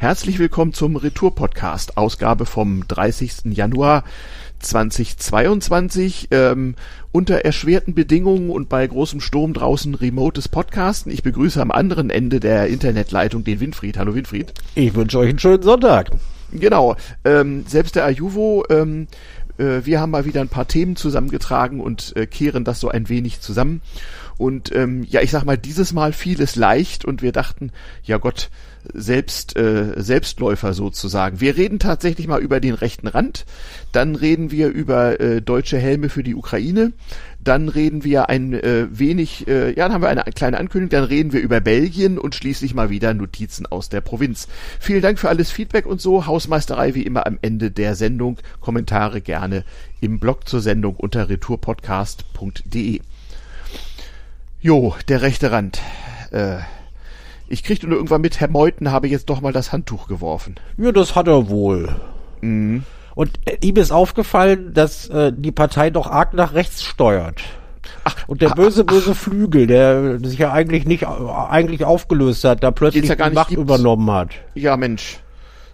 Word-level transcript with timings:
Herzlich 0.00 0.38
willkommen 0.38 0.72
zum 0.72 0.96
Retour-Podcast, 0.96 1.98
Ausgabe 1.98 2.46
vom 2.46 2.88
30. 2.88 3.54
Januar 3.54 4.04
2022. 4.60 6.28
Ähm, 6.30 6.74
unter 7.12 7.44
erschwerten 7.44 7.94
Bedingungen 7.94 8.48
und 8.48 8.70
bei 8.70 8.86
großem 8.86 9.20
Sturm 9.20 9.52
draußen 9.52 9.94
remotes 9.94 10.48
Podcasten. 10.48 11.12
Ich 11.12 11.22
begrüße 11.22 11.60
am 11.60 11.70
anderen 11.70 12.08
Ende 12.08 12.40
der 12.40 12.68
Internetleitung 12.68 13.44
den 13.44 13.60
Winfried. 13.60 13.98
Hallo 13.98 14.14
Winfried. 14.14 14.54
Ich 14.74 14.94
wünsche 14.94 15.18
euch 15.18 15.28
einen 15.28 15.38
schönen 15.38 15.62
Sonntag. 15.62 16.12
Genau. 16.50 16.96
Ähm, 17.26 17.66
selbst 17.68 17.94
der 17.94 18.06
Ajuvo 18.06 18.64
ähm, 18.70 19.06
äh, 19.60 19.84
wir 19.84 20.00
haben 20.00 20.10
mal 20.10 20.24
wieder 20.24 20.40
ein 20.40 20.48
paar 20.48 20.66
Themen 20.66 20.96
zusammengetragen 20.96 21.80
und 21.80 22.16
äh, 22.16 22.26
kehren 22.26 22.64
das 22.64 22.80
so 22.80 22.88
ein 22.88 23.08
wenig 23.08 23.40
zusammen. 23.40 23.82
Und 24.40 24.74
ähm, 24.74 25.06
ja, 25.06 25.20
ich 25.20 25.32
sag 25.32 25.44
mal, 25.44 25.58
dieses 25.58 25.92
Mal 25.92 26.14
fiel 26.14 26.40
es 26.40 26.56
leicht 26.56 27.04
und 27.04 27.20
wir 27.20 27.30
dachten, 27.30 27.72
ja 28.02 28.16
Gott, 28.16 28.48
selbst 28.94 29.54
äh, 29.54 29.92
Selbstläufer 30.00 30.72
sozusagen. 30.72 31.42
Wir 31.42 31.58
reden 31.58 31.78
tatsächlich 31.78 32.26
mal 32.26 32.40
über 32.40 32.58
den 32.58 32.72
rechten 32.72 33.06
Rand, 33.06 33.44
dann 33.92 34.14
reden 34.14 34.50
wir 34.50 34.68
über 34.68 35.20
äh, 35.20 35.42
deutsche 35.42 35.76
Helme 35.76 36.08
für 36.08 36.22
die 36.22 36.34
Ukraine, 36.34 36.94
dann 37.44 37.68
reden 37.68 38.02
wir 38.02 38.30
ein 38.30 38.54
äh, 38.54 38.86
wenig, 38.90 39.46
äh, 39.46 39.74
ja, 39.76 39.84
dann 39.84 39.92
haben 39.92 40.02
wir 40.04 40.08
eine 40.08 40.22
kleine 40.22 40.56
Ankündigung, 40.56 41.00
dann 41.00 41.08
reden 41.10 41.34
wir 41.34 41.42
über 41.42 41.60
Belgien 41.60 42.16
und 42.16 42.34
schließlich 42.34 42.72
mal 42.72 42.88
wieder 42.88 43.12
Notizen 43.12 43.66
aus 43.66 43.90
der 43.90 44.00
Provinz. 44.00 44.48
Vielen 44.78 45.02
Dank 45.02 45.18
für 45.18 45.28
alles 45.28 45.50
Feedback 45.50 45.84
und 45.84 46.00
so. 46.00 46.24
Hausmeisterei 46.24 46.94
wie 46.94 47.02
immer 47.02 47.26
am 47.26 47.38
Ende 47.42 47.70
der 47.70 47.94
Sendung. 47.94 48.38
Kommentare 48.60 49.20
gerne 49.20 49.66
im 50.00 50.18
Blog 50.18 50.48
zur 50.48 50.62
Sendung 50.62 50.96
unter 50.96 51.28
retourpodcast.de. 51.28 53.02
Jo, 54.60 54.94
der 55.08 55.22
rechte 55.22 55.52
Rand. 55.52 55.80
Äh, 56.32 56.58
ich 57.48 57.64
kriegte 57.64 57.86
nur 57.86 57.96
irgendwann 57.96 58.20
mit, 58.20 58.40
Herr 58.40 58.50
Meuthen 58.50 58.92
habe 58.92 59.08
jetzt 59.08 59.30
doch 59.30 59.40
mal 59.40 59.52
das 59.52 59.72
Handtuch 59.72 60.06
geworfen. 60.06 60.56
Ja, 60.76 60.92
das 60.92 61.16
hat 61.16 61.28
er 61.28 61.48
wohl. 61.48 61.88
Mhm. 62.42 62.84
Und 63.14 63.40
äh, 63.46 63.56
ihm 63.62 63.76
ist 63.76 63.90
aufgefallen, 63.90 64.72
dass 64.74 65.08
äh, 65.08 65.32
die 65.34 65.50
Partei 65.50 65.90
doch 65.90 66.06
arg 66.06 66.34
nach 66.34 66.54
rechts 66.54 66.82
steuert. 66.82 67.40
Ach, 68.04 68.16
und 68.28 68.42
der 68.42 68.50
böse, 68.50 68.84
böse 68.84 69.12
ach, 69.12 69.16
Flügel, 69.16 69.66
der 69.66 70.18
sich 70.20 70.38
ja 70.38 70.52
eigentlich 70.52 70.84
nicht 70.86 71.06
eigentlich 71.06 71.84
aufgelöst 71.84 72.44
hat, 72.44 72.62
da 72.62 72.70
plötzlich 72.70 73.08
ja 73.08 73.28
die 73.28 73.34
Macht 73.34 73.48
gibt's. 73.48 73.62
übernommen 73.62 74.10
hat. 74.10 74.30
Ja, 74.54 74.76
Mensch. 74.76 75.18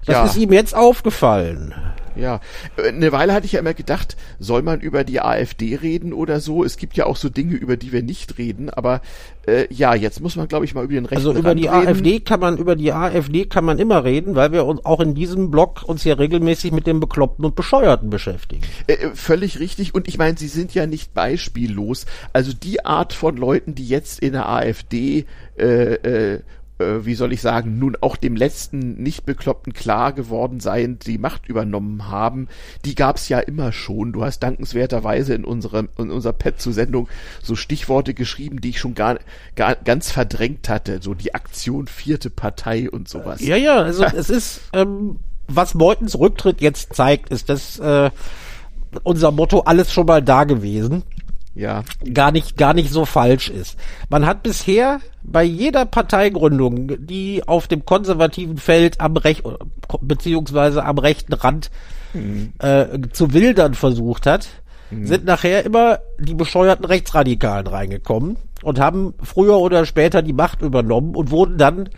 Das 0.06 0.14
ja. 0.14 0.24
ist 0.24 0.36
ihm 0.36 0.52
jetzt 0.52 0.74
aufgefallen. 0.74 1.74
Ja, 2.16 2.40
eine 2.76 3.12
Weile 3.12 3.32
hatte 3.32 3.46
ich 3.46 3.52
ja 3.52 3.60
immer 3.60 3.74
gedacht, 3.74 4.16
soll 4.38 4.62
man 4.62 4.80
über 4.80 5.04
die 5.04 5.20
AfD 5.20 5.76
reden 5.76 6.12
oder 6.12 6.40
so? 6.40 6.64
Es 6.64 6.76
gibt 6.76 6.96
ja 6.96 7.06
auch 7.06 7.16
so 7.16 7.28
Dinge, 7.28 7.54
über 7.54 7.76
die 7.76 7.92
wir 7.92 8.02
nicht 8.02 8.38
reden, 8.38 8.70
aber 8.70 9.00
äh, 9.46 9.66
ja, 9.72 9.94
jetzt 9.94 10.20
muss 10.20 10.36
man, 10.36 10.48
glaube 10.48 10.64
ich, 10.64 10.74
mal 10.74 10.84
über 10.84 10.94
den 10.94 11.06
rechten 11.06 11.16
Also 11.16 11.32
über 11.38 11.50
Rand 11.50 11.60
die 11.60 11.68
reden. 11.68 11.88
AfD 11.88 12.20
kann 12.20 12.40
man, 12.40 12.56
über 12.58 12.76
die 12.76 12.92
AfD 12.92 13.44
kann 13.46 13.64
man 13.64 13.78
immer 13.78 14.04
reden, 14.04 14.34
weil 14.34 14.52
wir 14.52 14.64
uns 14.66 14.84
auch 14.84 15.00
in 15.00 15.14
diesem 15.14 15.50
Blog 15.50 15.82
uns 15.84 16.04
ja 16.04 16.14
regelmäßig 16.14 16.72
mit 16.72 16.86
den 16.86 17.00
Bekloppten 17.00 17.44
und 17.44 17.54
Bescheuerten 17.54 18.10
beschäftigen. 18.10 18.62
Äh, 18.86 18.94
äh, 18.94 19.10
völlig 19.14 19.60
richtig. 19.60 19.94
Und 19.94 20.08
ich 20.08 20.18
meine, 20.18 20.36
sie 20.36 20.48
sind 20.48 20.74
ja 20.74 20.86
nicht 20.86 21.14
beispiellos. 21.14 22.06
Also 22.32 22.52
die 22.52 22.84
Art 22.84 23.12
von 23.12 23.36
Leuten, 23.36 23.74
die 23.74 23.86
jetzt 23.86 24.20
in 24.20 24.32
der 24.32 24.48
AfD 24.48 25.26
äh, 25.58 25.66
äh, 25.66 26.34
äh, 26.34 26.40
wie 26.78 27.14
soll 27.14 27.32
ich 27.32 27.40
sagen, 27.40 27.78
nun 27.78 27.96
auch 28.00 28.16
dem 28.16 28.36
letzten 28.36 29.02
Nicht-Bekloppten 29.02 29.72
klar 29.72 30.12
geworden 30.12 30.60
sein, 30.60 30.98
die 30.98 31.18
Macht 31.18 31.48
übernommen 31.48 32.08
haben, 32.08 32.48
die 32.84 32.94
gab's 32.94 33.28
ja 33.28 33.38
immer 33.38 33.72
schon. 33.72 34.12
Du 34.12 34.24
hast 34.24 34.40
dankenswerterweise 34.40 35.34
in 35.34 35.44
unserer, 35.44 35.84
in 35.98 36.10
unserer 36.10 36.34
Pet 36.34 36.60
zur 36.60 36.72
Sendung 36.72 37.08
so 37.42 37.56
Stichworte 37.56 38.12
geschrieben, 38.12 38.60
die 38.60 38.70
ich 38.70 38.78
schon 38.78 38.94
gar, 38.94 39.18
gar 39.54 39.74
ganz 39.76 40.10
verdrängt 40.10 40.68
hatte. 40.68 41.00
So 41.02 41.14
die 41.14 41.34
Aktion 41.34 41.86
vierte 41.86 42.28
Partei 42.30 42.90
und 42.90 43.08
sowas. 43.08 43.40
Ja, 43.40 43.56
ja, 43.56 43.76
also 43.76 44.04
es 44.04 44.28
ist, 44.28 44.60
ähm, 44.72 45.20
was 45.48 45.74
Meutens 45.74 46.18
Rücktritt 46.18 46.60
jetzt 46.60 46.94
zeigt, 46.94 47.30
ist, 47.30 47.48
dass 47.48 47.78
äh, 47.78 48.10
unser 49.02 49.30
Motto 49.30 49.60
alles 49.60 49.92
schon 49.92 50.06
mal 50.06 50.22
da 50.22 50.44
gewesen 50.44 51.04
ja. 51.56 51.82
gar 52.12 52.30
nicht, 52.30 52.56
gar 52.56 52.74
nicht 52.74 52.90
so 52.90 53.04
falsch 53.04 53.48
ist. 53.48 53.76
Man 54.08 54.26
hat 54.26 54.42
bisher 54.42 55.00
bei 55.22 55.42
jeder 55.42 55.86
Parteigründung, 55.86 57.04
die 57.06 57.42
auf 57.46 57.66
dem 57.66 57.84
konservativen 57.84 58.58
Feld 58.58 59.00
am 59.00 59.16
Recht, 59.16 59.42
beziehungsweise 60.00 60.84
am 60.84 60.98
rechten 60.98 61.32
Rand 61.32 61.70
mhm. 62.12 62.52
äh, 62.58 63.00
zu 63.12 63.32
wildern 63.32 63.74
versucht 63.74 64.26
hat, 64.26 64.48
mhm. 64.90 65.06
sind 65.06 65.24
nachher 65.24 65.64
immer 65.64 65.98
die 66.18 66.34
bescheuerten 66.34 66.84
Rechtsradikalen 66.84 67.66
reingekommen 67.66 68.36
und 68.62 68.78
haben 68.78 69.14
früher 69.22 69.58
oder 69.58 69.86
später 69.86 70.22
die 70.22 70.32
Macht 70.32 70.62
übernommen 70.62 71.16
und 71.16 71.30
wurden 71.30 71.58
dann 71.58 71.88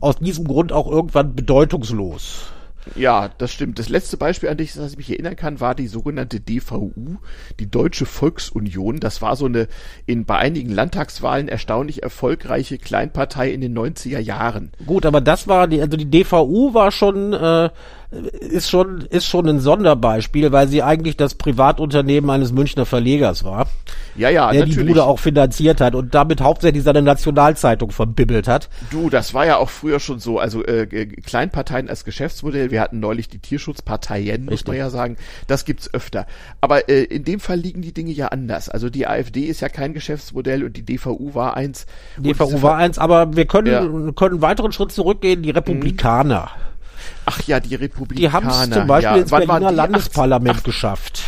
aus 0.00 0.16
diesem 0.16 0.46
Grund 0.46 0.72
auch 0.72 0.90
irgendwann 0.90 1.34
bedeutungslos. 1.34 2.51
Ja, 2.96 3.30
das 3.38 3.52
stimmt. 3.52 3.78
Das 3.78 3.88
letzte 3.88 4.16
Beispiel, 4.16 4.48
an 4.48 4.56
das 4.56 4.76
ich 4.76 4.96
mich 4.96 5.10
erinnern 5.10 5.36
kann, 5.36 5.60
war 5.60 5.74
die 5.74 5.86
sogenannte 5.86 6.40
DVU, 6.40 7.18
die 7.60 7.70
Deutsche 7.70 8.06
Volksunion. 8.06 8.98
Das 8.98 9.22
war 9.22 9.36
so 9.36 9.46
eine 9.46 9.68
in 10.06 10.24
bei 10.24 10.38
einigen 10.38 10.70
Landtagswahlen 10.70 11.48
erstaunlich 11.48 12.02
erfolgreiche 12.02 12.78
Kleinpartei 12.78 13.50
in 13.50 13.60
den 13.60 13.76
90er 13.76 14.18
Jahren. 14.18 14.72
Gut, 14.86 15.06
aber 15.06 15.20
das 15.20 15.46
war 15.46 15.68
die, 15.68 15.80
also 15.80 15.96
die 15.96 16.10
DVU 16.10 16.74
war 16.74 16.90
schon 16.90 17.32
äh, 17.32 17.70
ist 18.12 18.68
schon, 18.68 19.00
ist 19.08 19.26
schon 19.26 19.48
ein 19.48 19.58
Sonderbeispiel, 19.58 20.52
weil 20.52 20.68
sie 20.68 20.82
eigentlich 20.82 21.16
das 21.16 21.34
Privatunternehmen 21.34 22.28
eines 22.28 22.52
Münchner 22.52 22.84
Verlegers 22.84 23.42
war. 23.42 23.68
Ja, 24.16 24.28
ja, 24.28 24.50
der 24.50 24.60
natürlich. 24.60 24.78
die 24.78 24.84
Bude 24.84 25.04
auch 25.04 25.18
finanziert 25.18 25.80
hat 25.80 25.94
und 25.94 26.14
damit 26.14 26.42
hauptsächlich 26.42 26.82
seine 26.82 27.00
Nationalzeitung 27.00 27.90
verbibbelt 27.90 28.48
hat. 28.48 28.68
Du, 28.90 29.08
das 29.08 29.32
war 29.32 29.46
ja 29.46 29.56
auch 29.56 29.70
früher 29.70 29.98
schon 29.98 30.18
so. 30.18 30.38
Also 30.38 30.62
äh, 30.62 30.86
Kleinparteien 30.86 31.88
als 31.88 32.04
Geschäftsmodell. 32.04 32.70
Wir 32.70 32.82
hatten 32.82 33.00
neulich 33.00 33.30
die 33.30 33.38
Tierschutzparteien, 33.38 34.44
muss 34.44 34.66
man 34.66 34.76
ja 34.76 34.90
sagen. 34.90 35.16
Das 35.46 35.64
gibt's 35.64 35.92
öfter. 35.94 36.26
Aber 36.60 36.90
äh, 36.90 37.04
in 37.04 37.24
dem 37.24 37.40
Fall 37.40 37.58
liegen 37.58 37.80
die 37.80 37.94
Dinge 37.94 38.12
ja 38.12 38.28
anders. 38.28 38.68
Also 38.68 38.90
die 38.90 39.06
AfD 39.06 39.44
ist 39.44 39.60
ja 39.60 39.70
kein 39.70 39.94
Geschäftsmodell 39.94 40.64
und 40.64 40.76
die 40.76 40.84
DVU 40.84 41.34
war 41.34 41.56
eins. 41.56 41.86
DVU 42.18 42.60
war 42.60 42.76
eins, 42.76 42.98
aber 42.98 43.34
wir 43.34 43.46
können, 43.46 43.68
ja. 43.68 43.80
können 44.12 44.34
einen 44.34 44.42
weiteren 44.42 44.72
Schritt 44.72 44.92
zurückgehen. 44.92 45.42
Die 45.42 45.50
Republikaner. 45.50 46.50
Mhm 46.54 46.71
Ach 47.26 47.40
ja, 47.46 47.60
die 47.60 47.74
Republikaner. 47.74 48.28
Die 48.28 48.32
haben 48.32 48.48
es 48.48 48.70
zum 48.70 48.86
Beispiel 48.86 49.16
ja. 49.16 49.22
ins 49.22 49.30
wann 49.30 49.46
Berliner 49.46 49.72
Landesparlament 49.72 50.50
80, 50.50 50.64
geschafft. 50.64 51.22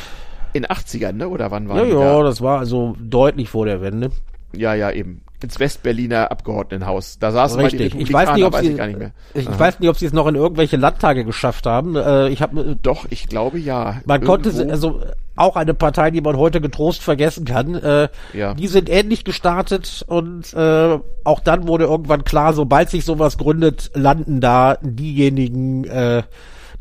In 0.53 0.67
80ern, 0.67 1.13
ne? 1.13 1.29
Oder 1.29 1.51
wann 1.51 1.69
war 1.69 1.79
ja, 1.79 1.85
die? 1.85 1.91
Ja, 1.91 2.23
das 2.23 2.41
war 2.41 2.59
also 2.59 2.97
deutlich 3.01 3.49
vor 3.49 3.67
der 3.67 3.81
Wende. 3.81 4.11
Ja, 4.53 4.75
ja, 4.75 4.91
eben. 4.91 5.23
Ins 5.43 5.59
Westberliner 5.61 6.31
Abgeordnetenhaus. 6.31 7.19
Da 7.19 7.31
saßen 7.31 7.61
Richtig. 7.61 7.81
mal 7.81 7.89
die 7.89 7.93
Republikaner, 7.93 8.23
ich 8.23 8.29
weiß 8.29 8.37
nicht, 8.37 8.45
ob 8.47 8.53
weiß 8.55 8.63
sie, 8.63 8.71
ich 8.71 8.77
gar 8.77 8.87
nicht 8.87 8.99
mehr. 8.99 9.13
Ich 9.35 9.49
Aha. 9.49 9.59
weiß 9.59 9.81
nicht, 9.81 9.89
ob 9.91 9.99
sie 9.99 10.07
es 10.07 10.13
noch 10.13 10.27
in 10.27 10.37
irgendwelche 10.37 10.77
Landtage 10.77 11.25
geschafft 11.25 11.67
haben. 11.67 11.97
Äh, 11.97 12.29
ich 12.29 12.41
habe 12.41 12.77
Doch, 12.81 13.07
ich 13.11 13.27
glaube 13.27 13.59
ja. 13.59 14.01
Man 14.07 14.23
Irgendwo. 14.23 14.51
konnte 14.51 14.71
also 14.71 15.01
auch 15.37 15.57
eine 15.57 15.75
Partei, 15.75 16.11
die 16.11 16.21
man 16.21 16.37
heute 16.37 16.61
getrost 16.61 17.03
vergessen 17.03 17.45
kann. 17.45 17.75
Äh, 17.75 18.09
ja. 18.33 18.55
Die 18.55 18.69
sind 18.69 18.89
ähnlich 18.89 19.25
gestartet 19.25 20.05
und 20.07 20.53
äh, 20.55 20.99
auch 21.25 21.41
dann 21.41 21.67
wurde 21.67 21.85
irgendwann 21.85 22.25
klar, 22.25 22.53
sobald 22.53 22.91
sich 22.91 23.05
sowas 23.05 23.39
gründet, 23.39 23.91
landen 23.95 24.41
da 24.41 24.79
diejenigen, 24.81 25.85
äh, 25.85 26.23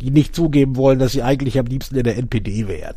die 0.01 0.11
nicht 0.11 0.35
zugeben 0.35 0.75
wollen, 0.75 0.99
dass 0.99 1.13
sie 1.13 1.23
eigentlich 1.23 1.57
am 1.57 1.65
liebsten 1.65 1.95
in 1.95 2.03
der 2.03 2.17
NPD 2.17 2.67
wären. 2.67 2.95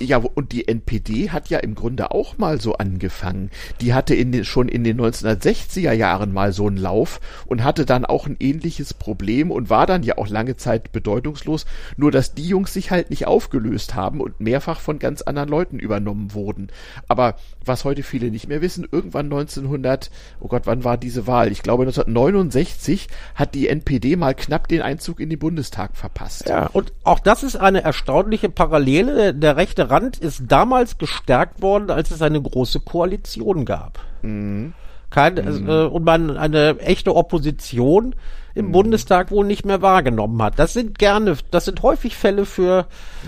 Ja, 0.00 0.16
und 0.16 0.52
die 0.52 0.66
NPD 0.66 1.28
hat 1.28 1.50
ja 1.50 1.58
im 1.58 1.74
Grunde 1.74 2.10
auch 2.10 2.38
mal 2.38 2.58
so 2.58 2.74
angefangen. 2.74 3.50
Die 3.82 3.92
hatte 3.92 4.14
in 4.14 4.32
den, 4.32 4.46
schon 4.46 4.68
in 4.68 4.82
den 4.82 4.98
1960er 4.98 5.92
Jahren 5.92 6.32
mal 6.32 6.52
so 6.52 6.66
einen 6.66 6.78
Lauf 6.78 7.20
und 7.44 7.62
hatte 7.62 7.84
dann 7.84 8.06
auch 8.06 8.26
ein 8.26 8.36
ähnliches 8.40 8.94
Problem 8.94 9.50
und 9.50 9.68
war 9.68 9.86
dann 9.86 10.02
ja 10.02 10.16
auch 10.16 10.28
lange 10.28 10.56
Zeit 10.56 10.92
bedeutungslos. 10.92 11.66
Nur, 11.98 12.10
dass 12.10 12.34
die 12.34 12.48
Jungs 12.48 12.72
sich 12.72 12.90
halt 12.90 13.10
nicht 13.10 13.26
aufgelöst 13.26 13.94
haben 13.94 14.22
und 14.22 14.40
mehrfach 14.40 14.80
von 14.80 14.98
ganz 14.98 15.20
anderen 15.20 15.50
Leuten 15.50 15.78
übernommen 15.78 16.32
wurden. 16.32 16.68
Aber 17.06 17.34
was 17.62 17.84
heute 17.84 18.02
viele 18.02 18.30
nicht 18.30 18.48
mehr 18.48 18.62
wissen, 18.62 18.88
irgendwann 18.90 19.26
1900, 19.26 20.10
oh 20.40 20.48
Gott, 20.48 20.62
wann 20.64 20.82
war 20.82 20.96
diese 20.96 21.26
Wahl? 21.26 21.52
Ich 21.52 21.62
glaube 21.62 21.82
1969 21.82 23.08
hat 23.34 23.54
die 23.54 23.68
NPD 23.68 24.16
mal 24.16 24.34
knapp 24.34 24.66
den 24.66 24.80
Einzug 24.80 25.20
in 25.20 25.28
den 25.28 25.38
Bundestag 25.38 25.96
verpasst. 25.96 26.48
Ja, 26.48 26.68
und 26.68 26.94
auch 27.04 27.18
das 27.18 27.42
ist 27.42 27.56
eine 27.56 27.82
erstaunliche 27.82 28.48
Parallele. 28.48 29.34
Der 29.34 29.56
rechte 29.58 29.89
Rand 29.90 30.18
ist 30.18 30.44
damals 30.48 30.98
gestärkt 30.98 31.62
worden, 31.62 31.90
als 31.90 32.10
es 32.10 32.22
eine 32.22 32.40
große 32.40 32.80
Koalition 32.80 33.64
gab. 33.64 33.98
Mhm. 34.22 34.74
Kein, 35.10 35.34
mhm. 35.34 35.68
Äh, 35.68 35.84
und 35.84 36.04
man 36.04 36.36
eine 36.36 36.78
echte 36.78 37.16
Opposition 37.16 38.14
im 38.54 38.68
mhm. 38.68 38.72
Bundestag 38.72 39.30
wohl 39.30 39.46
nicht 39.46 39.64
mehr 39.64 39.82
wahrgenommen 39.82 40.40
hat. 40.42 40.58
Das 40.58 40.72
sind 40.72 40.98
gerne, 40.98 41.36
das 41.50 41.64
sind 41.64 41.82
häufig 41.82 42.16
Fälle 42.16 42.46
für, 42.46 42.86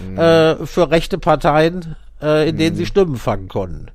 mhm. 0.08 0.18
äh, 0.18 0.66
für 0.66 0.90
rechte 0.90 1.18
Parteien, 1.18 1.96
äh, 2.20 2.48
in 2.48 2.56
denen 2.56 2.76
sie 2.76 2.82
mhm. 2.82 2.86
Stimmen 2.86 3.16
fangen 3.16 3.48
konnten. 3.48 3.88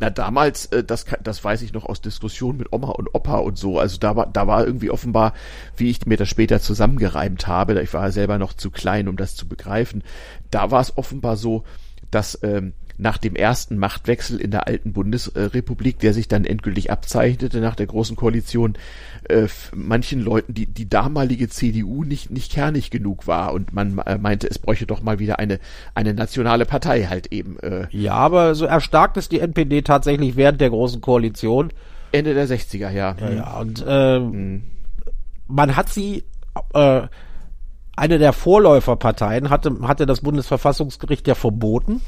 Na, 0.00 0.10
damals, 0.10 0.66
äh, 0.66 0.84
das, 0.84 1.06
das 1.22 1.42
weiß 1.42 1.62
ich 1.62 1.72
noch 1.72 1.84
aus 1.84 2.00
Diskussionen 2.00 2.58
mit 2.58 2.72
Oma 2.72 2.88
und 2.88 3.14
Opa 3.14 3.38
und 3.38 3.56
so. 3.56 3.78
Also 3.78 3.98
da 3.98 4.16
war, 4.16 4.26
da 4.26 4.46
war 4.46 4.66
irgendwie 4.66 4.90
offenbar, 4.90 5.32
wie 5.76 5.90
ich 5.90 6.04
mir 6.06 6.16
das 6.16 6.28
später 6.28 6.60
zusammengereimt 6.60 7.46
habe, 7.46 7.80
ich 7.80 7.92
war 7.94 8.10
selber 8.12 8.38
noch 8.38 8.52
zu 8.52 8.70
klein, 8.70 9.08
um 9.08 9.16
das 9.16 9.34
zu 9.34 9.48
begreifen, 9.48 10.02
da 10.50 10.70
war 10.70 10.80
es 10.80 10.96
offenbar 10.96 11.36
so, 11.36 11.64
dass 12.10 12.38
ähm, 12.42 12.72
nach 12.98 13.18
dem 13.18 13.36
ersten 13.36 13.76
Machtwechsel 13.76 14.40
in 14.40 14.50
der 14.50 14.66
alten 14.66 14.92
Bundesrepublik, 14.92 15.98
der 15.98 16.14
sich 16.14 16.28
dann 16.28 16.44
endgültig 16.44 16.90
abzeichnete 16.90 17.60
nach 17.60 17.74
der 17.74 17.86
großen 17.86 18.16
Koalition, 18.16 18.74
äh, 19.28 19.48
manchen 19.74 20.20
Leuten 20.20 20.54
die 20.54 20.66
die 20.66 20.88
damalige 20.88 21.48
CDU 21.48 22.04
nicht 22.04 22.30
nicht 22.30 22.52
kernig 22.52 22.90
genug 22.90 23.26
war 23.26 23.52
und 23.52 23.72
man 23.72 23.98
äh, 23.98 24.18
meinte, 24.18 24.48
es 24.48 24.58
bräuchte 24.58 24.86
doch 24.86 25.02
mal 25.02 25.18
wieder 25.18 25.38
eine 25.38 25.58
eine 25.94 26.14
nationale 26.14 26.64
Partei 26.64 27.04
halt 27.04 27.32
eben. 27.32 27.58
Äh. 27.60 27.86
Ja, 27.90 28.14
aber 28.14 28.54
so 28.54 28.64
erstarkt 28.64 29.16
ist 29.16 29.32
die 29.32 29.40
NPD 29.40 29.82
tatsächlich 29.82 30.36
während 30.36 30.60
der 30.60 30.70
großen 30.70 31.00
Koalition. 31.00 31.72
Ende 32.12 32.34
der 32.34 32.48
60er, 32.48 32.90
ja. 32.90 33.16
Ja, 33.20 33.30
ja 33.30 33.58
und 33.58 33.84
äh, 33.84 34.16
hm. 34.16 34.62
man 35.48 35.76
hat 35.76 35.90
sie 35.90 36.24
äh, 36.72 37.02
eine 37.96 38.18
der 38.18 38.32
Vorläuferparteien 38.32 39.50
hatte, 39.50 39.76
hatte 39.82 40.06
das 40.06 40.20
Bundesverfassungsgericht 40.20 41.26
ja 41.26 41.34
verboten. 41.34 42.02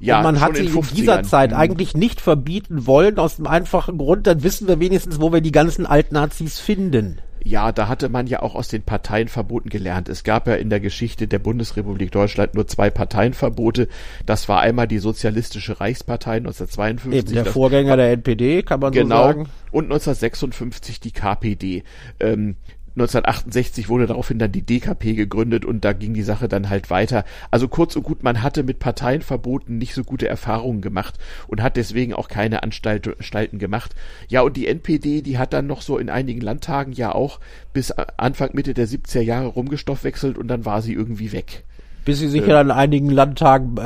Ja, 0.00 0.18
und 0.18 0.24
man 0.24 0.40
hat 0.40 0.56
sie 0.56 0.64
in, 0.64 0.74
in 0.74 0.82
dieser 0.94 1.22
Zeit 1.22 1.50
mhm. 1.50 1.56
eigentlich 1.58 1.94
nicht 1.94 2.22
verbieten 2.22 2.86
wollen, 2.86 3.18
aus 3.18 3.36
dem 3.36 3.46
einfachen 3.46 3.98
Grund, 3.98 4.26
dann 4.26 4.42
wissen 4.42 4.66
wir 4.66 4.80
wenigstens, 4.80 5.20
wo 5.20 5.30
wir 5.32 5.42
die 5.42 5.52
ganzen 5.52 5.84
Altnazis 5.84 6.58
finden. 6.58 7.20
Ja, 7.42 7.72
da 7.72 7.88
hatte 7.88 8.08
man 8.08 8.26
ja 8.26 8.42
auch 8.42 8.54
aus 8.54 8.68
den 8.68 8.82
Parteienverboten 8.82 9.70
gelernt. 9.70 10.08
Es 10.08 10.24
gab 10.24 10.46
ja 10.46 10.54
in 10.54 10.68
der 10.68 10.80
Geschichte 10.80 11.26
der 11.26 11.38
Bundesrepublik 11.38 12.12
Deutschland 12.12 12.54
nur 12.54 12.66
zwei 12.66 12.90
Parteienverbote. 12.90 13.88
Das 14.26 14.48
war 14.48 14.60
einmal 14.60 14.86
die 14.86 14.98
Sozialistische 14.98 15.80
Reichspartei 15.80 16.36
1952. 16.36 17.18
Eben 17.18 17.44
der 17.44 17.46
Vorgänger 17.46 17.96
der 17.96 18.12
NPD, 18.12 18.62
kann 18.62 18.80
man 18.80 18.92
genau, 18.92 19.16
so 19.16 19.26
sagen. 19.28 19.48
Und 19.70 19.84
1956 19.84 21.00
die 21.00 21.12
KPD. 21.12 21.84
Ähm, 22.18 22.56
1968 22.96 23.88
wurde 23.88 24.06
daraufhin 24.06 24.38
dann 24.38 24.52
die 24.52 24.62
DKP 24.62 25.14
gegründet 25.14 25.64
und 25.64 25.84
da 25.84 25.92
ging 25.92 26.12
die 26.12 26.22
Sache 26.22 26.48
dann 26.48 26.68
halt 26.68 26.90
weiter. 26.90 27.24
Also 27.50 27.68
kurz 27.68 27.94
und 27.96 28.02
gut, 28.02 28.22
man 28.22 28.42
hatte 28.42 28.62
mit 28.62 28.78
Parteienverboten 28.78 29.78
nicht 29.78 29.94
so 29.94 30.02
gute 30.02 30.28
Erfahrungen 30.28 30.80
gemacht 30.80 31.18
und 31.46 31.62
hat 31.62 31.76
deswegen 31.76 32.14
auch 32.14 32.28
keine 32.28 32.62
Anstalten 32.62 33.58
gemacht. 33.58 33.94
Ja, 34.28 34.42
und 34.42 34.56
die 34.56 34.66
NPD, 34.66 35.22
die 35.22 35.38
hat 35.38 35.52
dann 35.52 35.66
noch 35.66 35.82
so 35.82 35.98
in 35.98 36.10
einigen 36.10 36.40
Landtagen 36.40 36.92
ja 36.92 37.14
auch 37.14 37.38
bis 37.72 37.92
Anfang 37.92 38.50
Mitte 38.54 38.74
der 38.74 38.88
70er 38.88 39.20
Jahre 39.20 39.46
rumgestoffwechselt 39.46 40.36
und 40.36 40.48
dann 40.48 40.64
war 40.64 40.82
sie 40.82 40.92
irgendwie 40.92 41.32
weg 41.32 41.64
bis 42.04 42.18
sie 42.18 42.28
sich 42.28 42.46
ja 42.46 42.60
in 42.60 42.70
einigen 42.70 43.10
Landtagen, 43.10 43.76
äh, 43.76 43.82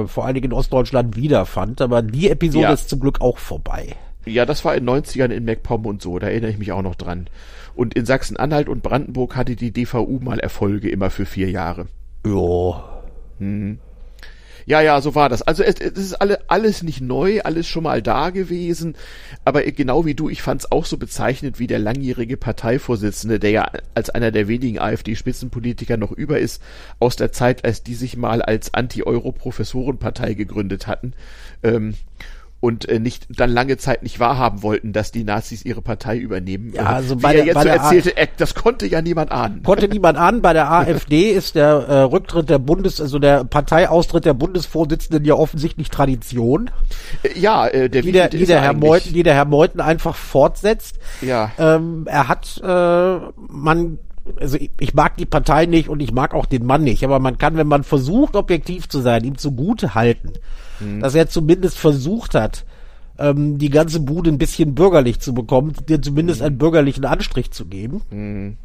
äh, 0.00 0.06
vor 0.08 0.24
allen 0.24 0.34
Dingen 0.34 0.46
in 0.46 0.52
Ostdeutschland, 0.52 1.16
wiederfand. 1.16 1.80
Aber 1.80 2.02
die 2.02 2.28
Episode 2.28 2.64
ja. 2.64 2.72
ist 2.72 2.88
zum 2.88 3.00
Glück 3.00 3.20
auch 3.20 3.38
vorbei. 3.38 3.94
Ja, 4.26 4.44
das 4.44 4.64
war 4.64 4.74
in 4.74 4.88
90ern 4.88 5.30
in 5.30 5.44
MacPom 5.44 5.86
und 5.86 6.02
so, 6.02 6.18
da 6.18 6.28
erinnere 6.28 6.50
ich 6.50 6.58
mich 6.58 6.72
auch 6.72 6.82
noch 6.82 6.94
dran. 6.94 7.28
Und 7.78 7.94
in 7.94 8.06
Sachsen-Anhalt 8.06 8.68
und 8.68 8.82
Brandenburg 8.82 9.36
hatte 9.36 9.54
die 9.54 9.70
DVU 9.70 10.18
mal 10.18 10.40
Erfolge 10.40 10.90
immer 10.90 11.10
für 11.10 11.26
vier 11.26 11.48
Jahre. 11.48 11.86
Ja. 12.26 13.04
Hm. 13.38 13.78
Ja, 14.66 14.80
ja, 14.80 15.00
so 15.00 15.14
war 15.14 15.28
das. 15.28 15.42
Also 15.42 15.62
es, 15.62 15.76
es 15.80 15.96
ist 15.96 16.14
alle, 16.14 16.40
alles 16.50 16.82
nicht 16.82 17.00
neu, 17.00 17.40
alles 17.42 17.68
schon 17.68 17.84
mal 17.84 18.02
da 18.02 18.30
gewesen. 18.30 18.96
Aber 19.44 19.62
genau 19.62 20.04
wie 20.06 20.16
du, 20.16 20.28
ich 20.28 20.42
fand 20.42 20.62
es 20.62 20.72
auch 20.72 20.86
so 20.86 20.96
bezeichnet 20.96 21.60
wie 21.60 21.68
der 21.68 21.78
langjährige 21.78 22.36
Parteivorsitzende, 22.36 23.38
der 23.38 23.50
ja 23.52 23.70
als 23.94 24.10
einer 24.10 24.32
der 24.32 24.48
wenigen 24.48 24.80
AfD-Spitzenpolitiker 24.80 25.96
noch 25.96 26.10
über 26.10 26.40
ist, 26.40 26.60
aus 26.98 27.14
der 27.14 27.30
Zeit, 27.30 27.64
als 27.64 27.84
die 27.84 27.94
sich 27.94 28.16
mal 28.16 28.42
als 28.42 28.74
Anti-Euro-Professorenpartei 28.74 30.34
gegründet 30.34 30.88
hatten. 30.88 31.12
Ähm, 31.62 31.94
und 32.60 32.88
äh, 32.88 32.98
nicht 32.98 33.26
dann 33.30 33.50
lange 33.50 33.76
Zeit 33.76 34.02
nicht 34.02 34.18
wahrhaben 34.18 34.62
wollten, 34.62 34.92
dass 34.92 35.12
die 35.12 35.22
Nazis 35.22 35.64
ihre 35.64 35.80
Partei 35.80 36.18
übernehmen. 36.18 36.72
Ja, 36.74 36.86
also 36.86 37.18
Wie 37.18 37.22
bei 37.22 37.34
er 37.34 37.44
jetzt 37.44 37.62
so 37.62 37.68
erzählte, 37.68 38.18
A 38.18 38.26
das 38.36 38.54
konnte 38.54 38.86
ja 38.86 39.00
niemand 39.00 39.30
ahnen. 39.30 39.62
Konnte 39.62 39.86
niemand 39.92 40.18
ahnen. 40.18 40.42
Bei 40.42 40.52
der 40.52 40.70
AfD 40.70 41.30
ist 41.30 41.54
der 41.54 41.68
äh, 41.68 42.00
Rücktritt 42.00 42.50
der 42.50 42.58
Bundes, 42.58 43.00
also 43.00 43.20
der 43.20 43.44
Parteiaustritt 43.44 44.24
der 44.24 44.34
Bundesvorsitzenden 44.34 45.24
ja 45.24 45.34
offensichtlich 45.34 45.88
Tradition. 45.90 46.70
Äh, 47.22 47.38
ja, 47.38 47.68
äh, 47.68 47.88
der 47.88 48.02
die 48.02 48.12
der, 48.12 48.28
die 48.28 48.46
der 48.46 48.60
Herr 48.60 48.74
Meuthen, 48.74 49.12
die 49.12 49.22
der 49.22 49.34
Herr 49.34 49.44
Meuthen 49.44 49.80
einfach 49.80 50.16
fortsetzt. 50.16 50.98
Ja. 51.20 51.52
Ähm, 51.58 52.06
er 52.08 52.26
hat, 52.26 52.60
äh, 52.62 53.18
man 53.48 53.98
also 54.40 54.56
ich, 54.56 54.70
ich, 54.78 54.94
mag 54.94 55.16
die 55.16 55.26
Partei 55.26 55.66
nicht 55.66 55.88
und 55.88 56.00
ich 56.00 56.12
mag 56.12 56.34
auch 56.34 56.46
den 56.46 56.66
Mann 56.66 56.84
nicht, 56.84 57.04
aber 57.04 57.18
man 57.18 57.38
kann, 57.38 57.56
wenn 57.56 57.66
man 57.66 57.84
versucht, 57.84 58.36
objektiv 58.36 58.88
zu 58.88 59.00
sein, 59.00 59.24
ihm 59.24 59.38
zugute 59.38 59.94
halten, 59.94 60.32
mhm. 60.80 61.00
dass 61.00 61.14
er 61.14 61.28
zumindest 61.28 61.78
versucht 61.78 62.34
hat, 62.34 62.64
ähm, 63.18 63.58
die 63.58 63.70
ganze 63.70 64.00
Bude 64.00 64.30
ein 64.30 64.38
bisschen 64.38 64.74
bürgerlich 64.74 65.20
zu 65.20 65.34
bekommen, 65.34 65.74
dir 65.88 66.00
zumindest 66.00 66.40
mhm. 66.40 66.46
einen 66.46 66.58
bürgerlichen 66.58 67.04
Anstrich 67.04 67.50
zu 67.50 67.66
geben. 67.66 68.02
Mhm. 68.10 68.56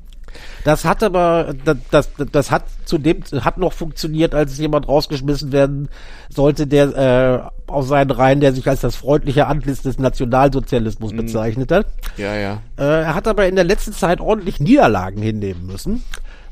Das 0.63 0.85
hat 0.85 1.03
aber, 1.03 1.53
das, 1.65 1.77
das, 1.91 2.09
das 2.31 2.51
hat 2.51 2.65
zudem, 2.85 3.23
hat 3.41 3.57
noch 3.57 3.73
funktioniert, 3.73 4.33
als 4.33 4.57
jemand 4.57 4.87
rausgeschmissen 4.87 5.51
werden 5.51 5.89
sollte, 6.29 6.67
der 6.67 7.51
äh, 7.67 7.71
aus 7.71 7.87
seinen 7.87 8.11
Reihen, 8.11 8.39
der 8.39 8.53
sich 8.53 8.67
als 8.67 8.81
das 8.81 8.95
freundliche 8.95 9.47
Antlitz 9.47 9.81
des 9.81 9.99
Nationalsozialismus 9.99 11.11
mhm. 11.11 11.17
bezeichnet 11.17 11.71
hat. 11.71 11.87
Ja, 12.17 12.35
ja. 12.35 12.61
Äh, 12.77 13.03
er 13.03 13.15
hat 13.15 13.27
aber 13.27 13.47
in 13.47 13.55
der 13.55 13.65
letzten 13.65 13.93
Zeit 13.93 14.21
ordentlich 14.21 14.59
Niederlagen 14.59 15.21
hinnehmen 15.21 15.65
müssen. 15.65 16.03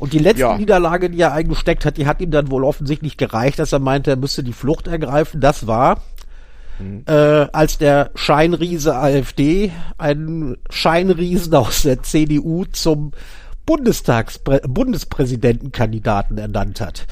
Und 0.02 0.14
die 0.14 0.20
letzte 0.20 0.42
ja. 0.42 0.58
Niederlage, 0.58 1.12
die 1.12 1.22
er 1.22 1.32
eingesteckt 1.32 1.86
hat, 1.86 1.98
die 1.98 2.08
hat 2.08 2.22
ihm 2.22 2.32
dann 2.32 2.50
wohl 2.50 2.64
offensichtlich 2.64 3.18
gereicht, 3.18 3.60
dass 3.60 3.72
er 3.72 3.78
meinte, 3.78 4.10
er 4.10 4.18
müsste 4.18 4.44
die 4.44 4.52
Flucht 4.52 4.88
ergreifen. 4.88 5.40
Das 5.42 5.68
war, 5.68 6.02
mhm. 6.80 7.04
äh, 7.06 7.14
als 7.14 7.78
der 7.78 8.10
Scheinriese 8.16 8.96
AfD 8.96 9.72
einen 10.00 10.58
Scheinriesen 10.72 11.54
aus 11.54 11.84
der 11.84 12.02
CDU 12.02 12.66
zum 12.66 13.12
Bundestags 13.66 14.40
Bundespräsidentenkandidaten 14.40 16.38
ernannt 16.38 16.82
hat. 16.82 17.08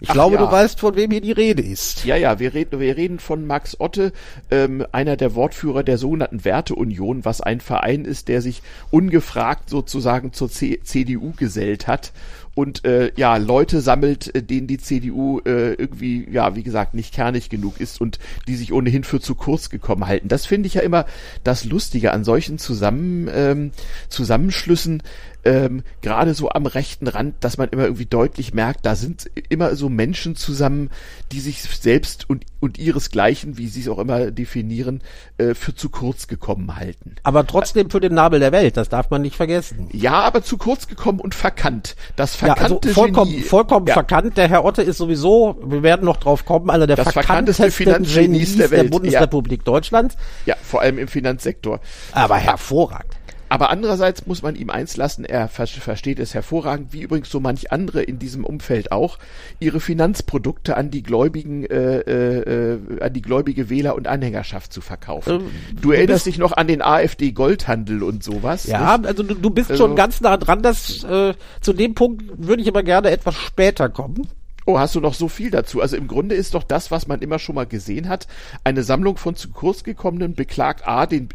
Ich 0.00 0.10
Ach 0.10 0.14
glaube, 0.14 0.34
ja. 0.34 0.44
du 0.44 0.50
weißt, 0.50 0.78
von 0.78 0.94
wem 0.94 1.10
hier 1.10 1.20
die 1.20 1.32
Rede 1.32 1.62
ist. 1.62 2.04
Ja, 2.04 2.16
ja, 2.16 2.38
wir 2.38 2.52
reden, 2.52 2.80
wir 2.80 2.96
reden 2.96 3.18
von 3.18 3.46
Max 3.46 3.80
Otte, 3.80 4.12
ähm, 4.50 4.84
einer 4.92 5.16
der 5.16 5.34
Wortführer 5.34 5.82
der 5.82 5.96
sogenannten 5.98 6.44
Werteunion, 6.44 7.24
was 7.24 7.40
ein 7.40 7.60
Verein 7.60 8.04
ist, 8.04 8.28
der 8.28 8.42
sich 8.42 8.62
ungefragt 8.90 9.70
sozusagen 9.70 10.32
zur 10.32 10.50
C 10.50 10.80
CDU 10.82 11.32
gesellt 11.36 11.86
hat 11.86 12.12
und 12.54 12.84
äh, 12.86 13.12
ja 13.16 13.36
Leute 13.36 13.80
sammelt, 13.80 14.34
äh, 14.34 14.42
denen 14.42 14.66
die 14.66 14.78
CDU 14.78 15.40
äh, 15.40 15.74
irgendwie 15.74 16.26
ja 16.30 16.56
wie 16.56 16.62
gesagt 16.62 16.94
nicht 16.94 17.14
kernig 17.14 17.50
genug 17.50 17.80
ist 17.80 18.00
und 18.00 18.18
die 18.48 18.56
sich 18.56 18.72
ohnehin 18.72 19.04
für 19.04 19.20
zu 19.20 19.34
kurz 19.34 19.68
gekommen 19.70 20.06
halten. 20.06 20.28
Das 20.28 20.46
finde 20.46 20.66
ich 20.66 20.74
ja 20.74 20.80
immer 20.80 21.04
das 21.44 21.64
Lustige 21.64 22.12
an 22.12 22.24
solchen 22.24 22.58
Zusammen 22.58 23.28
ähm, 23.32 23.72
Zusammenschlüssen 24.08 25.02
ähm, 25.46 25.84
gerade 26.02 26.34
so 26.34 26.50
am 26.50 26.66
rechten 26.66 27.06
Rand, 27.06 27.36
dass 27.40 27.56
man 27.56 27.68
immer 27.68 27.84
irgendwie 27.84 28.06
deutlich 28.06 28.52
merkt, 28.52 28.84
da 28.84 28.96
sind 28.96 29.30
immer 29.48 29.76
so 29.76 29.88
Menschen 29.88 30.34
zusammen, 30.34 30.90
die 31.30 31.38
sich 31.38 31.62
selbst 31.62 32.28
und, 32.28 32.44
und 32.58 32.78
ihresgleichen, 32.78 33.56
wie 33.56 33.68
sie 33.68 33.82
es 33.82 33.88
auch 33.88 34.00
immer 34.00 34.32
definieren, 34.32 35.02
äh, 35.38 35.54
für 35.54 35.72
zu 35.72 35.88
kurz 35.88 36.26
gekommen 36.26 36.76
halten. 36.76 37.14
Aber 37.22 37.46
trotzdem 37.46 37.90
für 37.90 38.00
den 38.00 38.14
Nabel 38.14 38.40
der 38.40 38.50
Welt, 38.50 38.76
das 38.76 38.88
darf 38.88 39.10
man 39.10 39.22
nicht 39.22 39.36
vergessen. 39.36 39.88
Ja, 39.92 40.20
aber 40.20 40.42
zu 40.42 40.58
kurz 40.58 40.88
gekommen 40.88 41.20
und 41.20 41.34
verkannt. 41.34 41.94
Das 42.16 42.34
verkannte 42.34 42.88
ja, 42.88 42.94
also 42.94 43.00
vollkommen, 43.00 43.30
Genie, 43.30 43.42
vollkommen 43.44 43.86
ja. 43.86 43.94
verkannt. 43.94 44.36
Der 44.36 44.48
Herr 44.48 44.64
Otte 44.64 44.82
ist 44.82 44.98
sowieso, 44.98 45.60
wir 45.64 45.84
werden 45.84 46.04
noch 46.04 46.16
drauf 46.16 46.44
kommen, 46.44 46.70
einer 46.70 46.88
der 46.88 46.96
das 46.96 47.12
verkannteste 47.12 47.70
Finanzgenies 47.70 48.56
der, 48.56 48.72
Welt. 48.72 48.82
der 48.82 48.90
Bundesrepublik 48.90 49.60
ja. 49.60 49.64
Deutschland. 49.64 50.16
Ja, 50.44 50.56
vor 50.60 50.80
allem 50.80 50.98
im 50.98 51.06
Finanzsektor. 51.06 51.78
Aber 52.10 52.36
hervorragend. 52.36 53.15
Aber 53.48 53.70
andererseits 53.70 54.26
muss 54.26 54.42
man 54.42 54.56
ihm 54.56 54.70
eins 54.70 54.96
lassen, 54.96 55.24
er 55.24 55.48
versteht 55.48 56.18
es 56.18 56.34
hervorragend, 56.34 56.92
wie 56.92 57.02
übrigens 57.02 57.30
so 57.30 57.38
manch 57.38 57.70
andere 57.70 58.02
in 58.02 58.18
diesem 58.18 58.44
Umfeld 58.44 58.90
auch, 58.90 59.18
ihre 59.60 59.80
Finanzprodukte 59.80 60.76
an 60.76 60.90
die 60.90 61.02
gläubigen, 61.02 61.64
äh, 61.64 62.00
äh, 62.00 62.78
an 63.00 63.12
die 63.12 63.22
gläubige 63.22 63.70
Wähler 63.70 63.94
und 63.94 64.08
Anhängerschaft 64.08 64.72
zu 64.72 64.80
verkaufen. 64.80 65.40
Ähm, 65.40 65.50
du 65.80 65.92
erinnerst 65.92 66.26
dich 66.26 66.38
noch 66.38 66.52
an 66.52 66.66
den 66.66 66.82
AfD-Goldhandel 66.82 68.02
und 68.02 68.24
sowas? 68.24 68.66
Ja, 68.66 68.98
nicht? 68.98 69.06
also 69.06 69.22
du, 69.22 69.34
du 69.34 69.50
bist 69.50 69.70
also, 69.70 69.84
schon 69.84 69.96
ganz 69.96 70.20
nah 70.20 70.36
dran, 70.36 70.62
dass 70.62 71.04
äh, 71.04 71.34
zu 71.60 71.72
dem 71.72 71.94
Punkt 71.94 72.24
würde 72.36 72.62
ich 72.62 72.68
aber 72.68 72.82
gerne 72.82 73.10
etwas 73.10 73.36
später 73.36 73.88
kommen. 73.88 74.28
Oh, 74.68 74.80
hast 74.80 74.96
du 74.96 75.00
noch 75.00 75.14
so 75.14 75.28
viel 75.28 75.52
dazu? 75.52 75.80
Also 75.80 75.96
im 75.96 76.08
Grunde 76.08 76.34
ist 76.34 76.54
doch 76.54 76.64
das, 76.64 76.90
was 76.90 77.06
man 77.06 77.20
immer 77.20 77.38
schon 77.38 77.54
mal 77.54 77.66
gesehen 77.66 78.08
hat, 78.08 78.26
eine 78.64 78.82
Sammlung 78.82 79.16
von 79.16 79.36
zu 79.36 79.50
kurz 79.50 79.84
gekommenen 79.84 80.34
beklagt 80.34 80.88
A, 80.88 81.06
den 81.06 81.28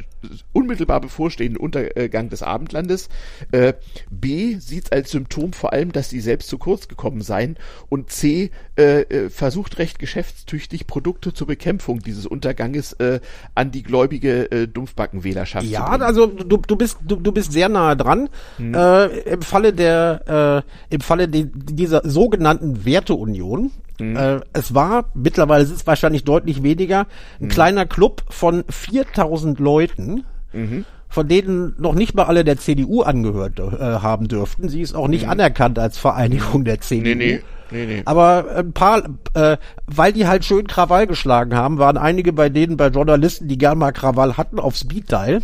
unmittelbar 0.54 1.02
bevorstehenden 1.02 1.58
Untergang 1.58 2.30
des 2.30 2.44
Abendlandes. 2.44 3.10
Äh, 3.52 3.74
B 4.10 4.58
sieht 4.60 4.92
als 4.92 5.12
Symptom 5.12 5.54
vor 5.54 5.74
allem, 5.74 5.92
dass 5.92 6.10
sie 6.10 6.20
selbst 6.20 6.50
zu 6.50 6.58
kurz 6.58 6.88
gekommen 6.88 7.22
seien. 7.22 7.58
Und 7.90 8.12
C 8.12 8.52
äh, 8.78 9.02
äh, 9.02 9.30
versucht 9.30 9.78
recht 9.80 10.00
geschäftstüchtig 10.00 10.88
Produkte 10.88 11.34
zur 11.34 11.48
Bekämpfung 11.48 12.00
dieses 12.00 12.26
Unterganges 12.26 12.94
äh, 12.94 13.20
an 13.56 13.72
die 13.72 13.84
gläubige 13.84 14.52
äh, 14.52 14.68
Dumpfbackenwählerschaft 14.68 15.66
ja, 15.68 15.80
zu 15.80 15.86
bringen. 15.86 16.02
Ja, 16.02 16.08
also 16.08 16.28
du, 16.28 16.58
du 16.58 16.76
bist 16.76 16.98
du, 17.06 17.16
du 17.16 17.32
bist 17.32 17.52
sehr 17.52 17.70
nahe 17.70 17.98
dran. 17.98 18.30
Hm. 18.58 18.74
Äh, 18.74 19.06
Im 19.06 19.42
Falle 19.42 19.74
der 19.74 20.64
äh, 20.90 20.96
im 20.96 21.02
Falle 21.02 21.28
de, 21.28 21.48
dieser 21.54 22.02
sogenannten 22.04 22.86
Werteunion 22.86 23.72
Mhm. 24.02 24.16
Äh, 24.16 24.40
es 24.54 24.74
war, 24.74 25.06
mittlerweile 25.14 25.64
ist 25.64 25.72
es 25.72 25.86
wahrscheinlich 25.86 26.24
deutlich 26.24 26.64
weniger, 26.64 27.02
ein 27.40 27.46
mhm. 27.46 27.50
kleiner 27.50 27.86
Club 27.86 28.24
von 28.30 28.64
4000 28.68 29.60
Leuten, 29.60 30.24
mhm. 30.54 30.86
von 31.08 31.28
denen 31.28 31.76
noch 31.78 31.94
nicht 31.94 32.16
mal 32.16 32.24
alle 32.24 32.44
der 32.44 32.58
CDU 32.58 33.02
angehört 33.02 33.60
äh, 33.60 33.78
haben 33.80 34.28
dürften. 34.28 34.70
Sie 34.70 34.82
ist 34.82 34.96
auch 34.96 35.08
nicht 35.08 35.26
mhm. 35.26 35.32
anerkannt 35.32 35.78
als 35.78 35.98
Vereinigung 35.98 36.66
der 36.66 36.82
CDU. 36.82 37.04
Nee, 37.04 37.16
nee. 37.16 37.40
Nee, 37.74 37.86
nee. 37.86 38.02
Aber 38.04 38.54
ein 38.58 38.74
paar, 38.74 39.04
äh, 39.34 39.56
weil 39.88 40.12
die 40.12 40.28
halt 40.28 40.44
schön 40.44 40.68
Krawall 40.68 41.08
geschlagen 41.08 41.56
haben, 41.56 41.78
waren 41.78 41.96
einige 41.96 42.34
bei 42.34 42.50
denen, 42.50 42.76
bei 42.76 42.88
Journalisten, 42.88 43.48
die 43.48 43.58
gern 43.58 43.78
mal 43.78 43.94
Krawall 43.94 44.36
hatten, 44.36 44.60
auf 44.60 44.76
Speed-Dial. 44.76 45.42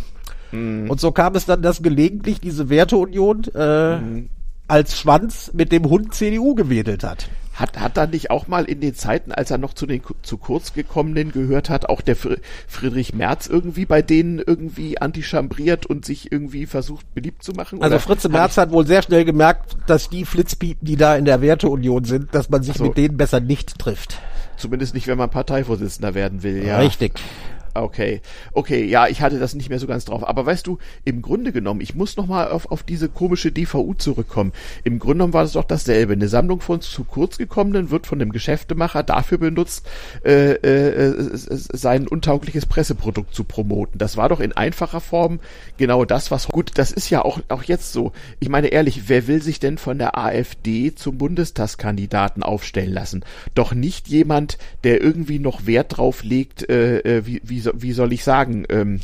Mhm. 0.52 0.90
Und 0.90 1.00
so 1.00 1.10
kam 1.10 1.34
es 1.36 1.46
dann, 1.46 1.62
dass 1.62 1.82
gelegentlich 1.82 2.38
diese 2.38 2.68
Werteunion 2.68 3.44
äh, 3.54 3.96
mhm. 3.96 4.28
als 4.66 4.98
Schwanz 4.98 5.52
mit 5.54 5.72
dem 5.72 5.88
Hund 5.88 6.12
CDU 6.12 6.54
gewedelt 6.54 7.02
hat. 7.02 7.30
Hat, 7.58 7.78
hat 7.78 7.96
er 7.96 8.06
nicht 8.06 8.30
auch 8.30 8.46
mal 8.46 8.66
in 8.66 8.80
den 8.80 8.94
Zeiten, 8.94 9.32
als 9.32 9.50
er 9.50 9.58
noch 9.58 9.74
zu 9.74 9.84
den 9.84 10.00
zu 10.22 10.36
kurz 10.36 10.74
gekommenen 10.74 11.32
gehört 11.32 11.70
hat, 11.70 11.88
auch 11.88 12.00
der 12.00 12.14
Friedrich 12.14 13.14
Merz 13.14 13.48
irgendwie 13.48 13.84
bei 13.84 14.00
denen 14.00 14.38
irgendwie 14.38 15.00
antichambriert 15.00 15.84
und 15.84 16.04
sich 16.04 16.30
irgendwie 16.30 16.66
versucht 16.66 17.12
beliebt 17.14 17.42
zu 17.42 17.52
machen? 17.52 17.82
Also 17.82 17.98
Fritze 17.98 18.28
Merz 18.28 18.56
hat 18.58 18.70
wohl 18.70 18.86
sehr 18.86 19.02
schnell 19.02 19.24
gemerkt, 19.24 19.76
dass 19.88 20.08
die 20.08 20.24
Flitzpiepen, 20.24 20.86
die 20.86 20.96
da 20.96 21.16
in 21.16 21.24
der 21.24 21.40
Werteunion 21.40 22.04
sind, 22.04 22.32
dass 22.32 22.48
man 22.48 22.62
sich 22.62 22.76
so. 22.76 22.84
mit 22.84 22.96
denen 22.96 23.16
besser 23.16 23.40
nicht 23.40 23.76
trifft. 23.78 24.18
Zumindest 24.56 24.94
nicht, 24.94 25.08
wenn 25.08 25.18
man 25.18 25.30
Parteivorsitzender 25.30 26.14
werden 26.14 26.44
will, 26.44 26.64
ja. 26.64 26.78
Richtig. 26.78 27.14
Okay, 27.82 28.20
okay, 28.52 28.84
ja, 28.84 29.08
ich 29.08 29.20
hatte 29.20 29.38
das 29.38 29.54
nicht 29.54 29.68
mehr 29.68 29.78
so 29.78 29.86
ganz 29.86 30.04
drauf. 30.04 30.26
Aber 30.26 30.46
weißt 30.46 30.66
du, 30.66 30.78
im 31.04 31.22
Grunde 31.22 31.52
genommen, 31.52 31.80
ich 31.80 31.94
muss 31.94 32.16
nochmal 32.16 32.50
auf, 32.50 32.70
auf 32.70 32.82
diese 32.82 33.08
komische 33.08 33.52
DVU 33.52 33.94
zurückkommen. 33.94 34.52
Im 34.84 34.98
Grunde 34.98 35.18
genommen 35.18 35.32
war 35.32 35.42
das 35.42 35.52
doch 35.52 35.64
dasselbe. 35.64 36.12
Eine 36.12 36.28
Sammlung 36.28 36.60
von 36.60 36.80
zu 36.80 37.04
kurz 37.04 37.38
gekommenen 37.38 37.90
wird 37.90 38.06
von 38.06 38.18
dem 38.18 38.32
Geschäftemacher 38.32 39.02
dafür 39.02 39.38
benutzt, 39.38 39.86
äh, 40.24 40.52
äh, 40.52 41.14
sein 41.32 42.06
untaugliches 42.06 42.66
Presseprodukt 42.66 43.34
zu 43.34 43.44
promoten. 43.44 43.98
Das 43.98 44.16
war 44.16 44.28
doch 44.28 44.40
in 44.40 44.52
einfacher 44.52 45.00
Form 45.00 45.40
genau 45.76 46.04
das, 46.04 46.30
was 46.30 46.48
gut, 46.48 46.72
das 46.74 46.92
ist 46.92 47.10
ja 47.10 47.24
auch, 47.24 47.40
auch 47.48 47.62
jetzt 47.62 47.92
so. 47.92 48.12
Ich 48.40 48.48
meine 48.48 48.68
ehrlich, 48.68 49.08
wer 49.08 49.26
will 49.26 49.42
sich 49.42 49.60
denn 49.60 49.78
von 49.78 49.98
der 49.98 50.16
AfD 50.16 50.94
zum 50.94 51.18
Bundestagskandidaten 51.18 52.42
aufstellen 52.42 52.92
lassen? 52.92 53.24
Doch 53.54 53.72
nicht 53.74 54.08
jemand, 54.08 54.58
der 54.84 55.00
irgendwie 55.00 55.38
noch 55.38 55.66
Wert 55.66 55.96
drauf 55.96 56.22
legt, 56.22 56.68
äh, 56.68 56.98
äh 57.00 57.26
wie, 57.26 57.40
wie 57.44 57.60
wie 57.74 57.92
soll 57.92 58.12
ich 58.12 58.24
sagen, 58.24 58.64
ähm, 58.68 59.00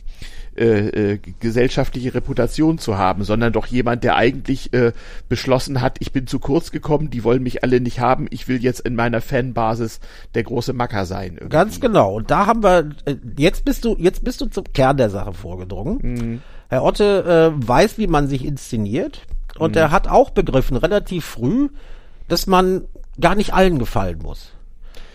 äh, 0.57 1.15
äh, 1.15 1.19
gesellschaftliche 1.41 2.15
Reputation 2.15 2.79
zu 2.79 2.97
haben, 2.97 3.25
sondern 3.25 3.53
doch 3.53 3.67
jemand, 3.67 4.05
der 4.05 4.15
eigentlich 4.15 4.73
äh, 4.73 4.93
beschlossen 5.29 5.81
hat, 5.81 5.97
ich 5.99 6.13
bin 6.13 6.29
zu 6.29 6.39
kurz 6.39 6.71
gekommen, 6.71 7.11
die 7.11 7.25
wollen 7.25 7.43
mich 7.43 7.65
alle 7.65 7.81
nicht 7.81 7.99
haben, 7.99 8.29
ich 8.31 8.47
will 8.47 8.63
jetzt 8.63 8.79
in 8.79 8.95
meiner 8.95 9.21
Fanbasis 9.21 9.99
der 10.35 10.45
große 10.45 10.73
Macker 10.73 11.07
sein. 11.07 11.33
Irgendwie. 11.33 11.49
Ganz 11.49 11.81
genau. 11.81 12.15
Und 12.15 12.31
da 12.31 12.47
haben 12.47 12.63
wir, 12.63 12.91
äh, 13.05 13.17
jetzt 13.37 13.65
bist 13.65 13.85
du, 13.85 13.97
jetzt 13.99 14.23
bist 14.23 14.41
du 14.41 14.47
zum 14.47 14.65
Kern 14.73 14.97
der 14.97 15.11
Sache 15.11 15.33
vorgedrungen. 15.33 15.99
Mhm. 16.03 16.43
Herr 16.69 16.85
Otte 16.85 17.53
äh, 17.59 17.69
weiß, 17.69 17.99
wie 17.99 18.07
man 18.07 18.29
sich 18.29 18.45
inszeniert 18.45 19.23
und 19.59 19.73
mhm. 19.73 19.79
er 19.79 19.91
hat 19.91 20.07
auch 20.07 20.31
begriffen, 20.31 20.77
relativ 20.77 21.25
früh, 21.25 21.69
dass 22.29 22.47
man 22.47 22.83
gar 23.21 23.35
nicht 23.35 23.55
allen 23.55 23.81
gefallen 23.81 24.21
muss 24.23 24.54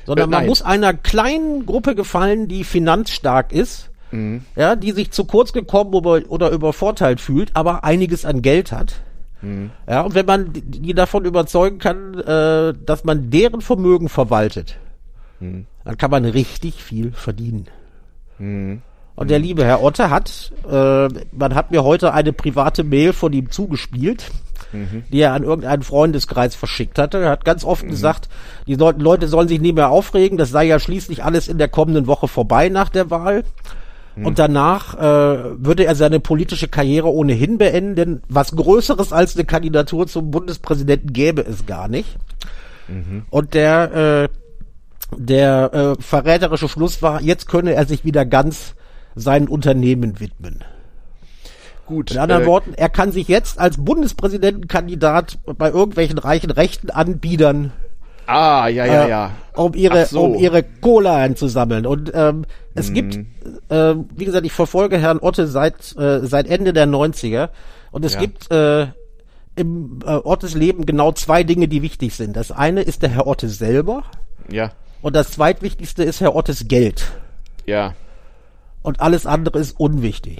sondern 0.10 0.32
man 0.32 0.48
muss 0.48 0.64
einer 0.64 0.96
kleinen 0.96 1.68
Gruppe 1.68 1.94
gefallen, 1.94 2.48
die 2.48 2.64
finanzstark 2.64 3.52
ist, 3.52 3.92
mhm. 4.10 4.42
ja, 4.56 4.76
die 4.76 4.92
sich 4.92 5.12
zu 5.12 5.26
kurz 5.26 5.54
gekommen 5.54 5.94
oder, 5.94 6.50
übervorteilt 6.50 7.22
fühlt, 7.22 7.56
aber 7.56 7.84
einiges 7.84 8.26
an 8.26 8.42
Geld 8.42 8.72
hat. 8.72 9.02
Mhm. 9.44 9.70
Ja, 9.88 10.02
und 10.02 10.16
wenn 10.16 10.26
man 10.26 10.50
die 10.52 10.96
davon 10.96 11.26
überzeugen 11.26 11.78
kann, 11.78 12.16
äh, 12.16 12.74
dass 12.84 13.04
man 13.04 13.30
deren 13.30 13.62
Vermögen 13.62 14.10
verwaltet, 14.10 14.78
mhm. 15.40 15.68
dann 15.84 15.96
kann 15.96 16.10
man 16.10 16.26
richtig 16.26 16.84
viel 16.84 17.12
verdienen. 17.12 17.68
Mhm. 18.40 18.82
Und 19.16 19.30
der 19.30 19.38
liebe 19.38 19.64
Herr 19.64 19.84
Otte 19.84 20.10
hat, 20.10 20.52
äh, 20.68 21.08
man 21.32 21.54
hat 21.54 21.70
mir 21.70 21.84
heute 21.84 22.16
eine 22.16 22.34
private 22.34 22.84
Mail 22.84 23.14
von 23.14 23.32
ihm 23.32 23.52
zugespielt 23.52 24.32
mhm. 24.72 25.04
die 25.12 25.22
er 25.22 25.34
an 25.34 25.44
irgendeinen 25.44 25.84
Freundeskreis 25.84 26.56
verschickt 26.56 26.98
hatte. 27.00 27.20
Er 27.20 27.30
hat 27.32 27.46
ganz 27.46 27.64
oft 27.64 27.86
mhm. 27.86 27.90
gesagt, 27.90 28.30
die 28.68 28.76
Leute 28.76 29.28
sollen 29.28 29.48
sich 29.48 29.62
nie 29.62 29.74
mehr 29.74 29.90
aufregen, 29.90 30.38
das 30.38 30.50
sei 30.50 30.66
ja 30.66 30.80
schließlich 30.80 31.24
alles 31.24 31.48
in 31.48 31.58
der 31.58 31.68
kommenden 31.68 32.08
Woche 32.08 32.28
vorbei 32.28 32.70
nach 32.70 32.90
der 32.90 33.10
Wahl. 33.10 33.44
Mhm. 34.16 34.26
Und 34.26 34.40
danach 34.40 34.96
äh, 34.96 35.64
würde 35.64 35.86
er 35.86 35.96
seine 35.96 36.20
politische 36.20 36.68
Karriere 36.68 37.12
ohnehin 37.12 37.58
beenden, 37.58 37.96
denn 37.96 38.22
was 38.28 38.56
Größeres 38.56 39.14
als 39.14 39.36
eine 39.36 39.46
Kandidatur 39.46 40.08
zum 40.08 40.32
Bundespräsidenten 40.32 41.14
gäbe 41.14 41.42
es 41.42 41.66
gar 41.66 41.88
nicht. 41.88 42.18
Mhm. 42.88 43.24
Und 43.30 43.54
der, 43.54 43.94
äh, 43.94 44.30
der 45.18 45.74
äh, 45.74 46.02
verräterische 46.02 46.70
Schluss 46.70 47.02
war, 47.02 47.22
jetzt 47.22 47.48
könne 47.48 47.74
er 47.74 47.86
sich 47.86 48.04
wieder 48.04 48.26
ganz 48.26 48.76
seinen 49.16 49.48
Unternehmen 49.48 50.20
widmen. 50.20 50.64
Gut. 51.90 52.12
In 52.12 52.20
anderen 52.20 52.44
äh, 52.44 52.46
Worten, 52.46 52.74
er 52.76 52.88
kann 52.88 53.12
sich 53.12 53.28
jetzt 53.28 53.58
als 53.58 53.84
Bundespräsidentenkandidat 53.84 55.40
bei 55.58 55.72
irgendwelchen 55.72 56.20
reichen 56.20 56.52
rechten 56.52 56.92
Anbietern 56.92 57.74
Ah, 58.28 58.68
ja, 58.68 58.86
ja, 58.86 59.06
äh, 59.06 59.10
ja. 59.10 59.32
Um 59.56 59.74
ihre, 59.74 60.06
so. 60.06 60.22
um 60.22 60.36
ihre 60.36 60.62
Cola 60.62 61.16
einzusammeln. 61.16 61.88
Und 61.88 62.12
ähm, 62.14 62.46
es 62.76 62.92
mhm. 62.92 62.94
gibt, 62.94 63.16
äh, 63.70 63.96
wie 64.16 64.26
gesagt, 64.26 64.46
ich 64.46 64.52
verfolge 64.52 65.00
Herrn 65.00 65.18
Otte 65.18 65.48
seit, 65.48 65.98
äh, 65.98 66.20
seit 66.28 66.48
Ende 66.48 66.72
der 66.72 66.86
90er. 66.86 67.50
Und 67.90 68.06
es 68.06 68.14
ja. 68.14 68.20
gibt 68.20 68.52
äh, 68.52 68.86
im 69.56 70.02
äh, 70.06 70.12
Ottes 70.12 70.54
Leben 70.54 70.86
genau 70.86 71.12
zwei 71.14 71.44
Dinge, 71.44 71.68
die 71.68 71.82
wichtig 71.82 72.14
sind. 72.14 72.36
Das 72.36 72.52
eine 72.52 72.84
ist 72.84 73.02
der 73.02 73.10
Herr 73.10 73.26
Otte 73.26 73.50
selber. 73.50 74.04
Ja. 74.52 74.74
Und 75.02 75.16
das 75.16 75.32
zweitwichtigste 75.32 76.04
ist 76.04 76.22
Herr 76.22 76.36
Ottes 76.36 76.68
Geld. 76.68 77.12
Ja. 77.66 77.96
Und 78.84 79.02
alles 79.02 79.26
andere 79.26 79.58
ist 79.58 79.80
unwichtig 79.80 80.40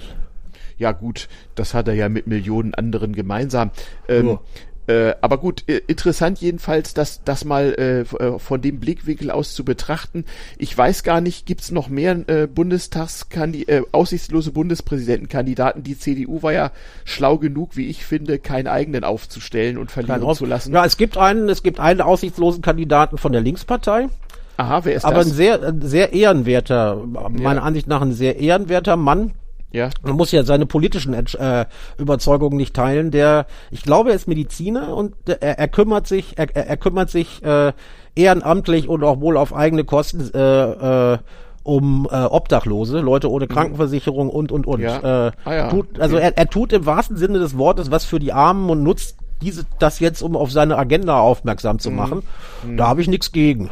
ja 0.80 0.92
gut, 0.92 1.28
das 1.54 1.74
hat 1.74 1.86
er 1.88 1.94
ja 1.94 2.08
mit 2.08 2.26
Millionen 2.26 2.74
anderen 2.74 3.14
gemeinsam. 3.14 3.70
Ähm, 4.08 4.38
äh, 4.86 5.14
aber 5.20 5.38
gut, 5.38 5.62
äh, 5.68 5.82
interessant 5.86 6.40
jedenfalls, 6.40 6.94
das, 6.94 7.22
das 7.22 7.44
mal 7.44 7.74
äh, 7.78 8.00
äh, 8.00 8.38
von 8.38 8.62
dem 8.62 8.80
Blickwinkel 8.80 9.30
aus 9.30 9.54
zu 9.54 9.64
betrachten. 9.64 10.24
Ich 10.58 10.76
weiß 10.76 11.04
gar 11.04 11.20
nicht, 11.20 11.44
gibt's 11.46 11.70
noch 11.70 11.88
mehr 11.88 12.28
äh, 12.28 12.46
Bundestagskandi 12.46 13.64
äh, 13.64 13.82
aussichtslose 13.92 14.52
Bundespräsidentenkandidaten? 14.52 15.82
Die 15.82 15.98
CDU 15.98 16.42
war 16.42 16.52
ja 16.52 16.72
schlau 17.04 17.36
genug, 17.36 17.76
wie 17.76 17.88
ich 17.88 18.04
finde, 18.04 18.38
keinen 18.38 18.66
eigenen 18.66 19.04
aufzustellen 19.04 19.76
und 19.76 19.92
verlieren 19.92 20.34
zu 20.34 20.46
lassen. 20.46 20.72
Ja, 20.72 20.84
es 20.84 20.96
gibt 20.96 21.18
einen, 21.18 21.48
es 21.50 21.62
gibt 21.62 21.78
einen 21.78 22.00
aussichtslosen 22.00 22.62
Kandidaten 22.62 23.18
von 23.18 23.32
der 23.32 23.42
Linkspartei. 23.42 24.08
Aha, 24.56 24.84
wer 24.84 24.94
ist 24.94 25.04
aber 25.04 25.16
das? 25.16 25.26
Aber 25.26 25.32
ein 25.32 25.36
sehr, 25.36 25.62
ein 25.62 25.82
sehr 25.82 26.12
ehrenwerter, 26.12 26.96
meiner 27.06 27.60
ja. 27.60 27.62
Ansicht 27.62 27.86
nach 27.86 28.02
ein 28.02 28.12
sehr 28.12 28.40
ehrenwerter 28.40 28.96
Mann, 28.96 29.32
ja. 29.72 29.90
Man 30.02 30.16
muss 30.16 30.32
ja 30.32 30.42
seine 30.42 30.66
politischen 30.66 31.14
äh, 31.14 31.66
Überzeugungen 31.96 32.56
nicht 32.56 32.74
teilen. 32.74 33.10
Der, 33.10 33.46
ich 33.70 33.82
glaube, 33.82 34.10
er 34.10 34.16
ist 34.16 34.26
Mediziner 34.26 34.96
und 34.96 35.14
er, 35.26 35.58
er 35.58 35.68
kümmert 35.68 36.06
sich, 36.06 36.36
er, 36.36 36.54
er 36.54 36.76
kümmert 36.76 37.10
sich 37.10 37.42
äh, 37.44 37.72
ehrenamtlich 38.14 38.88
und 38.88 39.04
auch 39.04 39.20
wohl 39.20 39.36
auf 39.36 39.54
eigene 39.54 39.84
Kosten 39.84 40.28
äh, 40.34 41.12
äh, 41.14 41.18
um 41.62 42.08
äh, 42.10 42.24
Obdachlose, 42.24 43.00
Leute 43.00 43.30
ohne 43.30 43.44
mhm. 43.44 43.50
Krankenversicherung 43.50 44.28
und 44.28 44.50
und 44.50 44.66
und. 44.66 44.80
Ja. 44.80 45.28
Äh, 45.28 45.32
ah, 45.44 45.54
ja. 45.54 45.68
tut, 45.70 46.00
also 46.00 46.16
er, 46.16 46.36
er 46.36 46.48
tut 46.48 46.72
im 46.72 46.86
wahrsten 46.86 47.16
Sinne 47.16 47.38
des 47.38 47.56
Wortes 47.56 47.90
was 47.90 48.04
für 48.04 48.18
die 48.18 48.32
Armen 48.32 48.70
und 48.70 48.82
nutzt 48.82 49.16
diese 49.40 49.64
das 49.78 50.00
jetzt, 50.00 50.22
um 50.22 50.36
auf 50.36 50.50
seine 50.50 50.76
Agenda 50.76 51.18
aufmerksam 51.20 51.78
zu 51.78 51.90
mhm. 51.90 51.96
machen. 51.96 52.22
Mhm. 52.66 52.76
Da 52.76 52.88
habe 52.88 53.02
ich 53.02 53.08
nichts 53.08 53.30
gegen. 53.30 53.70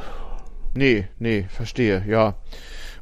Nee, 0.75 1.09
nee, 1.19 1.47
verstehe, 1.49 2.05
ja 2.07 2.35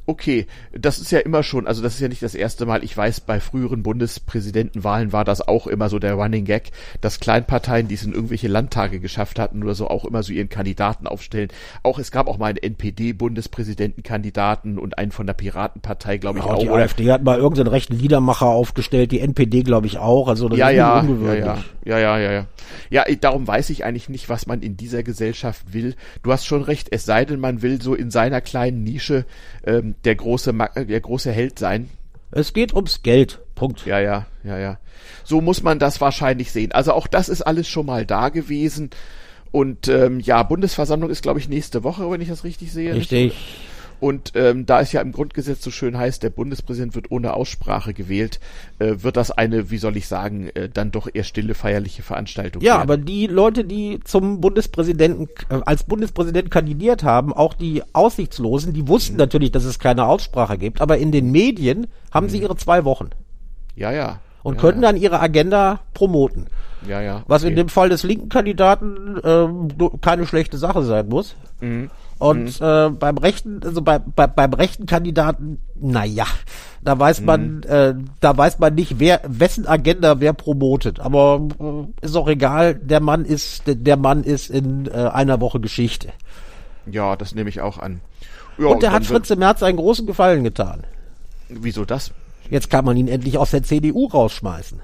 okay, 0.07 0.47
das 0.71 0.97
ist 0.99 1.11
ja 1.11 1.19
immer 1.19 1.43
schon, 1.43 1.67
also 1.67 1.83
das 1.83 1.95
ist 1.95 1.99
ja 1.99 2.07
nicht 2.07 2.23
das 2.23 2.33
erste 2.33 2.65
Mal, 2.65 2.81
ich 2.83 2.95
weiß, 2.95 3.19
bei 3.21 3.41
früheren 3.41 3.83
Bundespräsidentenwahlen 3.83 5.11
war 5.11 5.25
das 5.25 5.45
auch 5.45 5.67
immer 5.67 5.89
so 5.89 5.99
der 5.99 6.13
Running 6.13 6.45
Gag, 6.45 6.71
dass 7.01 7.19
Kleinparteien, 7.19 7.89
die 7.89 7.95
es 7.95 8.03
in 8.03 8.13
irgendwelche 8.13 8.47
Landtage 8.47 9.01
geschafft 9.01 9.37
hatten 9.37 9.61
oder 9.61 9.75
so, 9.75 9.89
auch 9.89 10.05
immer 10.05 10.23
so 10.23 10.31
ihren 10.31 10.47
Kandidaten 10.47 11.07
aufstellen. 11.07 11.49
Auch 11.83 11.99
es 11.99 12.11
gab 12.11 12.29
auch 12.29 12.37
mal 12.37 12.47
einen 12.47 12.55
NPD-Bundespräsidentenkandidaten 12.57 14.79
und 14.79 14.97
einen 14.97 15.11
von 15.11 15.27
der 15.27 15.33
Piratenpartei, 15.33 16.19
glaube 16.19 16.39
ich 16.39 16.45
ja, 16.45 16.51
auch. 16.51 16.61
Die 16.61 16.69
AfD 16.69 17.11
hat 17.11 17.23
mal 17.23 17.37
irgendeinen 17.37 17.67
rechten 17.67 17.99
Liedermacher 17.99 18.47
aufgestellt, 18.47 19.11
die 19.11 19.19
NPD, 19.19 19.63
glaube 19.63 19.87
ich, 19.87 19.97
auch. 19.97 20.29
Also 20.29 20.47
das 20.47 20.57
ja, 20.57 20.69
ist 20.69 20.77
ja, 20.77 21.01
ungewöhnlich. 21.01 21.45
Ja, 21.45 21.57
ja, 21.83 21.99
ja, 21.99 22.17
ja, 22.17 22.31
ja. 22.31 22.45
Ja, 22.89 23.03
darum 23.19 23.45
weiß 23.45 23.71
ich 23.71 23.83
eigentlich 23.83 24.07
nicht, 24.07 24.29
was 24.29 24.47
man 24.47 24.61
in 24.61 24.77
dieser 24.77 25.03
Gesellschaft 25.03 25.73
will. 25.73 25.95
Du 26.23 26.31
hast 26.31 26.45
schon 26.45 26.61
recht, 26.61 26.87
es 26.91 27.03
sei 27.05 27.25
denn, 27.25 27.41
man 27.41 27.61
will 27.61 27.81
so 27.81 27.93
in 27.93 28.09
seiner 28.09 28.39
kleinen 28.39 28.83
Nische 28.83 29.25
ähm, 29.65 29.95
der 30.03 30.15
große, 30.15 30.53
der 30.53 31.01
große 31.01 31.31
Held 31.31 31.59
sein. 31.59 31.89
Es 32.31 32.53
geht 32.53 32.73
ums 32.73 33.03
Geld. 33.03 33.39
Punkt. 33.55 33.85
Ja, 33.85 33.99
ja, 33.99 34.25
ja, 34.43 34.57
ja. 34.57 34.79
So 35.23 35.41
muss 35.41 35.63
man 35.63 35.79
das 35.79 35.99
wahrscheinlich 36.01 36.51
sehen. 36.51 36.71
Also 36.71 36.93
auch 36.93 37.07
das 37.07 37.29
ist 37.29 37.41
alles 37.41 37.67
schon 37.67 37.85
mal 37.85 38.05
da 38.05 38.29
gewesen. 38.29 38.89
Und 39.51 39.87
ähm, 39.87 40.19
ja, 40.19 40.43
Bundesversammlung 40.43 41.09
ist, 41.09 41.23
glaube 41.23 41.39
ich, 41.39 41.49
nächste 41.49 41.83
Woche, 41.83 42.09
wenn 42.11 42.21
ich 42.21 42.27
das 42.27 42.43
richtig 42.43 42.71
sehe. 42.71 42.93
Richtig. 42.93 43.33
Nicht? 43.33 43.37
Und 43.99 44.33
ähm, 44.35 44.65
da 44.65 44.81
es 44.81 44.91
ja 44.91 45.01
im 45.01 45.11
Grundgesetz 45.11 45.63
so 45.63 45.71
schön 45.71 45.97
heißt, 45.97 46.21
der 46.21 46.29
Bundespräsident 46.29 46.93
wird 46.95 47.11
ohne 47.11 47.33
Aussprache 47.33 47.93
gewählt, 47.93 48.39
äh, 48.79 48.95
wird 48.97 49.17
das 49.17 49.31
eine, 49.31 49.71
wie 49.71 49.77
soll 49.77 49.97
ich 49.97 50.07
sagen, 50.07 50.49
äh, 50.53 50.69
dann 50.69 50.91
doch 50.91 51.07
eher 51.11 51.23
stille 51.23 51.55
feierliche 51.55 52.03
Veranstaltung. 52.03 52.61
Ja, 52.61 52.73
werden. 52.73 52.81
aber 52.81 52.97
die 52.97 53.27
Leute, 53.27 53.63
die 53.63 53.99
zum 54.03 54.39
Bundespräsidenten 54.39 55.29
äh, 55.49 55.61
als 55.65 55.83
Bundespräsident 55.83 56.51
kandidiert 56.51 57.03
haben, 57.03 57.33
auch 57.33 57.53
die 57.53 57.81
Aussichtslosen, 57.93 58.73
die 58.73 58.87
wussten 58.87 59.13
mhm. 59.13 59.19
natürlich, 59.19 59.51
dass 59.51 59.65
es 59.65 59.79
keine 59.79 60.05
Aussprache 60.05 60.57
gibt, 60.57 60.79
aber 60.81 60.97
in 60.97 61.11
den 61.11 61.31
Medien 61.31 61.87
haben 62.11 62.27
mhm. 62.27 62.29
sie 62.29 62.41
ihre 62.41 62.55
zwei 62.55 62.85
Wochen. 62.85 63.09
Ja, 63.75 63.91
ja. 63.91 64.19
Und 64.47 64.55
ja, 64.55 64.61
können 64.61 64.81
dann 64.81 64.95
ihre 64.95 65.19
Agenda 65.19 65.81
promoten. 65.93 66.47
Ja, 66.87 67.01
ja. 67.01 67.23
Was 67.27 67.43
in 67.43 67.57
dem 67.57 67.67
Fall 67.67 67.89
des 67.89 68.03
linken 68.03 68.29
Kandidaten 68.29 69.19
ähm, 69.21 69.67
keine 69.99 70.25
schlechte 70.25 70.57
Sache 70.57 70.83
sein 70.83 71.09
muss. 71.09 71.35
Mhm. 71.59 71.89
Und 72.17 72.61
mhm. 72.61 72.65
Äh, 72.65 72.89
beim 72.91 73.17
rechten, 73.17 73.59
also 73.65 73.81
bei, 73.81 73.99
bei, 73.99 74.25
beim 74.25 74.53
rechten 74.53 74.85
Kandidaten, 74.85 75.59
naja, 75.75 76.25
da 76.81 76.97
weiß 76.97 77.21
man, 77.21 77.57
mhm. 77.57 77.63
äh, 77.67 77.93
da 78.21 78.37
weiß 78.37 78.59
man 78.59 78.73
nicht, 78.73 78.99
wer, 78.99 79.19
wessen 79.27 79.67
Agenda 79.67 80.21
wer 80.21 80.31
promotet. 80.31 81.01
Aber 81.01 81.45
äh, 81.59 82.05
ist 82.05 82.15
auch 82.15 82.29
egal, 82.29 82.75
der 82.75 83.01
Mann 83.01 83.25
ist, 83.25 83.63
der 83.65 83.97
Mann 83.97 84.23
ist 84.23 84.49
in 84.49 84.87
äh, 84.87 84.91
einer 84.91 85.41
Woche 85.41 85.59
Geschichte. 85.59 86.13
Ja, 86.89 87.17
das 87.17 87.35
nehme 87.35 87.49
ich 87.49 87.59
auch 87.59 87.79
an. 87.79 87.99
Ja, 88.57 88.67
und 88.67 88.81
der 88.81 88.93
hat 88.93 89.05
Fritz 89.05 89.29
im 89.29 89.39
März 89.39 89.61
einen 89.61 89.77
großen 89.77 90.07
Gefallen 90.07 90.45
getan. 90.45 90.85
Wieso 91.49 91.83
das? 91.83 92.13
Jetzt 92.49 92.69
kann 92.69 92.85
man 92.85 92.97
ihn 92.97 93.07
endlich 93.07 93.37
aus 93.37 93.51
der 93.51 93.63
CDU 93.63 94.05
rausschmeißen. 94.07 94.81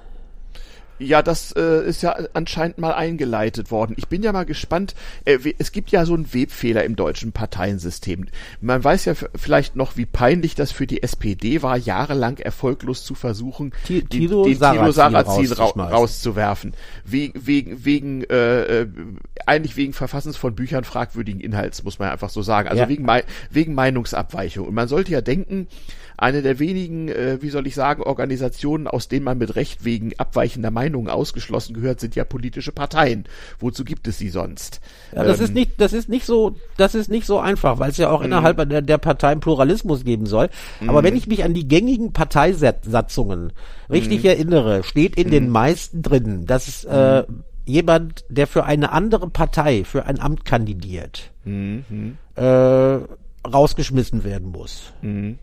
Ja, 1.00 1.22
das 1.22 1.51
äh, 1.53 1.86
ist 1.86 2.03
ja 2.03 2.15
anscheinend 2.34 2.77
mal 2.77 2.93
eingeleitet 2.93 3.72
worden. 3.72 3.96
Ich 3.98 4.08
bin 4.08 4.22
ja 4.24 4.32
mal 4.32 4.46
gespannt. 4.46 4.93
Äh, 5.25 5.39
es 5.58 5.72
gibt 5.72 5.91
ja 5.91 6.05
so 6.05 6.13
einen 6.13 6.34
Webfehler 6.34 6.84
im 6.84 6.96
deutschen 6.96 7.32
Parteiensystem. 7.32 8.27
Man 8.62 8.84
weiß 8.84 9.05
ja 9.05 9.13
vielleicht 9.36 9.75
noch, 9.75 9.98
wie 9.98 10.05
peinlich 10.05 10.55
das 10.55 10.72
für 10.72 10.86
die 10.86 11.01
SPD 11.01 11.62
war, 11.63 11.77
jahrelang 11.77 12.38
erfolglos 12.38 13.03
zu 13.03 13.15
versuchen, 13.15 13.74
T 13.86 14.01
Tilo 14.01 14.43
den, 14.46 14.60
den 14.60 14.72
Tilo 14.72 14.91
Sarrazin 14.91 15.51
ra 15.53 15.65
rauszuwerfen. 15.65 16.74
Wegen, 17.05 17.46
wegen, 17.46 17.86
wegen 17.86 18.24
äh, 18.25 18.82
äh, 18.82 18.88
eigentlich 19.46 19.75
wegen 19.75 19.93
Verfassens 19.93 20.38
von 20.38 20.55
Büchern 20.55 20.84
fragwürdigen 20.84 21.41
Inhalts, 21.41 21.84
muss 21.84 22.00
man 22.00 22.10
einfach 22.10 22.29
so 22.29 22.43
sagen. 22.43 22.70
Also 22.70 22.84
ja. 22.84 22.89
wegen, 22.89 23.08
wegen 23.50 23.74
Meinungsabweichung. 23.74 24.67
Und 24.67 24.75
man 24.75 24.88
sollte 24.88 25.12
ja 25.12 25.22
denken, 25.22 25.67
eine 26.24 26.42
der 26.42 26.58
wenigen, 26.58 27.10
äh, 27.10 27.39
wie 27.42 27.50
soll 27.50 27.68
ich 27.68 27.75
sagen, 27.75 28.01
Organisationen, 28.01 28.88
aus 28.88 29.10
denen 29.10 29.25
man 29.25 29.38
mit 29.38 29.58
Recht 29.58 29.84
wegen 29.84 30.13
abweichender 30.18 30.72
Meinungen 30.72 31.10
ausgeschlossen 31.10 31.74
gehört, 31.74 32.00
sind 32.00 32.15
ja 32.15 32.24
politische 32.24 32.72
Parteien. 32.72 33.25
Wozu 33.60 33.84
gibt 33.84 34.08
es 34.08 34.20
sie 34.20 34.30
sonst? 34.30 34.80
Ja, 35.13 35.25
das 35.25 35.39
ähm, 35.39 35.46
ist 35.46 35.53
nicht, 35.53 35.72
das 35.82 35.92
ist 35.92 36.08
nicht 36.08 36.25
so, 36.25 36.56
das 36.77 36.96
ist 36.96 37.10
nicht 37.10 37.25
so 37.25 37.39
einfach, 37.39 37.77
weil 37.77 37.92
es 37.92 37.98
ja 37.98 38.10
auch 38.10 38.20
mhm. 38.22 38.27
innerhalb 38.27 38.70
der, 38.70 38.82
der 38.82 38.98
Parteien 38.98 39.42
Pluralismus 39.42 40.06
geben 40.06 40.25
soll. 40.25 40.50
Aber 40.88 41.01
mhm. 41.01 41.06
wenn 41.06 41.15
ich 41.18 41.27
mich 41.27 41.44
an 41.44 41.53
die 41.53 41.68
gängigen 41.68 42.13
Parteisatzungen 42.13 43.51
richtig 43.89 44.24
mhm. 44.24 44.30
erinnere, 44.30 44.84
steht 44.84 45.18
in 45.18 45.30
den 45.30 45.50
meisten 45.50 46.01
drin, 46.01 46.46
dass 46.46 46.86
äh, 46.86 47.24
jemand, 47.65 48.24
der 48.30 48.48
für 48.48 48.63
eine 48.63 48.94
andere 48.94 49.30
Partei 49.30 49.84
für 49.84 50.06
ein 50.06 50.22
Amt 50.22 50.46
kandidiert, 50.46 51.32
äh, 51.46 52.98
rausgeschmissen 53.46 54.24
werden 54.24 54.50
muss. 54.50 54.94
Mhm. 55.01 55.39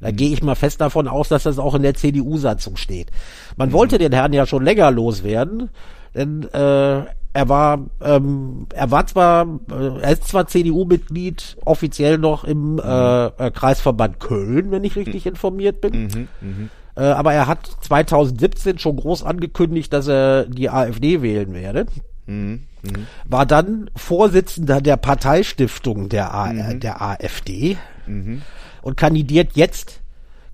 Da 0.00 0.10
gehe 0.10 0.32
ich 0.32 0.42
mal 0.42 0.54
fest 0.54 0.80
davon 0.80 1.08
aus, 1.08 1.28
dass 1.28 1.42
das 1.42 1.58
auch 1.58 1.74
in 1.74 1.82
der 1.82 1.94
CDU-Satzung 1.94 2.76
steht. 2.76 3.10
Man 3.56 3.70
mhm. 3.70 3.72
wollte 3.74 3.98
den 3.98 4.12
Herrn 4.12 4.32
ja 4.32 4.46
schon 4.46 4.64
länger 4.64 4.90
loswerden, 4.90 5.70
denn 6.14 6.44
äh, 6.52 7.02
er 7.32 7.48
war, 7.48 7.86
ähm, 8.00 8.66
er 8.74 8.90
war 8.90 9.06
zwar, 9.06 9.46
äh, 9.70 10.00
er 10.00 10.12
ist 10.12 10.28
zwar 10.28 10.46
CDU-Mitglied, 10.46 11.56
offiziell 11.64 12.18
noch 12.18 12.44
im 12.44 12.74
mhm. 12.74 12.78
äh, 12.80 13.26
äh, 13.26 13.50
Kreisverband 13.50 14.18
Köln, 14.18 14.70
wenn 14.70 14.84
ich 14.84 14.96
richtig 14.96 15.24
mhm. 15.24 15.32
informiert 15.32 15.80
bin. 15.80 16.02
Mhm, 16.02 16.28
mhm. 16.40 16.70
Äh, 16.96 17.02
aber 17.02 17.32
er 17.34 17.46
hat 17.46 17.70
2017 17.82 18.78
schon 18.78 18.96
groß 18.96 19.22
angekündigt, 19.22 19.92
dass 19.92 20.08
er 20.08 20.46
die 20.46 20.70
AfD 20.70 21.22
wählen 21.22 21.54
werde. 21.54 21.86
Mhm. 22.26 22.64
Mhm. 22.82 23.06
War 23.28 23.46
dann 23.46 23.90
Vorsitzender 23.94 24.80
der 24.80 24.96
Parteistiftung 24.96 26.08
der, 26.08 26.34
A 26.34 26.52
mhm. 26.52 26.80
der 26.80 27.02
AfD. 27.02 27.76
Mhm 28.06 28.42
und 28.88 28.96
kandidiert 28.96 29.50
jetzt 29.54 30.00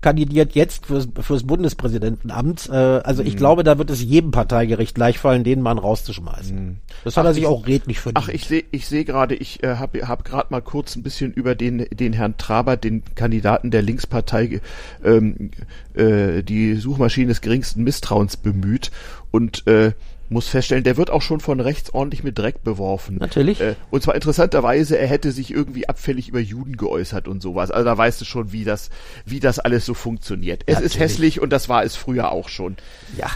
kandidiert 0.01 0.53
jetzt 0.53 0.85
fürs, 0.85 1.07
fürs 1.19 1.43
Bundespräsidentenamt. 1.47 2.69
Äh, 2.69 2.75
also 2.75 3.23
ich 3.23 3.33
mhm. 3.33 3.37
glaube, 3.37 3.63
da 3.63 3.79
wird 3.79 3.89
es 3.89 4.03
jedem 4.03 4.29
Parteigericht 4.29 4.93
gleich 4.93 5.17
fallen, 5.17 5.43
den 5.43 5.61
Mann 5.61 5.79
rauszuschmeißen. 5.79 6.55
Mhm. 6.55 6.75
Das 7.03 7.17
hat 7.17 7.25
ach, 7.25 7.29
er 7.29 7.33
sich 7.33 7.43
ich, 7.43 7.49
auch 7.49 7.65
redlich 7.65 7.99
verdient. 7.99 8.23
Ach, 8.23 8.31
ich 8.31 8.45
sehe 8.45 8.65
ich 8.69 8.85
sehe 8.85 9.03
gerade, 9.03 9.33
ich 9.33 9.63
äh, 9.63 9.77
habe 9.77 10.07
hab 10.07 10.23
gerade 10.23 10.47
mal 10.51 10.61
kurz 10.61 10.95
ein 10.95 11.01
bisschen 11.01 11.33
über 11.33 11.55
den 11.55 11.87
den 11.91 12.13
Herrn 12.13 12.37
Traber, 12.37 12.77
den 12.77 13.01
Kandidaten 13.15 13.71
der 13.71 13.81
Linkspartei, 13.81 14.61
ähm, 15.03 15.49
äh, 15.95 16.43
die 16.43 16.75
Suchmaschine 16.75 17.29
des 17.29 17.41
geringsten 17.41 17.83
Misstrauens 17.83 18.37
bemüht 18.37 18.91
und 19.31 19.65
äh, 19.65 19.93
muss 20.29 20.47
feststellen, 20.47 20.83
der 20.83 20.97
wird 20.97 21.09
auch 21.09 21.21
schon 21.21 21.39
von 21.39 21.59
rechts 21.59 21.93
ordentlich 21.93 22.23
mit 22.23 22.37
Dreck 22.37 22.63
beworfen. 22.63 23.17
Natürlich. 23.17 23.61
Äh, 23.61 23.75
und 23.91 24.03
zwar 24.03 24.15
interessanterweise, 24.15 24.97
er 24.97 25.07
hätte 25.07 25.31
sich 25.31 25.51
irgendwie 25.51 25.87
abfällig 25.87 26.29
über 26.29 26.39
Juden 26.39 26.77
geäußert 26.77 27.27
und 27.27 27.41
sowas. 27.41 27.71
Also 27.71 27.85
da 27.85 27.97
weißt 27.97 28.21
du 28.21 28.25
schon, 28.25 28.51
wie 28.51 28.63
das, 28.63 28.89
wie 29.25 29.39
das 29.39 29.59
alles 29.59 29.85
so 29.85 29.93
funktioniert. 29.93 30.63
Es 30.65 30.75
Natürlich. 30.75 30.93
ist 30.95 30.99
hässlich 30.99 31.41
und 31.41 31.51
das 31.51 31.69
war 31.69 31.83
es 31.83 31.95
früher 31.95 32.31
auch 32.31 32.49
schon. 32.49 32.77
Ja. 33.17 33.29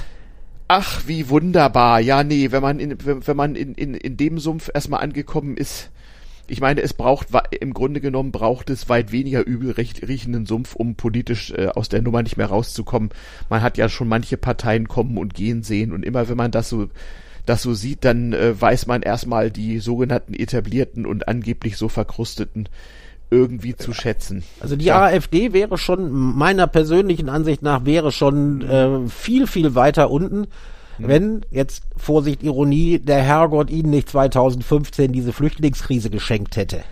Ach, 0.68 1.02
wie 1.08 1.30
wunderbar. 1.30 2.00
Ja, 2.00 2.24
nee, 2.24 2.52
wenn 2.52 2.62
man 2.62 2.80
in, 2.80 2.96
wenn, 3.04 3.26
wenn 3.26 3.38
man 3.38 3.56
in, 3.56 3.74
in, 3.74 3.96
in 3.96 4.18
dem 4.18 4.40
Sumpf 4.40 4.70
erstmal 4.74 5.02
angekommen 5.02 5.58
ist, 5.58 5.90
ich 6.50 6.62
meine, 6.62 6.82
es 6.82 6.94
braucht 6.94 7.28
im 7.60 7.74
Grunde 7.74 8.02
genommen 8.02 8.32
braucht 8.32 8.70
es 8.70 8.90
weit 8.90 9.12
weniger 9.12 9.46
übel 9.46 9.72
riechenden 9.72 10.46
Sumpf, 10.46 10.76
um 10.76 10.96
politisch 10.96 11.52
äh, 11.52 11.68
aus 11.68 11.90
der 11.90 12.02
Nummer 12.02 12.24
nicht 12.24 12.38
mehr 12.38 12.48
rauszukommen. 12.48 13.10
Man 13.50 13.62
hat 13.62 13.78
ja 13.78 13.90
schon 13.90 14.08
manche 14.08 14.38
Parteien 14.38 14.88
kommen 14.88 15.18
und 15.18 15.34
gehen 15.34 15.64
sehen 15.64 15.92
und 15.92 16.04
immer 16.04 16.30
wenn 16.30 16.38
man 16.38 16.52
das 16.52 16.70
so 16.70 16.90
das 17.46 17.64
so 17.64 17.74
sieht, 17.74 18.06
dann 18.06 18.34
äh, 18.34 18.60
weiß 18.60 18.86
man 18.86 19.02
erstmal 19.02 19.50
die 19.50 19.80
sogenannten 19.80 20.34
etablierten 20.34 21.06
und 21.06 21.28
angeblich 21.28 21.78
so 21.78 21.90
verkrusteten 21.90 22.70
irgendwie 23.32 23.76
zu 23.76 23.94
schätzen. 23.94 24.44
Also 24.60 24.76
die 24.76 24.86
ja. 24.86 25.02
AfD 25.04 25.54
wäre 25.54 25.78
schon 25.78 26.12
meiner 26.12 26.68
persönlichen 26.68 27.30
Ansicht 27.30 27.62
nach 27.62 27.86
wäre 27.86 28.12
schon 28.12 28.62
äh, 28.62 29.08
viel 29.08 29.48
viel 29.48 29.76
weiter 29.76 30.10
unten 30.10 30.48
Mhm. 31.00 31.08
wenn, 31.08 31.46
jetzt 31.52 31.84
Vorsicht, 31.98 32.44
Ironie, 32.44 33.00
der 33.00 33.22
Herrgott 33.22 33.70
ihnen 33.70 33.90
nicht 33.90 34.10
2015 34.10 35.12
diese 35.12 35.34
Flüchtlingskrise 35.34 36.10
geschenkt 36.10 36.56
hätte. 36.56 36.84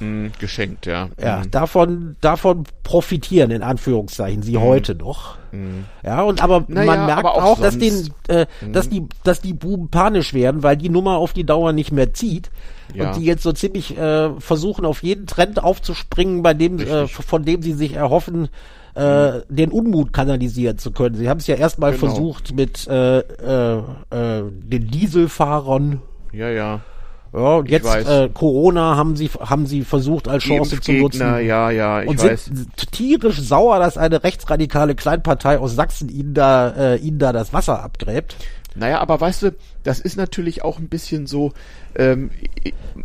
Mhm, 0.00 0.32
geschenkt, 0.38 0.86
ja. 0.86 1.08
Ja, 1.20 1.38
mhm. 1.38 1.50
davon, 1.50 2.16
davon 2.20 2.64
profitieren 2.82 3.50
in 3.50 3.62
Anführungszeichen 3.62 4.42
sie 4.42 4.56
mhm. 4.56 4.62
heute 4.62 4.94
noch. 4.94 5.36
Mhm. 5.52 5.84
Ja, 6.02 6.22
und 6.22 6.42
aber 6.42 6.64
naja, 6.66 6.86
man 6.86 7.06
merkt 7.06 7.20
aber 7.20 7.34
auch, 7.34 7.58
auch 7.58 7.60
dass 7.60 7.78
den, 7.78 8.10
äh, 8.28 8.46
mhm. 8.60 8.72
dass 8.72 8.88
die, 8.88 9.06
dass 9.22 9.40
die 9.40 9.52
Buben 9.52 9.88
panisch 9.88 10.34
werden, 10.34 10.62
weil 10.62 10.76
die 10.76 10.88
Nummer 10.88 11.18
auf 11.18 11.32
die 11.32 11.44
Dauer 11.44 11.72
nicht 11.72 11.92
mehr 11.92 12.12
zieht. 12.12 12.50
Ja. 12.92 13.08
Und 13.08 13.16
die 13.16 13.24
jetzt 13.24 13.42
so 13.42 13.52
ziemlich 13.52 13.96
äh, 13.96 14.30
versuchen, 14.40 14.84
auf 14.84 15.02
jeden 15.02 15.26
Trend 15.26 15.62
aufzuspringen, 15.62 16.42
bei 16.42 16.54
dem, 16.54 16.78
äh, 16.80 17.06
von 17.06 17.44
dem 17.44 17.62
sie 17.62 17.72
sich 17.72 17.94
erhoffen, 17.94 18.48
äh, 18.94 19.40
den 19.48 19.70
Unmut 19.70 20.12
kanalisieren 20.12 20.78
zu 20.78 20.92
können. 20.92 21.16
Sie 21.16 21.28
haben 21.28 21.38
es 21.38 21.46
ja 21.46 21.56
erstmal 21.56 21.92
genau. 21.92 22.06
versucht 22.06 22.54
mit 22.54 22.86
äh, 22.86 23.18
äh, 23.18 23.78
äh, 24.10 24.42
den 24.50 24.88
Dieselfahrern. 24.90 26.00
Ja, 26.32 26.48
ja. 26.48 26.80
Ja, 27.32 27.56
und 27.56 27.68
jetzt 27.68 27.86
äh, 27.86 28.28
Corona 28.32 28.96
haben 28.96 29.16
sie 29.16 29.28
haben 29.28 29.66
sie 29.66 29.82
versucht 29.82 30.28
als 30.28 30.44
Chance 30.44 30.80
zu 30.80 30.92
nutzen. 30.92 31.20
Ja, 31.44 31.68
ja, 31.70 32.02
ich 32.02 32.08
und 32.08 32.22
weiß. 32.22 32.44
sind 32.44 32.92
tierisch 32.92 33.40
sauer, 33.40 33.80
dass 33.80 33.98
eine 33.98 34.22
rechtsradikale 34.22 34.94
Kleinpartei 34.94 35.58
aus 35.58 35.74
Sachsen 35.74 36.08
ihnen 36.08 36.34
da 36.34 36.68
äh, 36.94 36.96
ihnen 36.98 37.18
da 37.18 37.32
das 37.32 37.52
Wasser 37.52 37.82
abgräbt. 37.82 38.36
Naja, 38.76 39.00
aber 39.00 39.20
weißt 39.20 39.42
du, 39.42 39.54
das 39.82 40.00
ist 40.00 40.16
natürlich 40.16 40.62
auch 40.62 40.78
ein 40.78 40.88
bisschen 40.88 41.26
so, 41.26 41.52
ähm, 41.94 42.30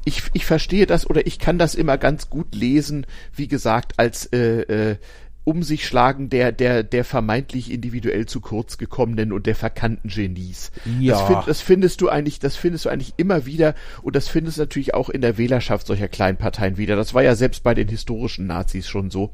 ich, 0.03 0.23
ich 0.33 0.45
verstehe 0.45 0.87
das 0.87 1.07
oder 1.07 1.27
ich 1.27 1.37
kann 1.37 1.59
das 1.59 1.75
immer 1.75 1.97
ganz 1.97 2.29
gut 2.29 2.55
lesen, 2.55 3.05
wie 3.35 3.47
gesagt, 3.47 3.93
als 3.97 4.25
äh, 4.27 4.61
äh, 4.61 4.95
um 5.43 5.63
sich 5.63 5.85
schlagen 5.87 6.29
der, 6.29 6.51
der, 6.51 6.83
der 6.83 7.03
vermeintlich 7.03 7.71
individuell 7.71 8.25
zu 8.25 8.39
kurz 8.39 8.77
gekommenen 8.77 9.31
und 9.31 9.45
der 9.45 9.55
verkannten 9.55 10.09
Genies. 10.09 10.71
Ja. 10.99 11.13
Das, 11.13 11.27
find, 11.27 11.47
das 11.47 11.61
findest 11.61 12.01
du 12.01 12.09
eigentlich, 12.09 12.39
das 12.39 12.55
findest 12.55 12.85
du 12.85 12.89
eigentlich 12.89 13.13
immer 13.17 13.45
wieder 13.45 13.73
und 14.03 14.15
das 14.15 14.27
findest 14.27 14.57
du 14.57 14.61
natürlich 14.61 14.93
auch 14.93 15.09
in 15.09 15.21
der 15.21 15.37
Wählerschaft 15.37 15.87
solcher 15.87 16.07
kleinen 16.07 16.37
Parteien 16.37 16.77
wieder. 16.77 16.95
Das 16.95 17.13
war 17.13 17.23
ja 17.23 17.35
selbst 17.35 17.63
bei 17.63 17.73
den 17.73 17.87
historischen 17.87 18.47
Nazis 18.47 18.87
schon 18.87 19.09
so. 19.09 19.31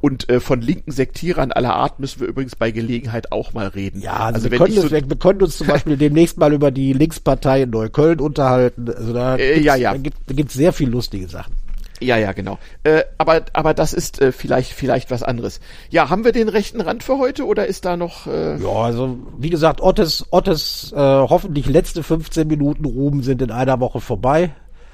Und 0.00 0.28
äh, 0.28 0.40
von 0.40 0.60
linken 0.60 0.90
Sektierern 0.90 1.52
aller 1.52 1.74
Art 1.74 2.00
müssen 2.00 2.20
wir 2.20 2.28
übrigens 2.28 2.56
bei 2.56 2.70
Gelegenheit 2.70 3.30
auch 3.30 3.52
mal 3.52 3.68
reden. 3.68 4.00
Ja, 4.00 4.16
also, 4.16 4.34
also 4.36 4.50
wir, 4.50 4.58
können 4.58 4.74
so 4.74 4.90
wir, 4.90 5.02
können 5.02 5.42
uns 5.42 5.56
zum 5.56 5.66
Beispiel 5.66 5.96
demnächst 5.96 6.38
mal 6.38 6.52
über 6.52 6.70
die 6.70 6.92
Linkspartei 6.92 7.62
in 7.62 7.70
Neukölln 7.70 8.20
unterhalten. 8.20 8.88
Also 8.88 9.12
da, 9.12 9.36
äh, 9.36 9.60
ja, 9.60 9.76
ja. 9.76 9.92
da 9.92 9.98
gibt 10.34 10.50
es 10.50 10.54
sehr 10.54 10.72
viel 10.72 10.88
lustige 10.88 11.28
Sachen. 11.28 11.54
Ja, 12.00 12.16
ja, 12.16 12.32
genau. 12.32 12.58
Äh, 12.82 13.04
aber, 13.18 13.42
aber 13.52 13.74
das 13.74 13.92
ist 13.92 14.20
äh, 14.20 14.32
vielleicht, 14.32 14.72
vielleicht 14.72 15.10
was 15.10 15.22
anderes. 15.22 15.60
Ja, 15.90 16.10
haben 16.10 16.24
wir 16.24 16.32
den 16.32 16.48
rechten 16.48 16.80
Rand 16.80 17.02
für 17.02 17.18
heute 17.18 17.46
oder 17.46 17.66
ist 17.66 17.84
da 17.84 17.96
noch? 17.96 18.26
Äh 18.26 18.56
ja, 18.56 18.68
also 18.68 19.18
wie 19.38 19.50
gesagt, 19.50 19.80
Ottes, 19.80 20.26
Ottes 20.30 20.92
äh, 20.92 20.98
hoffentlich 20.98 21.66
letzte 21.66 22.02
15 22.02 22.46
Minuten 22.48 22.84
Ruhm 22.84 23.22
sind 23.22 23.42
in 23.42 23.50
einer 23.50 23.80
Woche 23.80 24.00
vorbei. 24.00 24.50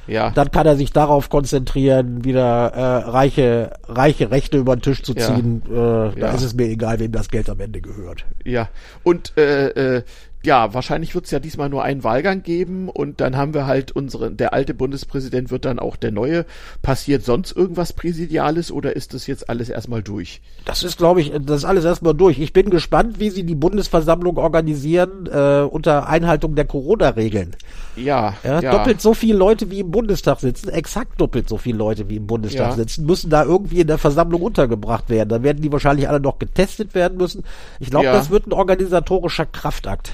Ja. 0.07 0.31
Dann 0.31 0.51
kann 0.51 0.67
er 0.67 0.77
sich 0.77 0.93
darauf 0.93 1.31
konzentrieren, 1.31 2.25
wieder 2.25 2.73
äh, 2.73 3.11
reiche, 3.11 3.75
reiche 3.87 4.31
Rechte 4.31 4.59
über 4.59 4.75
den 4.75 4.83
Tisch 4.83 5.03
zu 5.03 5.15
ziehen. 5.15 5.63
Ja. 5.71 6.09
Äh, 6.09 6.13
da 6.19 6.27
ja. 6.29 6.35
ist 6.35 6.43
es 6.43 6.55
mir 6.55 6.67
egal, 6.67 6.99
wem 6.99 7.13
das 7.13 7.29
Geld 7.29 7.49
am 7.49 7.61
Ende 7.61 7.81
gehört. 7.81 8.25
Ja. 8.45 8.69
Und 9.05 9.37
äh, 9.37 9.69
äh, 9.69 10.03
ja, 10.43 10.73
wahrscheinlich 10.73 11.15
wird 11.15 11.27
es 11.27 11.31
ja 11.33 11.39
diesmal 11.39 11.69
nur 11.69 11.83
einen 11.83 12.03
Wahlgang 12.03 12.43
geben 12.43 12.89
und 12.89 13.21
dann 13.21 13.37
haben 13.37 13.53
wir 13.53 13.67
halt 13.67 13.93
unsere, 13.93 14.31
der 14.31 14.55
alte 14.55 14.73
Bundespräsident 14.73 15.51
wird 15.51 15.67
dann 15.67 15.79
auch 15.79 15.97
der 15.97 16.13
neue. 16.13 16.47
Passiert 16.81 17.25
sonst 17.25 17.55
irgendwas 17.55 17.93
Präsidiales 17.93 18.73
oder 18.73 18.97
ist 18.97 19.13
das 19.13 19.27
jetzt 19.27 19.51
alles 19.51 19.69
erstmal 19.69 20.03
durch? 20.03 20.41
Das 20.65 20.83
ist, 20.83 20.97
glaube 20.97 21.21
ich, 21.21 21.33
das 21.43 21.59
ist 21.59 21.65
alles 21.67 21.85
erstmal 21.85 22.15
durch. 22.15 22.39
Ich 22.39 22.55
bin 22.55 22.71
gespannt, 22.71 23.21
wie 23.21 23.29
sie 23.29 23.45
die 23.45 23.55
Bundesversammlung 23.55 24.39
organisieren 24.39 25.27
äh, 25.31 25.61
unter 25.61 26.09
Einhaltung 26.09 26.55
der 26.55 26.65
Corona-Regeln. 26.65 27.55
Ja, 27.97 28.35
ja, 28.43 28.61
ja, 28.61 28.71
Doppelt 28.73 29.03
so 29.03 29.13
viele 29.13 29.37
Leute 29.37 29.71
wie 29.71 29.81
im 29.81 29.91
Bundestag 29.91 30.41
sitzen, 30.41 30.71
exakt 30.71 31.21
doppelt 31.21 31.51
so 31.51 31.59
viele 31.59 31.77
Leute 31.77 32.09
wie 32.09 32.17
im 32.17 32.27
Bundestag 32.27 32.71
ja. 32.71 32.77
sitzen, 32.77 33.05
müssen 33.05 33.29
da 33.29 33.45
irgendwie 33.45 33.81
in 33.81 33.89
der 33.89 33.99
Versammlung 33.99 34.41
untergebracht 34.41 35.11
werden. 35.11 35.29
Dann 35.29 35.43
werden 35.43 35.61
die 35.61 35.71
wahrscheinlich 35.71 36.09
alle 36.09 36.21
noch 36.21 36.39
getestet 36.39 36.95
werden 36.95 37.19
müssen. 37.19 37.45
Ich 37.79 37.91
glaube, 37.91 38.07
ja. 38.07 38.13
das 38.15 38.31
wird 38.31 38.47
ein 38.47 38.53
organisatorischer 38.53 39.45
Kraftakt. 39.45 40.13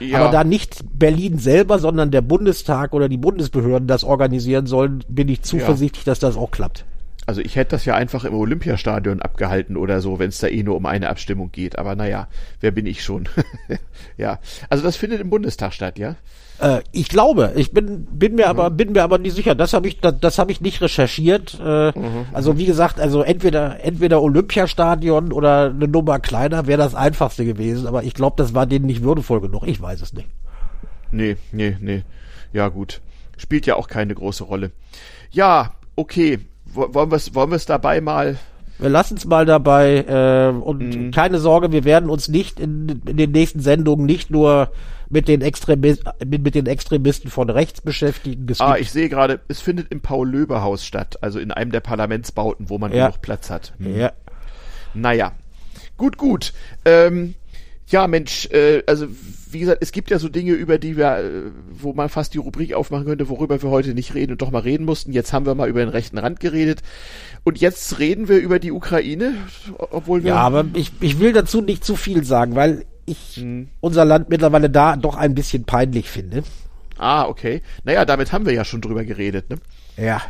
Ja. 0.00 0.20
Aber 0.20 0.30
da 0.30 0.44
nicht 0.44 0.84
Berlin 0.98 1.38
selber, 1.38 1.78
sondern 1.78 2.10
der 2.10 2.22
Bundestag 2.22 2.92
oder 2.92 3.08
die 3.08 3.16
Bundesbehörden 3.16 3.88
das 3.88 4.04
organisieren 4.04 4.66
sollen, 4.66 5.04
bin 5.08 5.28
ich 5.28 5.42
zuversichtlich, 5.42 6.04
ja. 6.06 6.10
dass 6.12 6.18
das 6.18 6.36
auch 6.36 6.50
klappt. 6.50 6.84
Also 7.26 7.40
ich 7.40 7.56
hätte 7.56 7.70
das 7.70 7.84
ja 7.84 7.94
einfach 7.94 8.24
im 8.24 8.34
Olympiastadion 8.34 9.22
abgehalten 9.22 9.76
oder 9.76 10.00
so, 10.00 10.18
wenn 10.18 10.28
es 10.28 10.38
da 10.38 10.46
eh 10.48 10.62
nur 10.62 10.76
um 10.76 10.86
eine 10.86 11.08
Abstimmung 11.08 11.50
geht. 11.52 11.78
Aber 11.78 11.96
naja, 11.96 12.28
wer 12.60 12.70
bin 12.70 12.86
ich 12.86 13.02
schon? 13.02 13.28
ja, 14.16 14.38
also 14.68 14.84
das 14.84 14.96
findet 14.96 15.20
im 15.20 15.30
Bundestag 15.30 15.72
statt, 15.72 15.98
ja? 15.98 16.16
Äh, 16.58 16.82
ich 16.92 17.08
glaube, 17.08 17.52
ich 17.56 17.72
bin 17.72 18.04
bin 18.04 18.34
mir 18.34 18.44
mhm. 18.44 18.50
aber 18.50 18.70
bin 18.70 18.92
mir 18.92 19.02
aber 19.02 19.18
nicht 19.18 19.34
sicher. 19.34 19.54
Das 19.54 19.72
habe 19.72 19.88
ich 19.88 20.00
das, 20.00 20.14
das 20.20 20.38
habe 20.38 20.52
ich 20.52 20.60
nicht 20.60 20.82
recherchiert. 20.82 21.58
Äh, 21.64 21.98
mhm. 21.98 22.26
Also 22.32 22.58
wie 22.58 22.66
gesagt, 22.66 23.00
also 23.00 23.22
entweder 23.22 23.82
entweder 23.82 24.20
Olympiastadion 24.20 25.32
oder 25.32 25.70
eine 25.70 25.88
Nummer 25.88 26.20
kleiner 26.20 26.66
wäre 26.66 26.78
das 26.78 26.94
einfachste 26.94 27.44
gewesen. 27.44 27.86
Aber 27.86 28.04
ich 28.04 28.14
glaube, 28.14 28.36
das 28.36 28.54
war 28.54 28.66
denen 28.66 28.86
nicht 28.86 29.02
würdevoll 29.02 29.40
genug. 29.40 29.66
Ich 29.66 29.80
weiß 29.80 30.02
es 30.02 30.12
nicht. 30.12 30.28
Nee, 31.10 31.36
nee, 31.52 31.76
nee. 31.80 32.02
Ja 32.52 32.68
gut, 32.68 33.00
spielt 33.36 33.66
ja 33.66 33.76
auch 33.76 33.88
keine 33.88 34.14
große 34.14 34.44
Rolle. 34.44 34.72
Ja, 35.30 35.72
okay. 35.96 36.40
Wollen 36.74 37.10
wir 37.10 37.16
es 37.16 37.34
wollen 37.34 37.58
dabei 37.66 38.00
mal 38.00 38.38
wir 38.78 38.88
lassen 38.88 39.16
es 39.16 39.24
mal 39.24 39.46
dabei 39.46 40.04
äh, 40.08 40.48
und 40.48 40.96
mhm. 40.96 41.10
keine 41.12 41.38
Sorge, 41.38 41.70
wir 41.72 41.84
werden 41.84 42.10
uns 42.10 42.28
nicht 42.28 42.58
in, 42.58 43.02
in 43.06 43.16
den 43.16 43.30
nächsten 43.30 43.60
Sendungen 43.60 44.04
nicht 44.04 44.30
nur 44.30 44.72
mit 45.08 45.28
den, 45.28 45.42
Extremist, 45.42 46.02
mit, 46.26 46.42
mit 46.42 46.54
den 46.54 46.66
Extremisten 46.66 47.30
von 47.30 47.50
rechts 47.50 47.80
beschäftigen. 47.80 48.46
Es 48.50 48.60
ah, 48.60 48.76
ich 48.76 48.90
sehe 48.90 49.08
gerade, 49.08 49.40
es 49.46 49.60
findet 49.60 49.92
im 49.92 50.00
Paul-Löbe-Haus 50.00 50.84
statt, 50.84 51.18
also 51.20 51.38
in 51.38 51.52
einem 51.52 51.70
der 51.70 51.80
Parlamentsbauten, 51.80 52.68
wo 52.68 52.78
man 52.78 52.92
ja. 52.92 53.06
genug 53.06 53.22
Platz 53.22 53.48
hat. 53.48 53.74
Hm. 53.78 53.96
Ja. 53.96 54.12
Naja, 54.92 55.32
gut, 55.96 56.18
gut. 56.18 56.52
Ähm, 56.84 57.34
ja, 57.88 58.06
Mensch, 58.06 58.48
äh, 58.50 58.82
also 58.86 59.06
wie 59.50 59.60
gesagt, 59.60 59.82
es 59.82 59.92
gibt 59.92 60.10
ja 60.10 60.18
so 60.18 60.28
Dinge, 60.28 60.52
über 60.52 60.78
die 60.78 60.96
wir, 60.96 61.18
äh, 61.18 61.30
wo 61.70 61.92
man 61.92 62.08
fast 62.08 62.34
die 62.34 62.38
Rubrik 62.38 62.74
aufmachen 62.74 63.06
könnte, 63.06 63.28
worüber 63.28 63.62
wir 63.62 63.70
heute 63.70 63.94
nicht 63.94 64.14
reden 64.14 64.32
und 64.32 64.42
doch 64.42 64.50
mal 64.50 64.60
reden 64.60 64.84
mussten. 64.84 65.12
Jetzt 65.12 65.32
haben 65.32 65.46
wir 65.46 65.54
mal 65.54 65.68
über 65.68 65.80
den 65.80 65.88
rechten 65.88 66.18
Rand 66.18 66.40
geredet. 66.40 66.80
Und 67.44 67.60
jetzt 67.60 67.98
reden 67.98 68.28
wir 68.28 68.38
über 68.38 68.58
die 68.58 68.72
Ukraine, 68.72 69.34
obwohl 69.78 70.24
wir. 70.24 70.30
Ja, 70.30 70.36
aber 70.36 70.66
ich, 70.74 70.92
ich 71.00 71.20
will 71.20 71.32
dazu 71.32 71.60
nicht 71.60 71.84
zu 71.84 71.96
viel 71.96 72.24
sagen, 72.24 72.54
weil 72.54 72.84
ich 73.06 73.36
hm. 73.36 73.68
unser 73.80 74.04
Land 74.04 74.28
mittlerweile 74.28 74.70
da 74.70 74.96
doch 74.96 75.16
ein 75.16 75.34
bisschen 75.34 75.64
peinlich 75.64 76.08
finde. 76.08 76.42
Ah, 76.98 77.26
okay. 77.26 77.62
Naja, 77.84 78.04
damit 78.04 78.32
haben 78.32 78.46
wir 78.46 78.52
ja 78.52 78.64
schon 78.64 78.80
drüber 78.80 79.04
geredet, 79.04 79.50
ne? 79.50 79.56
Ja. 79.96 80.22